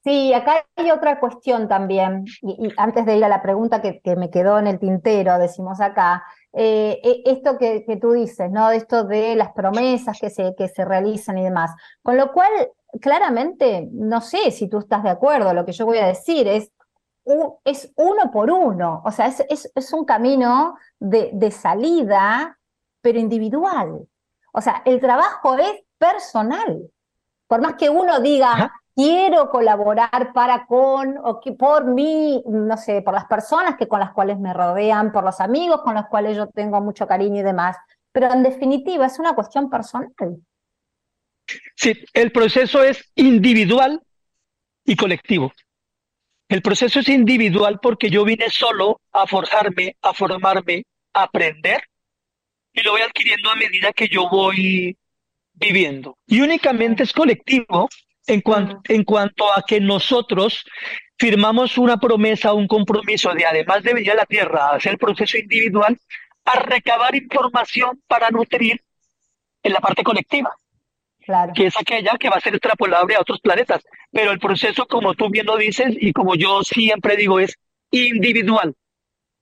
Sí, 0.02 0.34
acá 0.34 0.66
hay 0.78 0.92
otra 0.92 1.20
cuestión 1.20 1.68
también, 1.68 2.24
y, 2.42 2.70
antes 2.78 3.06
de 3.06 3.18
ir 3.18 3.26
a 3.26 3.28
la 3.28 3.42
pregunta 3.42 3.82
que, 3.82 4.16
me 4.16 4.30
quedó 4.30 4.58
en 4.58 4.68
el 4.68 4.80
tintero, 4.80 5.38
decimos 5.38 5.82
acá, 5.82 6.24
eh, 6.54 7.02
e, 7.04 7.24
esto 7.26 7.58
que, 7.58 7.84
que, 7.86 7.98
tú 7.98 8.14
dices, 8.14 8.50
¿no? 8.50 8.72
Esto 8.72 9.04
de 9.04 9.36
las 9.36 9.52
promesas 9.52 10.18
que 10.18 10.30
se, 10.30 10.56
que 10.58 10.70
se 10.70 10.86
realizan 10.86 11.38
y 11.40 11.44
demás. 11.44 11.72
Con 12.02 12.16
lo 12.16 12.32
cual, 12.32 12.52
claramente, 13.02 13.90
no 13.92 14.22
sé 14.22 14.52
si 14.52 14.70
tú 14.70 14.80
estás 14.80 15.04
de 15.04 15.10
acuerdo, 15.10 15.54
lo 15.54 15.66
que 15.66 15.74
yo 15.74 15.86
voy 15.86 15.98
a 15.98 16.08
decir 16.08 16.48
es, 16.48 16.72
es 17.64 17.92
uno 17.96 18.32
por 18.32 18.52
uno, 18.52 19.02
o 19.04 19.12
sea, 19.12 19.28
es, 19.28 19.72
es, 19.74 19.94
un 19.94 20.06
camino 20.06 20.78
de, 21.00 21.32
de, 21.34 21.52
salida, 21.52 22.60
pero 23.02 23.20
individual. 23.20 24.08
O 24.54 24.62
sea, 24.62 24.84
el 24.86 25.00
trabajo 25.00 25.56
es 25.56 25.84
personal. 25.98 26.90
Por 27.48 27.62
más 27.62 27.76
que 27.76 27.90
uno 27.90 28.20
diga, 28.20 28.72
quiero 28.96 29.50
colaborar 29.50 30.32
para 30.34 30.66
con, 30.66 31.18
o 31.24 31.40
que 31.42 31.52
por 31.52 31.86
mí, 31.86 32.44
no 32.48 32.78
sé, 32.78 33.02
por 33.02 33.14
las 33.14 33.26
personas 33.26 33.76
que 33.76 33.88
con 33.88 34.00
las 34.00 34.14
cuales 34.14 34.40
me 34.40 34.54
rodean, 34.54 35.12
por 35.12 35.24
los 35.24 35.40
amigos 35.42 35.82
con 35.82 35.96
los 35.96 36.06
cuales 36.08 36.38
yo 36.38 36.48
tengo 36.48 36.80
mucho 36.82 37.06
cariño 37.06 37.42
y 37.42 37.44
demás, 37.44 37.76
pero 38.12 38.32
en 38.32 38.44
definitiva 38.44 39.06
es 39.06 39.20
una 39.20 39.36
cuestión 39.36 39.70
personal. 39.70 40.14
Sí, 41.76 41.94
el 42.14 42.32
proceso 42.32 42.84
es 42.84 43.12
individual 43.16 44.02
y 44.86 44.96
colectivo. 44.96 45.52
El 46.48 46.62
proceso 46.62 47.00
es 47.00 47.10
individual 47.10 47.80
porque 47.82 48.10
yo 48.10 48.24
vine 48.24 48.50
solo 48.50 49.02
a 49.12 49.26
forjarme, 49.26 49.96
a 50.02 50.14
formarme, 50.14 50.84
a 51.14 51.24
aprender 51.24 51.82
y 52.72 52.82
lo 52.82 52.92
voy 52.92 53.02
adquiriendo 53.02 53.50
a 53.50 53.56
medida 53.56 53.94
que 53.94 54.08
yo 54.08 54.30
voy 54.30 54.96
viviendo. 55.54 56.18
Y 56.28 56.42
únicamente 56.42 57.04
es 57.04 57.14
colectivo 57.14 57.90
en, 58.28 58.44
en 58.90 59.04
cuanto 59.04 59.52
a 59.52 59.64
que 59.66 59.80
nosotros 59.80 60.64
firmamos 61.18 61.78
una 61.78 61.98
promesa, 61.98 62.54
un 62.54 62.68
compromiso 62.68 63.34
de 63.34 63.46
además 63.46 63.82
de 63.82 63.94
venir 63.94 64.12
a 64.12 64.16
la 64.16 64.26
Tierra 64.26 64.68
a 64.68 64.76
hacer 64.76 64.94
el 64.94 64.98
proceso 64.98 65.38
individual, 65.38 65.98
a 66.44 66.60
recabar 66.60 67.16
información 67.16 68.02
para 68.08 68.30
nutrir 68.30 68.82
en 69.64 69.74
la 69.74 69.80
parte 69.80 70.04
colectiva 70.04 70.56
que 71.54 71.68
es 71.68 71.78
aquella 71.78 72.18
que 72.20 72.30
va 72.30 72.38
a 72.38 72.42
ser 72.42 72.54
extrapolable 72.54 73.16
a 73.16 73.22
otros 73.22 73.40
planetas. 73.40 73.84
Pero 74.12 74.32
el 74.32 74.40
proceso, 74.40 74.86
como 74.88 75.14
tú 75.14 75.30
bien 75.30 75.46
lo 75.46 75.58
dices 75.58 75.96
y 76.00 76.14
como 76.14 76.36
yo 76.36 76.64
siempre 76.64 77.16
digo, 77.16 77.40
es 77.40 77.58
individual. 77.92 78.74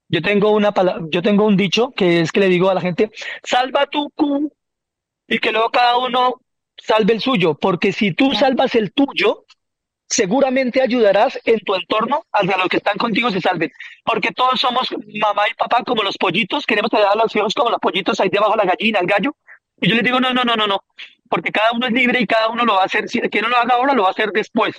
Yo 0.09 0.21
tengo 0.21 0.51
una 0.51 0.73
yo 1.09 1.21
tengo 1.21 1.45
un 1.45 1.57
dicho 1.57 1.91
que 1.91 2.21
es 2.21 2.31
que 2.31 2.39
le 2.39 2.49
digo 2.49 2.69
a 2.69 2.73
la 2.73 2.81
gente, 2.81 3.11
salva 3.43 3.87
tu 3.87 4.09
Q 4.11 4.51
y 5.27 5.39
que 5.39 5.51
luego 5.51 5.69
cada 5.69 5.97
uno 5.97 6.41
salve 6.77 7.13
el 7.13 7.21
suyo, 7.21 7.55
porque 7.55 7.91
si 7.91 8.13
tú 8.13 8.33
salvas 8.33 8.75
el 8.75 8.91
tuyo, 8.93 9.45
seguramente 10.07 10.81
ayudarás 10.81 11.39
en 11.45 11.59
tu 11.61 11.73
entorno 11.75 12.25
a 12.31 12.41
que 12.41 12.57
los 12.57 12.67
que 12.67 12.77
están 12.77 12.97
contigo 12.97 13.31
se 13.31 13.41
salven. 13.41 13.71
Porque 14.03 14.31
todos 14.31 14.59
somos 14.59 14.93
mamá 15.19 15.49
y 15.49 15.53
papá 15.55 15.83
como 15.83 16.03
los 16.03 16.17
pollitos, 16.17 16.65
queremos 16.65 16.93
ayudar 16.93 17.13
a 17.13 17.23
los 17.23 17.35
hijos 17.35 17.53
como 17.53 17.69
los 17.69 17.79
pollitos 17.79 18.19
ahí 18.19 18.29
debajo 18.29 18.55
la 18.55 18.65
gallina, 18.65 18.99
el 18.99 19.07
gallo. 19.07 19.35
Y 19.81 19.89
yo 19.89 19.95
les 19.95 20.03
digo, 20.03 20.19
no, 20.19 20.33
no, 20.33 20.43
no, 20.43 20.55
no, 20.55 20.67
no 20.67 20.83
porque 21.33 21.51
cada 21.51 21.71
uno 21.71 21.87
es 21.87 21.93
libre 21.93 22.21
y 22.21 22.27
cada 22.27 22.47
uno 22.49 22.63
lo 22.63 22.75
va 22.75 22.83
a 22.83 22.85
hacer, 22.85 23.09
si 23.09 23.19
que 23.21 23.41
no 23.41 23.49
lo 23.49 23.57
haga 23.57 23.73
ahora, 23.73 23.95
lo 23.95 24.03
va 24.03 24.09
a 24.09 24.11
hacer 24.11 24.29
después. 24.31 24.75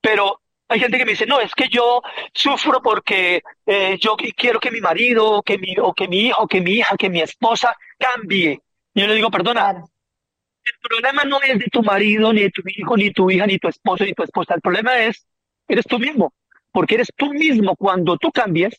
Pero 0.00 0.40
hay 0.66 0.80
gente 0.80 0.96
que 0.96 1.04
me 1.04 1.10
dice, 1.10 1.26
no, 1.26 1.40
es 1.40 1.54
que 1.54 1.68
yo 1.68 2.00
sufro 2.32 2.80
porque 2.80 3.42
eh, 3.66 3.98
yo 4.00 4.16
quiero 4.34 4.60
que 4.60 4.70
mi 4.70 4.80
marido, 4.80 5.42
que 5.42 5.58
mi, 5.58 5.76
o 5.78 5.92
que 5.92 6.08
mi 6.08 6.20
hijo, 6.28 6.48
que 6.48 6.62
mi 6.62 6.70
hija, 6.76 6.96
que 6.96 7.10
mi 7.10 7.20
esposa 7.20 7.76
cambie. 7.98 8.62
Y 8.94 9.00
yo 9.02 9.06
le 9.06 9.14
digo, 9.14 9.30
perdona, 9.30 9.72
el 9.72 10.72
problema 10.80 11.22
no 11.24 11.42
es 11.42 11.58
de 11.58 11.66
tu 11.70 11.82
marido, 11.82 12.32
ni 12.32 12.44
de 12.44 12.50
tu 12.50 12.62
hijo, 12.64 12.96
ni 12.96 13.10
tu 13.10 13.30
hija, 13.30 13.46
ni 13.46 13.58
tu 13.58 13.68
esposo, 13.68 14.06
ni 14.06 14.14
tu 14.14 14.22
esposa. 14.22 14.54
El 14.54 14.62
problema 14.62 14.96
es, 15.00 15.26
eres 15.68 15.84
tú 15.84 15.98
mismo. 15.98 16.32
Porque 16.72 16.94
eres 16.94 17.08
tú 17.14 17.30
mismo 17.34 17.76
cuando 17.76 18.16
tú 18.16 18.32
cambias, 18.32 18.72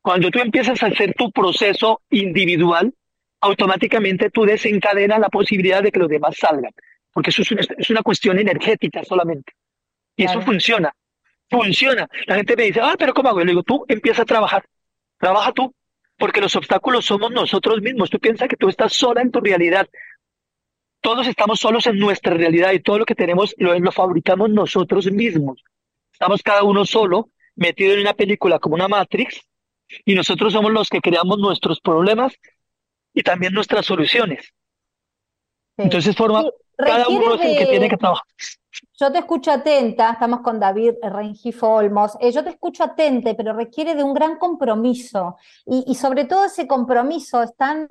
cuando 0.00 0.30
tú 0.30 0.38
empiezas 0.38 0.82
a 0.82 0.86
hacer 0.86 1.12
tu 1.12 1.30
proceso 1.30 2.00
individual, 2.08 2.94
automáticamente 3.40 4.30
tú 4.30 4.44
desencadenas 4.44 5.20
la 5.20 5.28
posibilidad 5.28 5.82
de 5.82 5.92
que 5.92 5.98
los 5.98 6.08
demás 6.08 6.36
salgan, 6.36 6.72
porque 7.12 7.30
eso 7.30 7.42
es 7.42 7.90
una, 7.90 8.02
cuestión 8.02 8.38
energética 8.38 9.04
solamente. 9.04 9.52
Y 10.16 10.24
eso 10.24 10.40
funciona, 10.42 10.92
funciona. 11.48 12.08
La 12.26 12.36
gente 12.36 12.56
me 12.56 12.64
dice, 12.64 12.80
ah, 12.82 12.96
pero 12.98 13.14
¿cómo 13.14 13.28
hago? 13.28 13.38
Yo 13.40 13.44
le 13.44 13.52
digo, 13.52 13.62
tú 13.62 13.84
empieza 13.88 14.22
a 14.22 14.24
trabajar, 14.24 14.64
trabaja 15.18 15.52
tú, 15.52 15.72
porque 16.16 16.40
los 16.40 16.56
obstáculos 16.56 17.04
somos 17.04 17.30
nosotros 17.30 17.80
mismos. 17.80 18.10
Tú 18.10 18.18
piensas 18.18 18.48
que 18.48 18.56
tú 18.56 18.68
estás 18.68 18.92
sola 18.92 19.22
en 19.22 19.30
tu 19.30 19.40
realidad. 19.40 19.88
Todos 21.00 21.28
estamos 21.28 21.60
solos 21.60 21.86
en 21.86 21.98
nuestra 21.98 22.34
realidad 22.34 22.72
y 22.72 22.80
todo 22.80 22.98
lo 22.98 23.04
que 23.04 23.14
tenemos 23.14 23.54
lo, 23.58 23.78
lo 23.78 23.92
fabricamos 23.92 24.50
nosotros 24.50 25.06
mismos. 25.12 25.62
Estamos 26.12 26.42
cada 26.42 26.64
uno 26.64 26.84
solo, 26.84 27.30
metido 27.54 27.94
en 27.94 28.00
una 28.00 28.14
película 28.14 28.58
como 28.58 28.74
una 28.74 28.88
Matrix, 28.88 29.46
y 30.04 30.14
nosotros 30.14 30.52
somos 30.52 30.72
los 30.72 30.88
que 30.88 31.00
creamos 31.00 31.38
nuestros 31.38 31.80
problemas 31.80 32.34
y 33.18 33.22
también 33.24 33.52
nuestras 33.52 33.84
soluciones. 33.84 34.54
Entonces 35.76 36.14
forma 36.14 36.44
cada 36.76 37.08
uno 37.08 37.34
es 37.34 37.40
el 37.40 37.58
que 37.58 37.66
tiene 37.66 37.88
que 37.88 37.96
trabajar. 37.96 38.24
Yo 39.00 39.10
te 39.10 39.18
escucho 39.18 39.50
atenta, 39.50 40.12
estamos 40.12 40.40
con 40.40 40.60
David 40.60 40.92
Rengifo 41.02 41.68
Olmos, 41.68 42.16
eh, 42.20 42.30
yo 42.30 42.44
te 42.44 42.50
escucho 42.50 42.84
atenta, 42.84 43.34
pero 43.34 43.54
requiere 43.54 43.96
de 43.96 44.04
un 44.04 44.14
gran 44.14 44.38
compromiso 44.38 45.36
y, 45.66 45.96
sobre 45.96 46.26
todo 46.26 46.44
ese 46.44 46.68
compromiso 46.68 47.42
es 47.42 47.56
tan, 47.56 47.88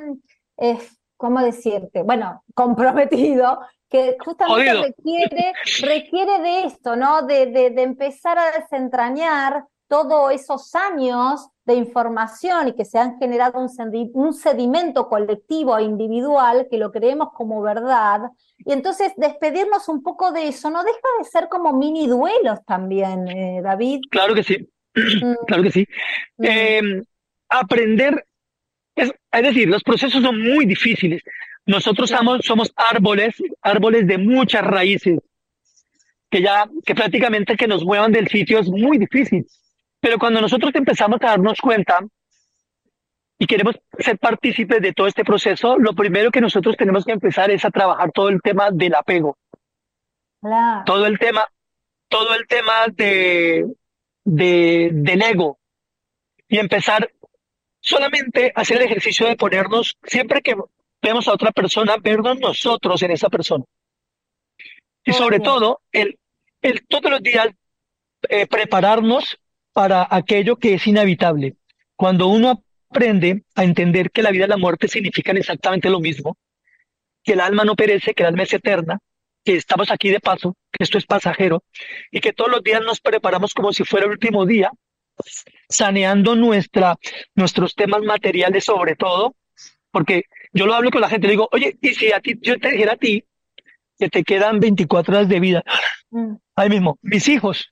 eh, 0.56 0.80
¿cómo 1.18 1.42
decirte? 1.42 2.04
Bueno, 2.04 2.46
comprometido, 2.54 3.60
que 3.90 4.16
justamente 4.24 4.82
requiere, 4.82 5.54
requiere 5.82 6.40
de 6.40 6.60
esto, 6.68 6.96
¿no? 6.96 7.24
De, 7.24 7.48
de, 7.48 7.72
de 7.72 7.84
empezar 7.84 8.40
a 8.40 8.52
desentrañar 8.52 9.66
todos 9.88 10.32
esos 10.32 10.76
años 10.76 11.50
de 11.66 11.76
información 11.76 12.70
y 12.70 12.74
que 12.74 12.86
se 12.86 12.98
han 12.98 13.18
generado 13.20 13.60
un, 13.60 14.34
sedimento 14.34 15.08
colectivo 15.10 15.78
e 15.78 15.84
individual 15.84 16.68
que 16.70 16.78
lo 16.78 16.92
creemos 16.92 17.30
como 17.34 17.62
verdad. 17.62 18.22
Y 18.60 18.72
entonces 18.72 19.12
despedirnos 19.18 19.90
un 19.90 20.02
poco 20.02 20.32
de 20.32 20.48
eso 20.48 20.70
no 20.70 20.84
deja 20.84 20.98
de 21.20 21.26
ser 21.26 21.48
como 21.50 21.74
mini 21.74 22.08
duelos 22.08 22.60
también, 22.66 23.28
eh, 23.28 23.62
David. 23.62 24.02
Claro 24.10 24.34
que 24.34 24.44
sí, 24.44 24.70
mm. 24.96 25.46
claro 25.46 25.64
que 25.64 25.72
sí. 25.72 25.88
Mm. 26.38 26.46
Em, 26.46 27.04
aprender, 27.50 28.26
es, 28.96 29.12
decir, 29.32 29.68
los 29.68 29.84
procesos 29.84 30.22
son 30.22 30.42
muy 30.42 30.66
difíciles. 30.66 31.22
Nosotros 31.66 32.10
somos, 32.10 32.46
somos 32.46 32.72
árboles, 32.78 33.36
árboles 33.62 34.08
de 34.08 34.18
muchas 34.18 34.64
raíces, 34.64 35.20
que 36.30 36.42
ya, 36.42 36.70
que 36.86 36.96
prácticamente 36.96 37.58
que 37.58 37.68
nos 37.68 37.84
muevan 37.84 38.14
del 38.14 38.30
sitio 38.30 38.60
es 38.60 38.70
muy 38.70 38.98
difícil. 38.98 39.46
Pero 40.08 40.20
cuando 40.20 40.40
nosotros 40.40 40.74
empezamos 40.74 41.20
a 41.22 41.32
darnos 41.32 41.60
cuenta 41.60 42.00
y 43.38 43.46
queremos 43.46 43.76
ser 44.00 44.18
partícipes 44.18 44.82
de 44.82 44.94
todo 44.94 45.06
este 45.06 45.26
proceso, 45.26 45.78
lo 45.78 45.94
primero 45.94 46.32
que 46.32 46.40
nosotros 46.40 46.78
tenemos 46.78 47.04
que 47.04 47.12
empezar 47.12 47.52
es 47.52 47.66
a 47.66 47.72
trabajar 47.72 48.14
todo 48.14 48.30
el 48.30 48.42
tema 48.42 48.72
del 48.72 48.96
apego. 48.96 49.38
Todo 50.86 51.08
el 51.08 51.20
tema, 51.20 51.46
todo 52.08 52.34
el 52.36 52.48
tema 52.48 52.86
de, 52.94 53.66
de, 54.24 54.92
del 54.94 55.22
ego. 55.24 55.60
Y 56.48 56.58
empezar 56.60 57.12
solamente 57.82 58.54
a 58.56 58.62
hacer 58.62 58.78
el 58.78 58.84
ejercicio 58.84 59.28
de 59.28 59.36
ponernos, 59.36 59.98
siempre 60.04 60.42
que 60.42 60.56
vemos 61.02 61.28
a 61.28 61.34
otra 61.34 61.52
persona, 61.52 61.98
vernos 62.02 62.40
nosotros 62.40 63.04
en 63.04 63.12
esa 63.12 63.28
persona. 63.28 63.66
Y 65.04 65.12
sobre 65.12 65.42
todo, 65.42 65.82
el, 65.92 66.18
el 66.62 66.88
todos 66.88 67.12
los 67.12 67.22
días 67.22 67.50
eh, 68.30 68.48
prepararnos 68.48 69.38
para 69.78 70.08
aquello 70.10 70.56
que 70.56 70.74
es 70.74 70.88
inevitable. 70.88 71.56
Cuando 71.96 72.30
uno 72.30 72.64
aprende 72.90 73.44
a 73.54 73.64
entender 73.64 74.10
que 74.10 74.24
la 74.24 74.32
vida 74.32 74.46
y 74.46 74.48
la 74.48 74.58
muerte 74.58 74.88
significan 74.88 75.38
exactamente 75.38 75.92
lo 75.92 76.00
mismo, 76.00 76.36
que 77.24 77.34
el 77.34 77.42
alma 77.42 77.64
no 77.64 77.76
perece, 77.76 78.16
que 78.16 78.24
el 78.24 78.30
alma 78.30 78.42
es 78.42 78.54
eterna, 78.54 78.98
que 79.46 79.56
estamos 79.56 79.92
aquí 79.92 80.10
de 80.10 80.20
paso, 80.20 80.58
que 80.72 80.84
esto 80.84 80.98
es 80.98 81.06
pasajero, 81.06 81.64
y 82.10 82.22
que 82.22 82.34
todos 82.34 82.50
los 82.50 82.64
días 82.64 82.82
nos 82.82 83.02
preparamos 83.02 83.54
como 83.54 83.72
si 83.72 83.84
fuera 83.84 84.08
el 84.08 84.14
último 84.14 84.48
día, 84.48 84.72
saneando 85.70 86.36
nuestra, 86.36 86.96
nuestros 87.36 87.76
temas 87.76 88.02
materiales 88.02 88.66
sobre 88.66 88.96
todo, 88.96 89.36
porque 89.92 90.24
yo 90.54 90.66
lo 90.66 90.74
hablo 90.74 90.90
con 90.90 91.02
la 91.02 91.10
gente, 91.10 91.28
le 91.28 91.34
digo, 91.34 91.50
oye, 91.52 91.78
y 91.80 91.94
si 91.94 92.12
a 92.12 92.20
ti, 92.20 92.34
yo 92.42 92.60
te 92.60 92.72
dijera 92.72 92.94
a 92.94 92.98
ti 92.98 93.26
que 94.00 94.10
te 94.10 94.24
quedan 94.24 94.60
24 94.60 95.16
horas 95.16 95.30
de 95.30 95.40
vida, 95.40 95.64
mm. 96.10 96.34
ahí 96.56 96.70
mismo, 96.70 96.98
mis 97.04 97.28
hijos, 97.28 97.72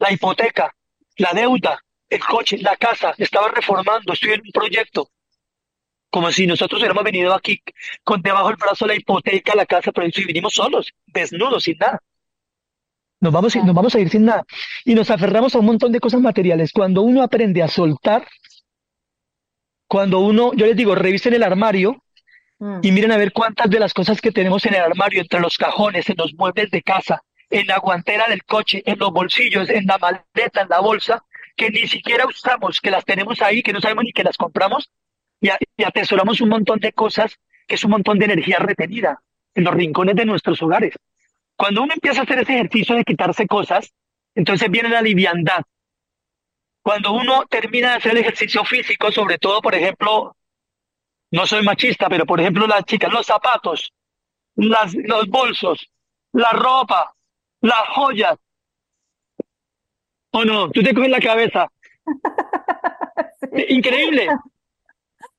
la 0.00 0.10
hipoteca, 0.10 0.74
la 1.16 1.32
deuda, 1.32 1.82
el 2.08 2.20
coche, 2.20 2.58
la 2.58 2.76
casa, 2.76 3.14
estaba 3.18 3.48
reformando, 3.48 4.12
estoy 4.12 4.32
en 4.32 4.40
un 4.40 4.52
proyecto. 4.52 5.10
Como 6.10 6.30
si 6.30 6.46
nosotros 6.46 6.80
hubiéramos 6.80 7.04
venido 7.04 7.34
aquí 7.34 7.60
con 8.04 8.22
debajo 8.22 8.48
del 8.48 8.56
brazo 8.56 8.86
la 8.86 8.94
hipoteca, 8.94 9.54
la 9.54 9.66
casa, 9.66 9.92
pero 9.92 10.10
si 10.10 10.24
vinimos 10.24 10.54
solos, 10.54 10.92
desnudos, 11.06 11.64
sin 11.64 11.76
nada. 11.78 12.00
Nos 13.20 13.32
vamos, 13.32 13.56
nos 13.56 13.74
vamos 13.74 13.94
a 13.94 14.00
ir 14.00 14.08
sin 14.08 14.24
nada. 14.24 14.44
Y 14.84 14.94
nos 14.94 15.10
aferramos 15.10 15.54
a 15.54 15.58
un 15.58 15.66
montón 15.66 15.90
de 15.92 16.00
cosas 16.00 16.20
materiales. 16.20 16.70
Cuando 16.72 17.02
uno 17.02 17.22
aprende 17.22 17.62
a 17.62 17.68
soltar, 17.68 18.26
cuando 19.88 20.20
uno, 20.20 20.52
yo 20.54 20.66
les 20.66 20.76
digo, 20.76 20.94
revisen 20.94 21.34
el 21.34 21.42
armario 21.42 22.02
mm. 22.58 22.80
y 22.82 22.92
miren 22.92 23.12
a 23.12 23.16
ver 23.16 23.32
cuántas 23.32 23.70
de 23.70 23.80
las 23.80 23.94
cosas 23.94 24.20
que 24.20 24.32
tenemos 24.32 24.64
en 24.66 24.74
el 24.74 24.82
armario, 24.82 25.20
entre 25.20 25.40
los 25.40 25.56
cajones, 25.56 26.08
en 26.10 26.16
los 26.18 26.34
muebles 26.34 26.70
de 26.70 26.82
casa, 26.82 27.22
en 27.50 27.66
la 27.66 27.78
guantera 27.78 28.26
del 28.28 28.44
coche, 28.44 28.82
en 28.84 28.98
los 28.98 29.12
bolsillos, 29.12 29.68
en 29.70 29.86
la 29.86 29.98
maleta, 29.98 30.62
en 30.62 30.68
la 30.68 30.80
bolsa, 30.80 31.24
que 31.56 31.70
ni 31.70 31.86
siquiera 31.86 32.26
usamos, 32.26 32.80
que 32.80 32.90
las 32.90 33.04
tenemos 33.04 33.40
ahí, 33.40 33.62
que 33.62 33.72
no 33.72 33.80
sabemos 33.80 34.04
ni 34.04 34.12
que 34.12 34.24
las 34.24 34.36
compramos, 34.36 34.90
y, 35.40 35.50
atesoramos 35.84 36.40
un 36.40 36.48
montón 36.48 36.80
de 36.80 36.92
cosas, 36.92 37.38
que 37.66 37.76
es 37.76 37.84
un 37.84 37.90
montón 37.90 38.18
de 38.18 38.26
energía 38.26 38.58
retenida 38.58 39.20
en 39.54 39.64
los 39.64 39.74
rincones 39.74 40.16
de 40.16 40.24
nuestros 40.24 40.60
hogares. 40.62 40.94
Cuando 41.56 41.82
uno 41.82 41.94
empieza 41.94 42.20
a 42.20 42.24
hacer 42.24 42.40
ese 42.40 42.54
ejercicio 42.54 42.96
de 42.96 43.04
quitarse 43.04 43.46
cosas, 43.46 43.92
entonces 44.34 44.70
viene 44.70 44.88
la 44.88 45.00
liviandad. 45.00 45.62
Cuando 46.82 47.12
uno 47.12 47.46
termina 47.48 47.90
de 47.90 47.96
hacer 47.96 48.12
el 48.12 48.18
ejercicio 48.18 48.64
físico, 48.64 49.10
sobre 49.10 49.38
todo, 49.38 49.60
por 49.60 49.74
ejemplo, 49.74 50.36
no 51.30 51.46
soy 51.46 51.64
machista, 51.64 52.08
pero 52.08 52.26
por 52.26 52.40
ejemplo 52.40 52.66
las 52.66 52.84
chicas, 52.84 53.12
los 53.12 53.26
zapatos, 53.26 53.92
las, 54.54 54.94
los 54.94 55.26
bolsos, 55.28 55.90
la 56.32 56.50
ropa, 56.50 57.15
las 57.66 57.88
joyas. 57.88 58.38
¿O 60.32 60.44
no? 60.44 60.70
Tú 60.70 60.82
te 60.82 60.94
coges 60.94 61.10
la 61.10 61.20
cabeza. 61.20 61.70
Increíble. 63.68 64.28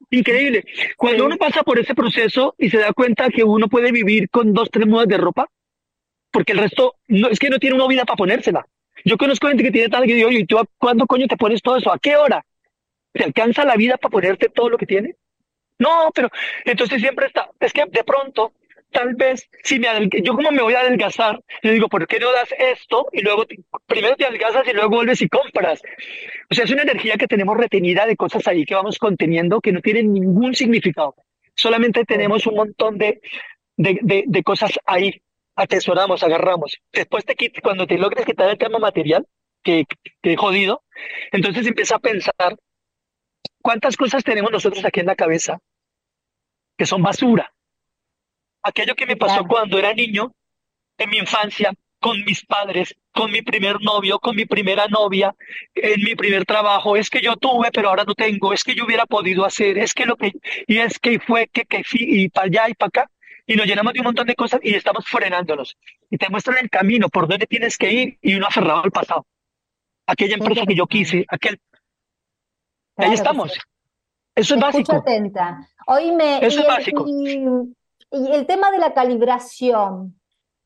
Increíble. 0.10 0.64
Cuando 0.96 1.26
uno 1.26 1.38
pasa 1.38 1.64
por 1.64 1.80
ese 1.80 1.94
proceso 1.94 2.56
y 2.58 2.70
se 2.70 2.78
da 2.78 2.94
cuenta 2.94 3.30
que 3.30 3.44
uno 3.44 3.68
puede 3.68 3.92
vivir 3.92 4.30
con 4.30 4.54
dos, 4.54 4.70
tres 4.72 4.88
mudas 4.88 5.08
de 5.08 5.18
ropa, 5.18 5.50
porque 6.32 6.54
el 6.54 6.60
resto 6.60 6.96
no, 7.08 7.28
es 7.28 7.40
que 7.40 7.50
no 7.50 7.60
tiene 7.60 7.76
una 7.76 7.88
vida 7.88 8.06
para 8.06 8.18
ponérsela. 8.18 8.66
Yo 9.04 9.18
conozco 9.18 9.48
gente 9.48 9.64
que 9.64 9.72
tiene 9.72 9.90
tal 9.90 10.06
que 10.06 10.16
digo, 10.16 10.32
¿y 10.32 10.46
tú 10.46 10.58
cuándo 10.78 11.06
coño 11.06 11.28
te 11.28 11.38
pones 11.38 11.62
todo 11.62 11.78
eso? 11.78 11.92
¿A 11.92 12.00
qué 12.00 12.16
hora? 12.16 12.46
¿Te 13.12 13.24
alcanza 13.24 13.66
la 13.66 13.76
vida 13.76 13.98
para 13.98 14.12
ponerte 14.12 14.50
todo 14.50 14.70
lo 14.70 14.78
que 14.78 14.86
tiene? 14.86 15.16
No, 15.80 16.12
pero 16.14 16.30
entonces 16.66 17.02
siempre 17.02 17.28
está, 17.28 17.50
es 17.60 17.72
que 17.72 17.86
de 17.86 18.04
pronto 18.04 18.54
tal 18.92 19.16
vez 19.16 19.50
si 19.64 19.80
me 19.80 19.88
yo 20.24 20.34
como 20.36 20.52
me 20.52 20.62
voy 20.62 20.74
a 20.74 20.82
adelgazar, 20.82 21.40
le 21.62 21.74
digo, 21.74 21.88
¿por 21.88 22.08
qué 22.08 22.20
no 22.20 22.32
das 22.32 22.50
esto? 22.58 23.08
Y 23.12 23.22
luego 23.22 23.46
primero 23.86 24.16
te 24.16 24.26
adelgazas 24.26 24.68
y 24.68 24.74
luego 24.74 24.90
vuelves 24.90 25.22
y 25.22 25.30
compras. 25.30 25.82
O 26.50 26.56
sea, 26.56 26.66
es 26.66 26.72
una 26.72 26.84
energía 26.84 27.18
que 27.18 27.28
tenemos 27.28 27.58
retenida 27.58 28.06
de 28.06 28.16
cosas 28.16 28.48
ahí 28.48 28.66
que 28.66 28.76
vamos 28.76 28.98
conteniendo 28.98 29.62
que 29.62 29.72
no 29.72 29.82
tienen 29.82 30.14
ningún 30.14 30.56
significado. 30.56 31.16
Solamente 31.56 32.06
tenemos 32.06 32.46
un 32.48 32.56
montón 32.56 32.98
de, 32.98 33.20
de, 33.76 34.24
de, 34.28 34.44
cosas 34.44 34.80
ahí, 34.86 35.22
atesoramos, 35.56 36.22
agarramos. 36.24 36.78
Después 36.94 37.26
te 37.26 37.36
quites, 37.36 37.62
cuando 37.62 37.88
te 37.88 37.98
logres 37.98 38.26
quitar 38.26 38.50
el 38.50 38.58
tema 38.58 38.78
material, 38.78 39.26
que, 39.64 39.86
que 40.22 40.38
jodido, 40.38 40.84
entonces 41.32 41.66
empieza 41.66 41.96
a 41.96 42.00
pensar 42.00 42.58
cuántas 43.62 43.98
cosas 43.98 44.24
tenemos 44.24 44.52
nosotros 44.52 44.86
aquí 44.86 45.00
en 45.00 45.08
la 45.08 45.16
cabeza 45.16 45.60
que 46.78 46.86
son 46.86 47.02
basura 47.02 47.52
aquello 48.64 48.96
que 48.96 49.06
me 49.06 49.18
pasó 49.18 49.46
cuando 49.46 49.78
era 49.78 49.94
niño, 49.94 50.32
en 50.98 51.10
mi 51.10 51.18
infancia, 51.18 51.74
con 52.00 52.24
mis 52.26 52.46
padres, 52.46 52.96
con 53.12 53.32
mi 53.32 53.42
primer 53.42 53.82
novio, 53.82 54.20
con 54.20 54.36
mi 54.36 54.46
primera 54.46 54.88
novia, 54.88 55.36
en 55.74 56.02
mi 56.04 56.16
primer 56.16 56.46
trabajo, 56.46 56.96
es 56.96 57.10
que 57.10 57.22
yo 57.22 57.36
tuve, 57.36 57.70
pero 57.72 57.90
ahora 57.90 58.04
no 58.04 58.14
tengo, 58.14 58.54
es 58.54 58.64
que 58.64 58.76
yo 58.76 58.86
hubiera 58.86 59.06
podido 59.06 59.46
hacer, 59.46 59.78
es 59.78 59.94
que 59.94 60.06
lo 60.06 60.16
que, 60.16 60.34
y 60.68 60.78
es 60.78 61.00
que 61.00 61.20
fue 61.20 61.48
que, 61.48 61.66
que 61.66 61.84
fui, 61.84 62.02
y 62.02 62.30
para 62.30 62.48
allá 62.48 62.70
y 62.70 62.74
para 62.76 62.88
acá, 62.88 63.12
y 63.48 63.56
nos 63.56 63.66
llenamos 63.66 63.94
de 63.94 64.02
un 64.02 64.06
montón 64.06 64.28
de 64.28 64.36
cosas 64.36 64.60
y 64.62 64.76
estamos 64.76 65.08
frenándonos. 65.08 65.78
Y 66.10 66.18
te 66.18 66.30
muestran 66.30 66.58
el 66.58 66.70
camino, 66.70 67.08
por 67.08 67.28
dónde 67.28 67.48
tienes 67.48 67.78
que 67.78 67.92
ir, 67.92 68.18
y 68.22 68.36
uno 68.36 68.48
aferrado 68.48 68.84
al 68.84 68.92
pasado. 68.92 69.26
Aquella 70.06 70.36
empresa 70.36 70.66
que 70.68 70.76
yo 70.76 70.86
quise, 70.86 71.26
aquel. 71.30 71.60
Ahí 72.98 73.14
estamos. 73.14 73.58
Eso 74.36 74.56
es 74.56 74.62
básico. 74.62 74.98
Atenta. 74.98 75.68
Hoy 75.88 76.12
me, 76.12 76.46
Eso 76.46 76.60
es 76.60 76.68
básico. 76.68 77.06
Y 77.08 77.40
el 78.12 78.46
tema 78.46 78.72
de 78.72 78.80
la 78.80 78.94
calibración, 78.94 80.18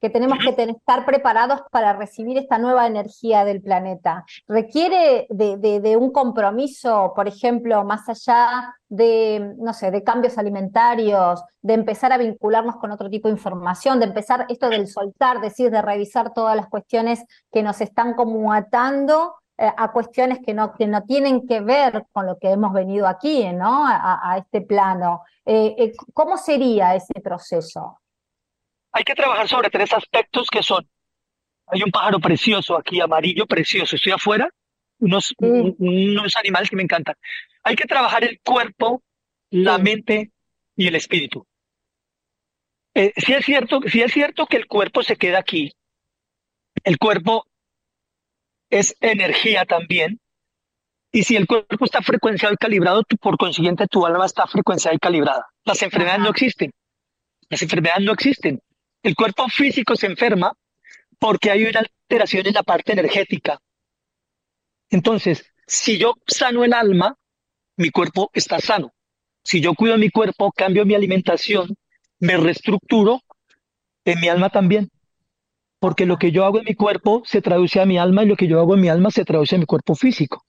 que 0.02 0.10
tenemos 0.10 0.40
que 0.40 0.50
estar 0.50 1.06
preparados 1.06 1.62
para 1.70 1.94
recibir 1.94 2.36
esta 2.40 2.58
nueva 2.58 2.88
energía 2.88 3.46
del 3.46 3.62
planeta, 3.62 4.26
requiere 4.48 5.28
de, 5.30 5.96
un 5.96 6.12
compromiso, 6.12 7.14
por 7.16 7.28
ejemplo, 7.28 7.84
más 7.84 8.10
allá 8.10 8.74
de, 8.90 9.54
no 9.60 9.74
sé, 9.74 9.92
de 9.92 10.04
cambios 10.04 10.40
alimentarios, 10.40 11.44
de 11.62 11.76
empezar 11.76 12.12
a 12.12 12.18
vincularnos 12.18 12.78
con 12.78 12.90
otro 12.90 13.12
tipo 13.12 13.28
de 13.28 13.36
información, 13.36 14.00
de 14.00 14.08
empezar 14.08 14.48
esto 14.50 14.70
del 14.70 14.88
soltar, 14.88 15.40
decir, 15.40 15.70
de 15.70 15.84
revisar 15.84 16.34
todas 16.34 16.56
las 16.56 16.68
cuestiones 16.68 17.24
que 17.52 17.62
nos 17.62 17.80
están 17.80 18.16
como 18.16 18.52
atando 18.52 19.36
a 19.62 19.92
cuestiones 19.92 20.40
que 20.46 20.54
no, 20.54 20.74
que 20.74 20.88
no 20.88 21.04
tienen 21.04 21.48
que 21.48 21.62
ver 21.62 22.06
con 22.12 22.26
lo 22.26 22.38
que 22.40 22.50
hemos 22.50 22.74
venido 22.74 23.08
aquí, 23.08 23.46
¿no? 23.54 23.86
A, 23.86 24.36
este 24.38 24.62
plano. 24.62 25.22
Eh, 25.46 25.76
eh, 25.78 25.94
¿Cómo 26.14 26.38
sería 26.38 26.96
ese 26.96 27.20
proceso? 27.22 28.00
Hay 28.92 29.04
que 29.04 29.14
trabajar 29.14 29.48
sobre 29.48 29.70
tres 29.70 29.94
aspectos 29.94 30.50
que 30.50 30.64
son, 30.64 30.88
hay 31.68 31.84
un 31.84 31.92
pájaro 31.92 32.20
precioso 32.20 32.76
aquí, 32.76 33.00
amarillo 33.00 33.46
precioso, 33.46 33.96
estoy 33.96 34.12
afuera, 34.12 34.50
unos, 35.00 35.34
unos 35.38 36.36
animales 36.36 36.70
que 36.70 36.76
me 36.76 36.84
encantan. 36.84 37.16
Hay 37.64 37.76
que 37.76 37.86
trabajar 37.86 38.24
el 38.24 38.40
cuerpo, 38.44 39.02
la 39.50 39.78
mente 39.78 40.32
y 40.76 40.88
el 40.88 40.96
espíritu. 40.96 41.46
si 42.94 43.34
es 43.34 43.46
cierto, 43.46 43.82
si 43.88 44.02
es 44.02 44.12
cierto 44.12 44.46
que 44.48 44.58
el 44.58 44.68
cuerpo 44.68 45.04
se 45.04 45.16
queda 45.16 45.40
aquí, 45.40 45.74
el 46.84 46.98
cuerpo 46.98 47.46
es 48.72 48.96
energía 49.02 49.66
también. 49.66 50.20
Y 51.12 51.24
si 51.24 51.36
el 51.36 51.46
cuerpo 51.46 51.86
está 51.86 52.02
frecuenciado 52.02 52.54
y 52.54 52.58
calibrado, 52.58 53.04
por 53.20 53.38
consiguiente 53.38 53.86
tu 53.88 54.06
alma 54.06 54.26
está 54.26 54.48
frecuenciada 54.48 54.96
y 54.96 55.00
calibrada. 55.00 55.46
Las 55.66 55.84
enfermedades 55.84 56.22
no 56.22 56.30
existen. 56.30 56.72
Las 57.50 57.62
enfermedades 57.62 58.06
no 58.06 58.14
existen. 58.14 58.62
El 59.04 59.16
cuerpo 59.16 59.48
físico 59.50 59.96
se 59.96 60.08
enferma 60.08 60.54
porque 61.20 61.52
hay 61.52 61.66
una 61.66 61.82
alteración 61.82 62.48
en 62.48 62.54
la 62.54 62.64
parte 62.64 62.94
energética. 62.94 63.60
Entonces, 64.90 65.46
si 65.68 65.98
yo 65.98 66.16
sano 66.26 66.64
el 66.64 66.74
alma, 66.74 67.16
mi 67.76 67.92
cuerpo 67.92 68.32
está 68.34 68.60
sano. 68.60 68.94
Si 69.44 69.60
yo 69.60 69.74
cuido 69.74 69.98
mi 69.98 70.10
cuerpo, 70.10 70.52
cambio 70.52 70.86
mi 70.86 70.96
alimentación, 70.96 71.76
me 72.20 72.38
reestructuro, 72.38 73.22
en 74.06 74.20
mi 74.20 74.30
alma 74.30 74.50
también. 74.50 74.90
Porque 75.82 76.06
lo 76.06 76.18
que 76.18 76.32
yo 76.32 76.46
hago 76.46 76.60
en 76.60 76.66
mi 76.66 76.76
cuerpo 76.76 77.24
se 77.26 77.42
traduce 77.42 77.82
a 77.82 77.88
mi 77.88 77.98
alma 77.98 78.22
y 78.22 78.28
lo 78.28 78.36
que 78.36 78.48
yo 78.48 78.60
hago 78.60 78.76
en 78.76 78.82
mi 78.82 78.90
alma 78.90 79.10
se 79.10 79.26
traduce 79.26 79.56
a 79.56 79.58
mi 79.58 79.66
cuerpo 79.66 79.96
físico. 79.96 80.46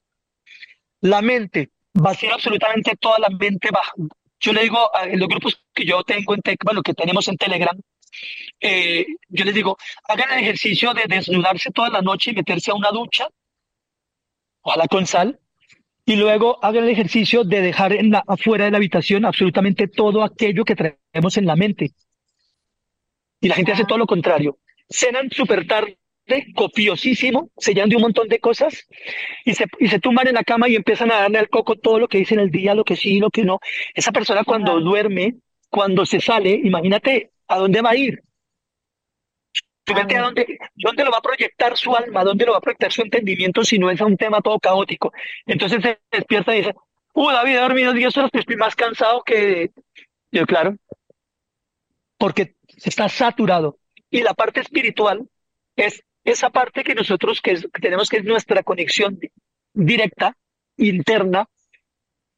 La 1.01 1.23
mente, 1.23 1.71
va 1.97 2.11
a 2.11 2.13
ser 2.13 2.31
absolutamente 2.31 2.95
toda 2.97 3.17
la 3.17 3.29
mente 3.29 3.69
baja. 3.71 3.93
Yo 4.39 4.53
le 4.53 4.61
digo 4.61 4.77
en 5.01 5.19
los 5.19 5.27
grupos 5.27 5.65
que 5.73 5.85
yo 5.85 6.03
tengo 6.03 6.35
en 6.35 6.41
bueno, 6.63 6.83
que 6.83 6.93
tenemos 6.93 7.27
en 7.29 7.37
Telegram, 7.37 7.75
eh, 8.61 9.07
yo 9.27 9.43
les 9.43 9.55
digo, 9.55 9.75
hagan 10.07 10.31
el 10.33 10.43
ejercicio 10.43 10.93
de 10.93 11.05
desnudarse 11.07 11.71
toda 11.71 11.89
la 11.89 12.01
noche 12.01 12.29
y 12.29 12.35
meterse 12.35 12.69
a 12.69 12.75
una 12.75 12.91
ducha, 12.91 13.27
ojalá 14.61 14.87
con 14.87 15.07
sal, 15.07 15.39
y 16.05 16.15
luego 16.15 16.63
hagan 16.63 16.83
el 16.83 16.91
ejercicio 16.91 17.43
de 17.43 17.61
dejar 17.61 17.93
en 17.93 18.11
la, 18.11 18.23
afuera 18.27 18.65
de 18.65 18.71
la 18.71 18.77
habitación 18.77 19.25
absolutamente 19.25 19.87
todo 19.87 20.23
aquello 20.23 20.63
que 20.63 20.75
traemos 20.75 21.37
en 21.37 21.47
la 21.47 21.55
mente. 21.55 21.91
Y 23.41 23.47
la 23.47 23.55
gente 23.55 23.71
hace 23.71 23.85
todo 23.85 23.97
lo 23.97 24.05
contrario. 24.05 24.59
Cenan 24.93 25.29
súper 25.31 25.65
tarde, 25.65 25.97
copiosísimo, 26.55 27.49
sellando 27.57 27.95
un 27.95 28.03
montón 28.03 28.27
de 28.27 28.39
cosas, 28.39 28.87
y 29.43 29.55
se, 29.55 29.65
y 29.79 29.87
se 29.87 29.99
tumban 29.99 30.27
en 30.27 30.35
la 30.35 30.43
cama 30.43 30.69
y 30.69 30.75
empiezan 30.75 31.11
a 31.11 31.21
darle 31.21 31.39
al 31.39 31.49
coco 31.49 31.75
todo 31.75 31.97
lo 31.99 32.07
que 32.07 32.19
dice 32.19 32.35
en 32.35 32.41
el 32.41 32.51
día, 32.51 32.75
lo 32.75 32.83
que 32.83 32.95
sí, 32.95 33.19
lo 33.19 33.31
que 33.31 33.43
no. 33.43 33.59
Esa 33.95 34.11
persona 34.11 34.43
cuando 34.43 34.79
duerme, 34.79 35.35
cuando 35.69 36.05
se 36.05 36.21
sale, 36.21 36.51
imagínate 36.51 37.31
a 37.47 37.57
dónde 37.57 37.81
va 37.81 37.89
a 37.89 37.95
ir. 37.95 38.21
a 39.87 40.21
dónde, 40.21 40.59
dónde 40.75 41.03
lo 41.03 41.11
va 41.11 41.17
a 41.17 41.21
proyectar 41.21 41.75
su 41.75 41.95
alma, 41.95 42.23
dónde 42.23 42.45
lo 42.45 42.51
va 42.51 42.59
a 42.59 42.61
proyectar 42.61 42.91
su 42.91 43.01
entendimiento 43.01 43.65
si 43.65 43.79
no 43.79 43.89
es 43.89 43.99
un 43.99 44.15
tema 44.15 44.41
todo 44.41 44.59
caótico. 44.59 45.11
Entonces 45.47 45.81
se 45.81 45.99
despierta 46.11 46.53
y 46.53 46.59
dice, 46.59 46.75
uh, 47.13 47.31
David, 47.31 47.55
he 47.55 47.59
dormido 47.59 47.93
10 47.93 48.17
horas, 48.17 48.29
estoy 48.31 48.57
más 48.57 48.75
cansado 48.75 49.23
que... 49.23 49.71
Yo, 50.31 50.45
claro, 50.45 50.77
porque 52.17 52.55
se 52.77 52.89
está 52.89 53.09
saturado. 53.09 53.77
Y 54.13 54.21
la 54.21 54.35
parte 54.35 54.59
espiritual 54.59 55.27
es 55.75 56.03
esa 56.23 56.51
parte 56.51 56.83
que 56.83 56.93
nosotros 56.93 57.41
que, 57.41 57.55
tenemos 57.81 58.09
que 58.09 58.17
es 58.17 58.23
nuestra 58.23 58.61
conexión 58.61 59.19
directa, 59.73 60.37
interna, 60.77 61.47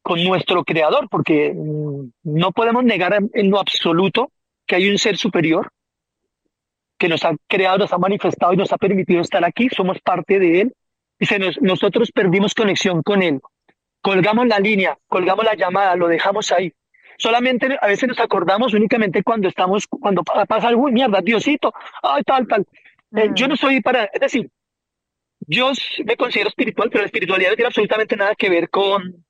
con 0.01 0.23
nuestro 0.23 0.63
creador, 0.63 1.09
porque 1.09 1.53
mm, 1.53 2.11
no 2.23 2.53
podemos 2.53 2.85
negar 2.85 3.19
en, 3.33 3.49
lo 3.49 3.59
absoluto 3.59 4.31
que 4.65 4.75
hay 4.75 4.89
un 4.89 4.97
ser 4.97 5.17
superior 5.17 5.69
que 6.97 7.09
nos 7.09 7.25
ha 7.25 7.35
creado, 7.45 7.79
nos 7.79 7.91
ha 7.91 7.97
manifestado 7.97 8.53
y 8.53 8.57
nos 8.57 8.71
ha 8.71 8.77
permitido 8.77 9.19
estar 9.19 9.43
aquí, 9.43 9.67
somos 9.67 9.99
parte 9.99 10.39
de 10.39 10.61
él, 10.61 10.73
y 11.19 11.25
se 11.25 11.37
nosotros 11.59 12.09
perdimos 12.13 12.53
conexión 12.53 13.03
con 13.03 13.21
él. 13.21 13.41
Colgamos 14.01 14.47
la 14.47 14.59
línea, 14.59 14.97
colgamos 15.07 15.43
la 15.43 15.55
llamada, 15.55 15.97
lo 15.97 16.07
dejamos 16.07 16.53
ahí. 16.53 16.71
Solamente 17.17 17.77
a 17.81 17.87
veces 17.87 18.09
nos 18.09 18.19
acordamos 18.19 18.73
únicamente 18.73 19.23
cuando 19.23 19.47
estamos, 19.47 19.87
cuando 19.87 20.23
pasa 20.23 20.67
algo, 20.67 20.87
mierda, 20.89 21.21
Diosito, 21.21 21.73
ay, 22.03 22.23
tal, 22.23 22.47
tal. 22.47 22.65
Eh, 23.15 23.29
yo 23.33 23.47
no 23.47 23.55
soy 23.55 23.81
para, 23.81 24.05
es 24.05 24.19
decir, 24.19 24.49
yo 25.47 25.71
me 26.05 26.17
considero 26.17 26.49
espiritual, 26.49 26.89
pero 26.89 27.01
la 27.01 27.07
espiritualidad 27.07 27.51
no 27.51 27.55
tiene 27.55 27.67
absolutamente 27.67 28.15
nada 28.15 28.35
que 28.35 28.49
ver 28.49 28.69
con, 28.69 29.25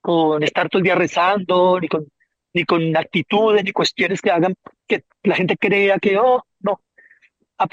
con 0.00 0.42
estar 0.42 0.68
todo 0.68 0.80
el 0.80 0.84
día 0.84 0.94
rezando, 0.94 1.78
ni 1.80 1.88
con, 1.88 2.06
ni 2.52 2.64
con 2.64 2.96
actitudes, 2.96 3.64
ni 3.64 3.72
cuestiones 3.72 4.20
que 4.20 4.30
hagan 4.30 4.54
que 4.86 5.04
la 5.22 5.36
gente 5.36 5.56
crea 5.56 5.98
que, 5.98 6.18
oh, 6.18 6.44
no. 6.60 6.80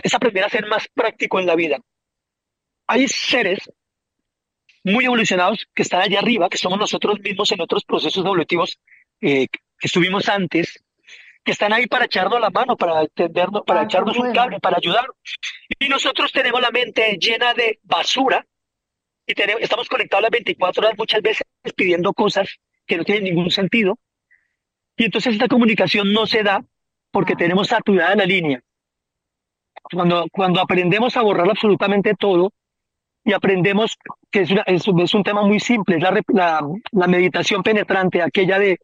Es 0.01 0.13
aprender 0.13 0.43
a 0.43 0.49
ser 0.49 0.67
más 0.67 0.87
práctico 0.93 1.39
en 1.39 1.47
la 1.47 1.55
vida. 1.55 1.79
Hay 2.87 3.07
seres 3.07 3.69
muy 4.83 5.05
evolucionados 5.05 5.67
que 5.73 5.83
están 5.83 6.01
allá 6.01 6.19
arriba, 6.19 6.49
que 6.49 6.57
somos 6.57 6.77
nosotros 6.77 7.19
mismos 7.21 7.51
en 7.51 7.61
otros 7.61 7.83
procesos 7.85 8.23
evolutivos 8.23 8.77
eh, 9.21 9.47
que 9.47 9.59
estuvimos 9.87 10.29
antes, 10.29 10.83
que 11.43 11.51
están 11.51 11.73
ahí 11.73 11.87
para 11.87 12.05
echarnos 12.05 12.39
la 12.39 12.49
mano, 12.49 12.77
para 12.77 13.01
entendernos, 13.01 13.63
para 13.65 13.81
ah, 13.81 13.83
echarnos 13.83 14.17
un 14.17 14.31
cable, 14.33 14.59
para 14.59 14.77
ayudar. 14.77 15.05
Y 15.77 15.89
nosotros 15.89 16.31
tenemos 16.31 16.61
la 16.61 16.71
mente 16.71 17.17
llena 17.19 17.53
de 17.53 17.79
basura 17.83 18.45
y 19.27 19.33
tenemos, 19.33 19.61
estamos 19.61 19.89
conectados 19.89 20.23
las 20.23 20.31
24 20.31 20.81
horas 20.81 20.97
muchas 20.97 21.21
veces 21.21 21.43
pidiendo 21.75 22.13
cosas 22.13 22.47
que 22.85 22.97
no 22.97 23.03
tienen 23.03 23.25
ningún 23.25 23.51
sentido. 23.51 23.97
Y 24.95 25.05
entonces 25.05 25.33
esta 25.33 25.47
comunicación 25.47 26.13
no 26.13 26.25
se 26.25 26.43
da 26.43 26.63
porque 27.11 27.33
ah. 27.33 27.37
tenemos 27.37 27.67
saturada 27.67 28.15
la 28.15 28.25
línea. 28.25 28.61
Cuando, 29.91 30.27
cuando 30.31 30.61
aprendemos 30.61 31.17
a 31.17 31.21
borrar 31.21 31.49
absolutamente 31.49 32.13
todo 32.17 32.53
y 33.25 33.33
aprendemos 33.33 33.97
que 34.31 34.41
es, 34.41 34.49
es, 34.65 35.13
un 35.13 35.23
tema 35.23 35.43
muy 35.43 35.59
simple, 35.59 35.97
es 35.97 36.01
la, 36.01 36.21
la, 36.27 36.61
la 36.91 37.07
meditación 37.07 37.63
penetrante, 37.63 38.21
aquella 38.21 38.59
de 38.59 38.79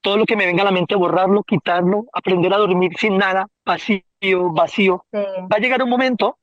todo 0.00 0.16
lo 0.16 0.26
que 0.26 0.36
me 0.36 0.46
venga 0.46 0.62
a 0.62 0.66
la 0.66 0.70
mente, 0.70 0.94
borrarlo, 0.94 1.42
quitarlo, 1.42 2.06
aprender 2.12 2.52
a 2.54 2.58
dormir 2.58 2.92
sin 2.98 3.16
nada, 3.18 3.48
vacío, 3.64 4.52
vacío. 4.52 5.04
Va 5.12 5.56
a 5.56 5.58
llegar 5.58 5.82
un 5.82 5.90
momento 5.90 6.38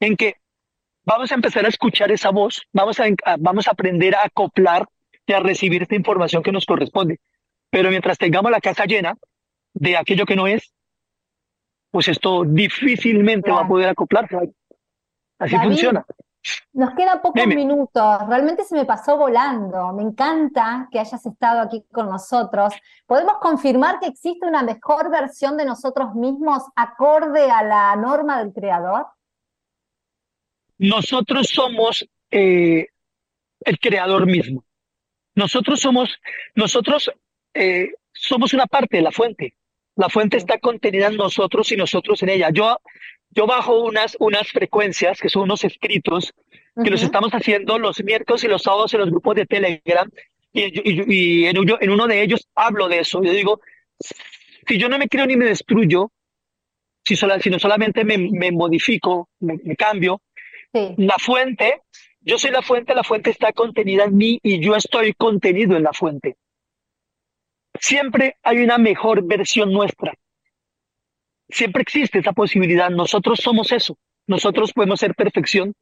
en 0.00 0.16
que 0.16 0.36
vamos 1.04 1.30
a 1.30 1.34
empezar 1.34 1.64
a 1.64 1.68
escuchar 1.68 2.10
esa 2.10 2.30
voz, 2.30 2.62
vamos 2.72 2.98
a, 3.00 3.04
vamos 3.38 3.68
a 3.68 3.72
aprender 3.72 4.14
a 4.14 4.24
acoplar 4.24 4.86
y 5.26 5.32
a 5.32 5.40
recibir 5.40 5.82
esta 5.82 5.94
información 5.94 6.42
que 6.42 6.52
nos 6.52 6.66
corresponde. 6.66 7.20
Pero 7.70 7.90
mientras 7.90 8.18
tengamos 8.18 8.50
la 8.50 8.60
casa 8.60 8.84
llena 8.84 9.16
de 9.74 9.96
aquello 9.96 10.26
que 10.26 10.36
no 10.36 10.46
es, 10.46 10.72
pues 11.90 12.08
esto 12.08 12.44
difícilmente 12.44 13.50
va 13.50 13.62
a 13.62 13.68
poder 13.68 13.88
acoplarse. 13.88 14.36
Así 15.38 15.56
funciona. 15.56 16.04
Nos 16.72 16.94
quedan 16.94 17.20
pocos 17.20 17.46
minutos, 17.46 18.26
realmente 18.28 18.64
se 18.64 18.74
me 18.74 18.84
pasó 18.84 19.16
volando. 19.16 19.92
Me 19.92 20.02
encanta 20.02 20.88
que 20.90 20.98
hayas 20.98 21.24
estado 21.24 21.60
aquí 21.60 21.84
con 21.92 22.08
nosotros. 22.08 22.74
¿Podemos 23.06 23.34
confirmar 23.40 24.00
que 24.00 24.06
existe 24.06 24.46
una 24.46 24.62
mejor 24.62 25.10
versión 25.10 25.56
de 25.56 25.64
nosotros 25.64 26.14
mismos 26.14 26.62
acorde 26.74 27.50
a 27.50 27.62
la 27.62 27.96
norma 27.96 28.42
del 28.42 28.52
creador? 28.52 29.06
Nosotros 30.78 31.48
somos 31.48 32.08
eh, 32.30 32.88
el 33.60 33.78
creador 33.78 34.26
mismo. 34.26 34.64
Nosotros 35.34 35.80
somos, 35.80 36.18
nosotros 36.54 37.10
eh, 37.54 37.90
somos 38.12 38.52
una 38.52 38.66
parte 38.66 38.96
de 38.96 39.02
la 39.02 39.12
fuente. 39.12 39.56
La 39.94 40.08
fuente 40.08 40.38
está 40.38 40.58
contenida 40.58 41.08
en 41.08 41.16
nosotros 41.16 41.70
y 41.70 41.76
nosotros 41.76 42.22
en 42.22 42.30
ella. 42.30 42.50
Yo 42.50 42.78
yo 43.34 43.46
bajo 43.46 43.82
unas, 43.82 44.16
unas 44.20 44.48
frecuencias 44.48 45.20
que 45.20 45.28
son 45.28 45.42
unos 45.42 45.64
escritos 45.64 46.32
que 46.82 46.90
los 46.90 47.02
estamos 47.02 47.32
haciendo 47.32 47.78
los 47.78 48.02
miércoles 48.02 48.44
y 48.44 48.48
los 48.48 48.62
sábados 48.62 48.94
en 48.94 49.00
los 49.00 49.10
grupos 49.10 49.36
de 49.36 49.46
Telegram 49.46 50.10
y, 50.52 51.44
en, 51.44 51.56
en, 51.56 51.90
uno 51.90 52.06
de 52.06 52.22
ellos 52.22 52.46
hablo 52.54 52.88
de 52.88 53.00
eso. 53.00 53.22
Yo 53.22 53.32
digo, 53.32 53.60
si 54.66 54.78
yo 54.78 54.88
no 54.88 54.98
me 54.98 55.08
creo 55.08 55.26
ni 55.26 55.36
me 55.36 55.46
destruyo, 55.46 56.12
si, 57.04 57.16
sola, 57.16 57.38
no 57.50 57.58
solamente 57.58 58.04
me, 58.04 58.18
me 58.18 58.52
modifico, 58.52 59.28
me, 59.40 59.58
cambio, 59.76 60.20
la 60.72 61.16
fuente, 61.18 61.82
yo 62.20 62.38
soy 62.38 62.50
la 62.50 62.62
fuente, 62.62 62.94
la 62.94 63.04
fuente 63.04 63.30
está 63.30 63.52
contenida 63.52 64.04
en 64.04 64.16
mí 64.16 64.38
y 64.42 64.60
yo 64.60 64.76
estoy 64.76 65.12
contenido 65.14 65.76
en 65.76 65.82
la 65.82 65.92
fuente. 65.92 66.36
Siempre 67.78 68.36
hay 68.42 68.58
una 68.58 68.78
mejor 68.78 69.24
versión 69.24 69.72
nuestra 69.72 70.14
siempre 71.52 71.82
existe 71.82 72.18
esa 72.18 72.32
posibilidad. 72.32 72.90
Nosotros 72.90 73.40
somos 73.40 73.70
eso. 73.72 73.96
Nosotros 74.26 74.72
podemos 74.72 75.00
ser 75.00 75.14
perfección. 75.14 75.74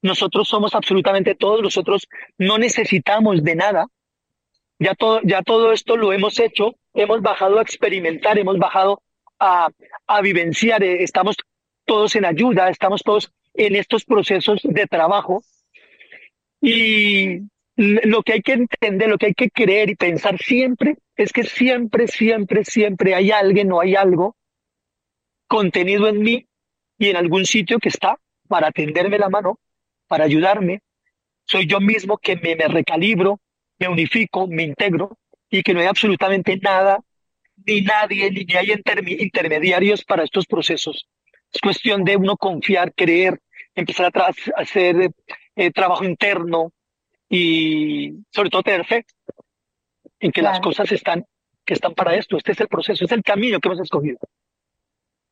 Nosotros 0.00 0.48
somos 0.48 0.74
absolutamente 0.74 1.34
todos. 1.34 1.62
Nosotros 1.62 2.08
no 2.38 2.58
necesitamos 2.58 3.44
de 3.44 3.54
nada. 3.54 3.86
Ya 4.78 4.94
todo, 4.94 5.20
ya 5.22 5.42
todo 5.42 5.72
esto 5.72 5.96
lo 5.96 6.12
hemos 6.12 6.40
hecho. 6.40 6.74
Hemos 6.94 7.22
bajado 7.22 7.58
a 7.58 7.62
experimentar, 7.62 8.38
hemos 8.38 8.58
bajado 8.58 9.02
a, 9.38 9.68
a 10.06 10.20
vivenciar. 10.20 10.82
Eh, 10.82 11.02
estamos 11.02 11.36
todos 11.84 12.16
en 12.16 12.24
ayuda, 12.24 12.68
estamos 12.68 13.02
todos 13.02 13.32
en 13.54 13.76
estos 13.76 14.04
procesos 14.04 14.60
de 14.64 14.86
trabajo. 14.86 15.44
Y 16.60 17.42
lo 17.76 18.22
que 18.22 18.34
hay 18.34 18.42
que 18.42 18.52
entender, 18.52 19.08
lo 19.08 19.18
que 19.18 19.26
hay 19.26 19.34
que 19.34 19.50
creer 19.50 19.90
y 19.90 19.96
pensar 19.96 20.38
siempre 20.38 20.96
es 21.16 21.32
que 21.32 21.44
siempre, 21.44 22.08
siempre, 22.08 22.64
siempre 22.64 23.14
hay 23.14 23.30
alguien 23.30 23.72
o 23.72 23.80
hay 23.80 23.94
algo 23.94 24.36
contenido 25.52 26.08
en 26.08 26.22
mí 26.22 26.46
y 26.96 27.10
en 27.10 27.16
algún 27.16 27.44
sitio 27.44 27.78
que 27.78 27.90
está 27.90 28.18
para 28.48 28.70
tenderme 28.70 29.18
la 29.18 29.28
mano, 29.28 29.58
para 30.08 30.24
ayudarme. 30.24 30.80
Soy 31.44 31.66
yo 31.66 31.78
mismo 31.78 32.16
que 32.16 32.36
me, 32.36 32.54
recalibro, 32.54 33.38
me 33.78 33.86
unifico, 33.86 34.46
me 34.46 34.62
integro 34.62 35.18
y 35.50 35.62
que 35.62 35.74
no 35.74 35.80
hay 35.80 35.88
absolutamente 35.88 36.56
nada, 36.56 37.00
ni 37.66 37.82
nadie, 37.82 38.30
ni 38.30 38.46
hay 38.54 38.72
intermediarios 39.18 40.02
para 40.04 40.24
estos 40.24 40.46
procesos. 40.46 41.06
Es 41.52 41.60
cuestión 41.60 42.02
de 42.02 42.16
uno 42.16 42.38
confiar, 42.38 42.94
creer, 42.94 43.38
empezar 43.74 44.10
a, 44.14 44.32
hacer 44.56 45.10
eh, 45.54 45.70
trabajo 45.70 46.02
interno 46.06 46.72
y 47.28 48.14
sobre 48.30 48.48
todo 48.48 48.62
tener 48.62 48.86
fe 48.86 49.04
en 50.18 50.32
que 50.32 50.40
las 50.40 50.60
cosas 50.60 50.90
están, 50.92 51.26
que 51.62 51.74
están 51.74 51.92
para 51.92 52.16
esto. 52.16 52.38
Este 52.38 52.52
es 52.52 52.60
el 52.60 52.68
proceso, 52.68 53.04
es 53.04 53.12
el 53.12 53.22
camino 53.22 53.60
que 53.60 53.68
hemos 53.68 53.80
escogido. 53.80 54.18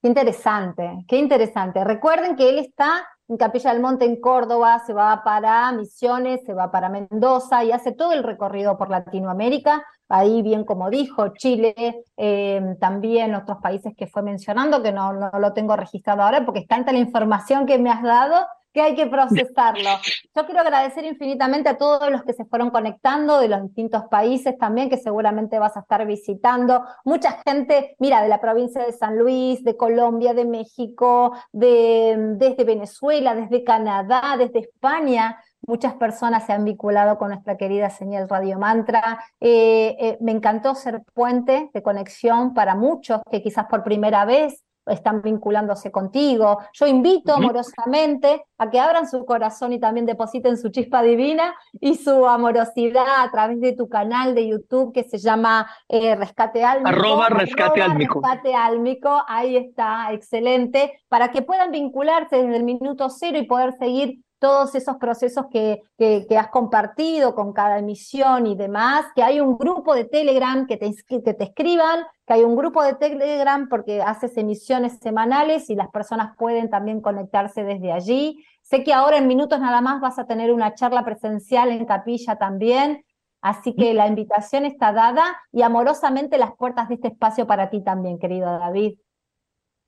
Qué 0.03 0.09
interesante, 0.09 1.05
qué 1.07 1.19
interesante. 1.19 1.85
Recuerden 1.85 2.35
que 2.35 2.49
él 2.49 2.59
está 2.59 3.07
en 3.29 3.37
Capilla 3.37 3.73
del 3.73 3.83
Monte, 3.83 4.07
en 4.07 4.19
Córdoba, 4.19 4.79
se 4.87 4.95
va 4.95 5.23
para 5.23 5.71
Misiones, 5.73 6.41
se 6.47 6.55
va 6.55 6.71
para 6.71 6.89
Mendoza 6.89 7.63
y 7.65 7.71
hace 7.71 7.93
todo 7.93 8.13
el 8.13 8.23
recorrido 8.23 8.79
por 8.79 8.89
Latinoamérica. 8.89 9.85
Ahí, 10.09 10.41
bien 10.41 10.65
como 10.65 10.89
dijo, 10.89 11.29
Chile, 11.35 12.03
eh, 12.17 12.77
también 12.81 13.35
otros 13.35 13.59
países 13.63 13.93
que 13.95 14.07
fue 14.07 14.23
mencionando, 14.23 14.83
que 14.83 14.91
no, 14.91 15.13
no 15.13 15.31
lo 15.39 15.53
tengo 15.53 15.77
registrado 15.77 16.23
ahora 16.23 16.47
porque 16.47 16.61
es 16.61 16.67
tanta 16.67 16.93
la 16.93 16.99
información 16.99 17.67
que 17.67 17.79
me 17.79 17.91
has 17.91 18.03
dado 18.03 18.47
que 18.73 18.81
hay 18.81 18.95
que 18.95 19.07
procesarlo. 19.07 19.91
Yo 20.35 20.47
quiero 20.47 20.61
agradecer 20.61 21.05
infinitamente 21.05 21.69
a 21.69 21.79
todos 21.79 22.11
los 22.11 22.23
que 22.23 22.33
se 22.33 22.45
fueron 22.45 22.71
conectando 22.71 23.41
de 23.41 23.49
los 23.49 23.63
distintos 23.63 24.05
países 24.11 24.57
también, 24.59 24.89
que 24.89 24.97
seguramente 24.97 25.59
vas 25.59 25.77
a 25.77 25.81
estar 25.81 26.07
visitando. 26.07 26.85
Mucha 27.05 27.41
gente, 27.47 27.97
mira, 27.99 28.23
de 28.23 28.29
la 28.29 28.41
provincia 28.41 28.85
de 28.85 28.93
San 28.93 29.19
Luis, 29.19 29.65
de 29.65 29.77
Colombia, 29.77 30.35
de 30.35 30.45
México, 30.45 31.37
de, 31.53 32.17
desde 32.37 32.65
Venezuela, 32.65 33.35
desde 33.35 33.65
Canadá, 33.65 34.37
desde 34.39 34.61
España. 34.61 35.43
Muchas 35.67 35.95
personas 35.95 36.47
se 36.47 36.53
han 36.53 36.65
vinculado 36.65 37.19
con 37.19 37.29
nuestra 37.29 37.57
querida 37.57 37.91
señal 37.91 38.29
Radio 38.29 38.59
Mantra. 38.59 39.23
Eh, 39.41 39.97
eh, 40.01 40.19
me 40.21 40.33
encantó 40.33 40.75
ser 40.75 41.03
puente 41.13 41.71
de 41.73 41.83
conexión 41.83 42.55
para 42.55 42.75
muchos 42.75 43.21
que 43.31 43.43
quizás 43.43 43.67
por 43.67 43.85
primera 43.85 44.25
vez 44.25 44.65
están 44.87 45.23
vinculándose 45.23 45.91
contigo. 45.91 46.59
Yo 46.73 46.87
invito 46.87 47.35
amorosamente 47.35 48.45
a 48.59 48.71
que 48.71 48.81
abran 48.81 49.09
su 49.09 49.25
corazón 49.25 49.73
y 49.73 49.81
también 49.81 50.07
depositen 50.07 50.57
su 50.57 50.71
chispa 50.71 51.03
divina 51.03 51.55
y 51.81 51.97
su 51.97 52.27
amorosidad 52.27 53.25
a 53.25 53.31
través 53.31 53.61
de 53.61 53.73
tu 53.73 53.89
canal 53.89 54.35
de 54.35 54.49
YouTube 54.49 54.93
que 54.93 55.05
se 55.05 55.19
llama 55.19 55.71
eh, 55.89 56.15
Rescate 56.17 56.65
Álmico. 56.65 56.89
Arroba 56.89 57.29
Rescate 57.29 57.83
Álmico. 57.83 58.21
Rescate 58.21 58.55
Álmico, 58.55 59.23
ahí 59.27 59.57
está, 59.57 60.13
excelente, 60.13 61.01
para 61.09 61.31
que 61.31 61.43
puedan 61.43 61.71
vincularse 61.71 62.37
desde 62.37 62.57
el 62.57 62.65
minuto 62.65 63.09
cero 63.11 63.39
y 63.39 63.47
poder 63.47 63.73
seguir 63.79 64.21
todos 64.41 64.75
esos 64.75 64.97
procesos 64.97 65.47
que, 65.53 65.83
que, 65.99 66.27
has 66.37 66.49
compartido 66.49 67.35
con 67.35 67.53
cada 67.53 67.79
emisión 67.79 68.47
y 68.47 68.57
demás, 68.57 69.05
que 69.15 69.23
hay 69.23 69.39
un 69.39 69.59
grupo 69.59 69.95
de 69.95 70.07
Telegram 70.07 70.67
que 70.67 70.79
te, 70.79 70.91
que 71.07 71.35
te 71.35 71.45
escriban, 71.45 72.07
que 72.31 72.35
hay 72.35 72.43
un 72.45 72.55
grupo 72.55 72.85
de 72.85 72.95
Telegram 72.95 73.69
porque 73.69 74.03
haces 74.03 74.37
emisiones 74.37 75.01
semanales 75.01 75.69
y 75.69 75.75
las 75.75 75.89
personas 75.89 76.37
pueden 76.39 76.71
también 76.71 77.01
conectarse 77.01 77.65
desde 77.65 77.91
allí. 77.91 78.45
Sé 78.63 78.85
que 78.85 78.93
ahora 78.93 79.19
en 79.19 79.27
minutos 79.27 79.59
nada 79.59 79.81
más 79.81 80.01
vas 80.01 80.17
a 80.21 80.29
tener 80.29 80.53
una 80.53 80.77
charla 80.77 81.05
presencial 81.05 81.71
en 81.71 81.85
capilla 81.87 82.37
también, 82.37 83.05
así 83.41 83.75
que 83.75 83.95
la 83.95 84.07
invitación 84.07 84.65
está 84.65 84.93
dada 84.93 85.25
y 85.51 85.63
amorosamente 85.63 86.39
las 86.39 86.53
puertas 86.57 86.89
de 86.89 86.95
este 86.95 87.09
espacio 87.09 87.49
para 87.49 87.69
ti 87.69 87.83
también, 87.83 88.21
querido 88.21 88.47
David. 88.61 88.93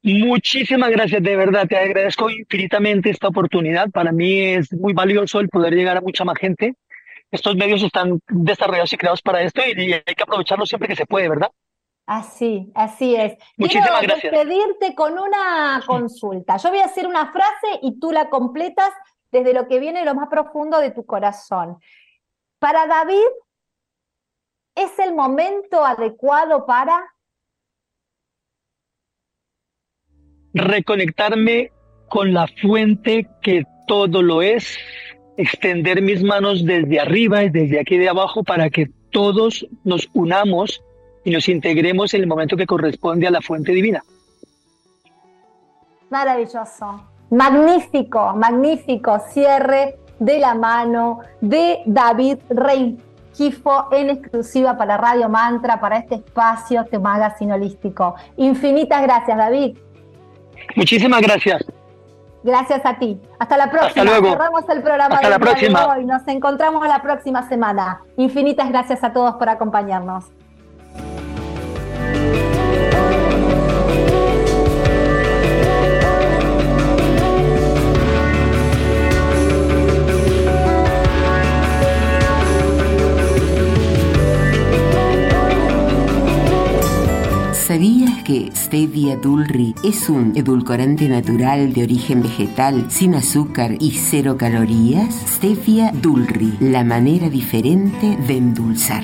Muchísimas 0.03 0.91
gracias, 0.91 1.23
de 1.23 1.37
verdad, 1.37 1.69
te 1.69 1.77
agradezco 1.77 2.29
infinitamente 2.29 3.11
esta 3.11 3.29
oportunidad. 3.29 3.89
Para 3.91 4.11
mí 4.11 4.41
es 4.41 4.73
muy 4.73 4.95
valioso 4.95 5.39
el 5.39 5.49
poder 5.49 5.75
llegar 5.75 5.97
a 5.97 6.01
mucha 6.01 6.25
más 6.25 6.39
gente. 6.39 6.75
Estos 7.31 7.55
medios 7.55 7.85
están 7.85 8.19
desarrollados 8.29 8.93
y 8.93 8.97
creados 8.97 9.23
para 9.23 9.43
esto 9.43 9.63
y 9.65 9.93
hay 9.93 10.03
que 10.03 10.25
aprovecharlo 10.25 10.67
siempre 10.67 10.89
que 10.89 10.97
se 10.97 11.07
puede, 11.07 11.29
¿verdad? 11.29 11.53
Así, 12.07 12.71
así 12.75 13.15
es. 13.15 13.37
Muchísimas 13.57 13.89
Quiero 14.01 14.03
gracias. 14.03 14.33
despedirte 14.33 14.95
con 14.95 15.19
una 15.19 15.83
consulta. 15.87 16.57
Yo 16.57 16.71
voy 16.71 16.81
a 16.81 16.87
hacer 16.87 17.07
una 17.07 17.31
frase 17.33 17.79
y 17.81 17.99
tú 17.99 18.11
la 18.11 18.29
completas 18.29 18.91
desde 19.31 19.55
lo 19.55 19.67
que 19.67 19.79
viene 19.79 20.05
lo 20.05 20.15
más 20.15 20.29
profundo 20.29 20.79
de 20.79 20.91
tu 20.91 21.07
corazón. 21.07 21.79
Para 22.59 22.87
David, 22.87 23.29
¿es 24.75 24.99
el 24.99 25.15
momento 25.15 25.85
adecuado 25.85 26.67
para 26.67 27.15
reconectarme 30.55 31.73
con 32.09 32.35
la 32.35 32.47
fuente 32.61 33.27
que 33.41 33.65
todo 33.87 34.23
lo 34.23 34.43
es, 34.43 34.77
extender 35.39 36.03
mis 36.03 36.23
manos 36.23 36.65
desde 36.65 37.01
arriba 37.01 37.43
y 37.45 37.49
desde 37.49 37.81
aquí 37.81 37.97
de 37.97 38.09
abajo 38.09 38.45
para 38.45 38.69
que 38.69 38.91
todos 39.11 39.67
nos 39.85 40.09
unamos 40.13 40.83
y 41.25 41.31
nos 41.31 41.49
integremos 41.49 42.15
en 42.15 42.23
el 42.23 42.27
momento 42.27 42.57
que 42.57 42.67
corresponde 42.67 43.27
a 43.27 43.31
la 43.31 43.41
fuente 43.41 43.73
divina. 43.73 44.03
Maravilloso, 46.11 47.05
magnífico, 47.31 48.35
magnífico 48.37 49.19
cierre 49.31 49.97
de 50.19 50.39
la 50.39 50.55
mano 50.55 51.21
de 51.41 51.81
David 51.87 52.39
Rey 52.51 52.99
Kifo 53.35 53.89
en 53.93 54.11
exclusiva 54.11 54.77
para 54.77 54.97
Radio 54.99 55.29
Mantra, 55.29 55.81
para 55.81 55.97
este 55.97 56.17
espacio 56.17 56.85
de 56.85 56.99
Magazine 56.99 57.55
Holístico. 57.55 58.15
Infinitas 58.37 59.03
gracias, 59.03 59.37
David. 59.39 59.79
Muchísimas 60.77 61.23
gracias. 61.23 61.65
Gracias 62.45 62.85
a 62.85 62.99
ti. 62.99 63.21
Hasta 63.39 63.57
la 63.57 63.71
próxima. 63.71 63.89
Hasta 63.89 64.05
luego. 64.05 64.31
Cerramos 64.33 64.69
el 64.69 64.83
programa 64.83 65.15
Hasta 65.15 65.31
la 65.31 65.39
próxima. 65.39 65.87
hoy. 65.87 66.05
Nos 66.05 66.27
encontramos 66.29 66.87
la 66.87 67.01
próxima 67.01 67.49
semana. 67.49 68.01
Infinitas 68.17 68.69
gracias 68.69 69.03
a 69.05 69.13
todos 69.13 69.37
por 69.37 69.49
acompañarnos. 69.49 70.25
¿Sabías 87.73 88.23
que 88.25 88.51
Stevia 88.55 89.17
Dulri 89.17 89.75
es 89.83 90.11
un 90.11 90.37
edulcorante 90.37 91.09
natural 91.09 91.73
de 91.73 91.85
origen 91.85 92.23
vegetal, 92.23 92.91
sin 92.91 93.15
azúcar 93.15 93.77
y 93.81 93.93
cero 93.93 94.37
calorías? 94.37 95.15
Stevia 95.27 95.91
Dulri, 95.91 96.53
la 96.61 96.85
manera 96.85 97.31
diferente 97.31 98.19
de 98.27 98.37
endulzar. 98.37 99.03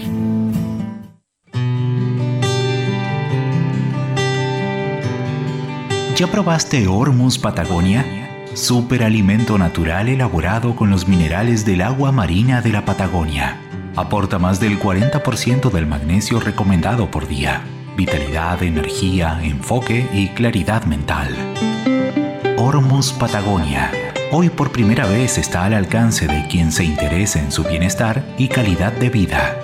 ¿Ya 6.14 6.26
probaste 6.30 6.86
Hormus 6.88 7.38
Patagonia? 7.38 8.04
Superalimento 8.52 9.56
natural 9.56 10.10
elaborado 10.10 10.76
con 10.76 10.90
los 10.90 11.08
minerales 11.08 11.64
del 11.64 11.80
agua 11.80 12.12
marina 12.12 12.60
de 12.60 12.72
la 12.72 12.84
Patagonia. 12.84 13.56
Aporta 13.96 14.38
más 14.38 14.60
del 14.60 14.78
40% 14.78 15.70
del 15.70 15.86
magnesio 15.86 16.38
recomendado 16.38 17.10
por 17.10 17.26
día 17.26 17.62
vitalidad, 17.98 18.62
energía, 18.62 19.40
enfoque 19.42 20.08
y 20.12 20.28
claridad 20.28 20.84
mental. 20.84 21.34
Hormuz 22.56 23.12
Patagonia. 23.12 23.90
Hoy 24.30 24.50
por 24.50 24.70
primera 24.70 25.04
vez 25.04 25.36
está 25.36 25.64
al 25.64 25.74
alcance 25.74 26.28
de 26.28 26.46
quien 26.46 26.70
se 26.70 26.84
interese 26.84 27.40
en 27.40 27.50
su 27.50 27.64
bienestar 27.64 28.22
y 28.38 28.46
calidad 28.46 28.92
de 28.92 29.10
vida. 29.10 29.58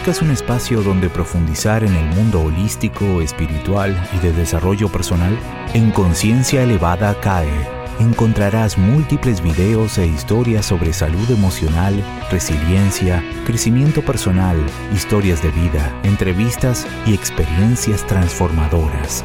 Buscas 0.00 0.22
un 0.22 0.30
espacio 0.30 0.80
donde 0.80 1.10
profundizar 1.10 1.84
en 1.84 1.94
el 1.94 2.06
mundo 2.14 2.40
holístico, 2.40 3.20
espiritual 3.20 3.94
y 4.16 4.18
de 4.20 4.32
desarrollo 4.32 4.88
personal, 4.88 5.38
en 5.74 5.90
Conciencia 5.90 6.62
Elevada 6.62 7.20
CAE 7.20 7.68
encontrarás 8.00 8.78
múltiples 8.78 9.42
videos 9.42 9.98
e 9.98 10.06
historias 10.06 10.64
sobre 10.64 10.94
salud 10.94 11.30
emocional, 11.30 12.02
resiliencia, 12.30 13.22
crecimiento 13.44 14.02
personal, 14.02 14.56
historias 14.94 15.42
de 15.42 15.50
vida, 15.50 15.94
entrevistas 16.02 16.86
y 17.04 17.12
experiencias 17.12 18.06
transformadoras. 18.06 19.22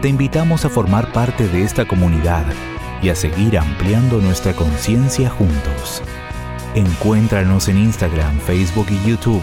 Te 0.00 0.08
invitamos 0.08 0.64
a 0.64 0.70
formar 0.70 1.12
parte 1.12 1.46
de 1.48 1.64
esta 1.64 1.84
comunidad 1.84 2.46
y 3.02 3.10
a 3.10 3.14
seguir 3.14 3.58
ampliando 3.58 4.22
nuestra 4.22 4.54
conciencia 4.54 5.28
juntos. 5.28 6.02
Encuéntranos 6.74 7.68
en 7.68 7.76
Instagram, 7.76 8.38
Facebook 8.38 8.86
y 8.88 9.10
YouTube 9.10 9.42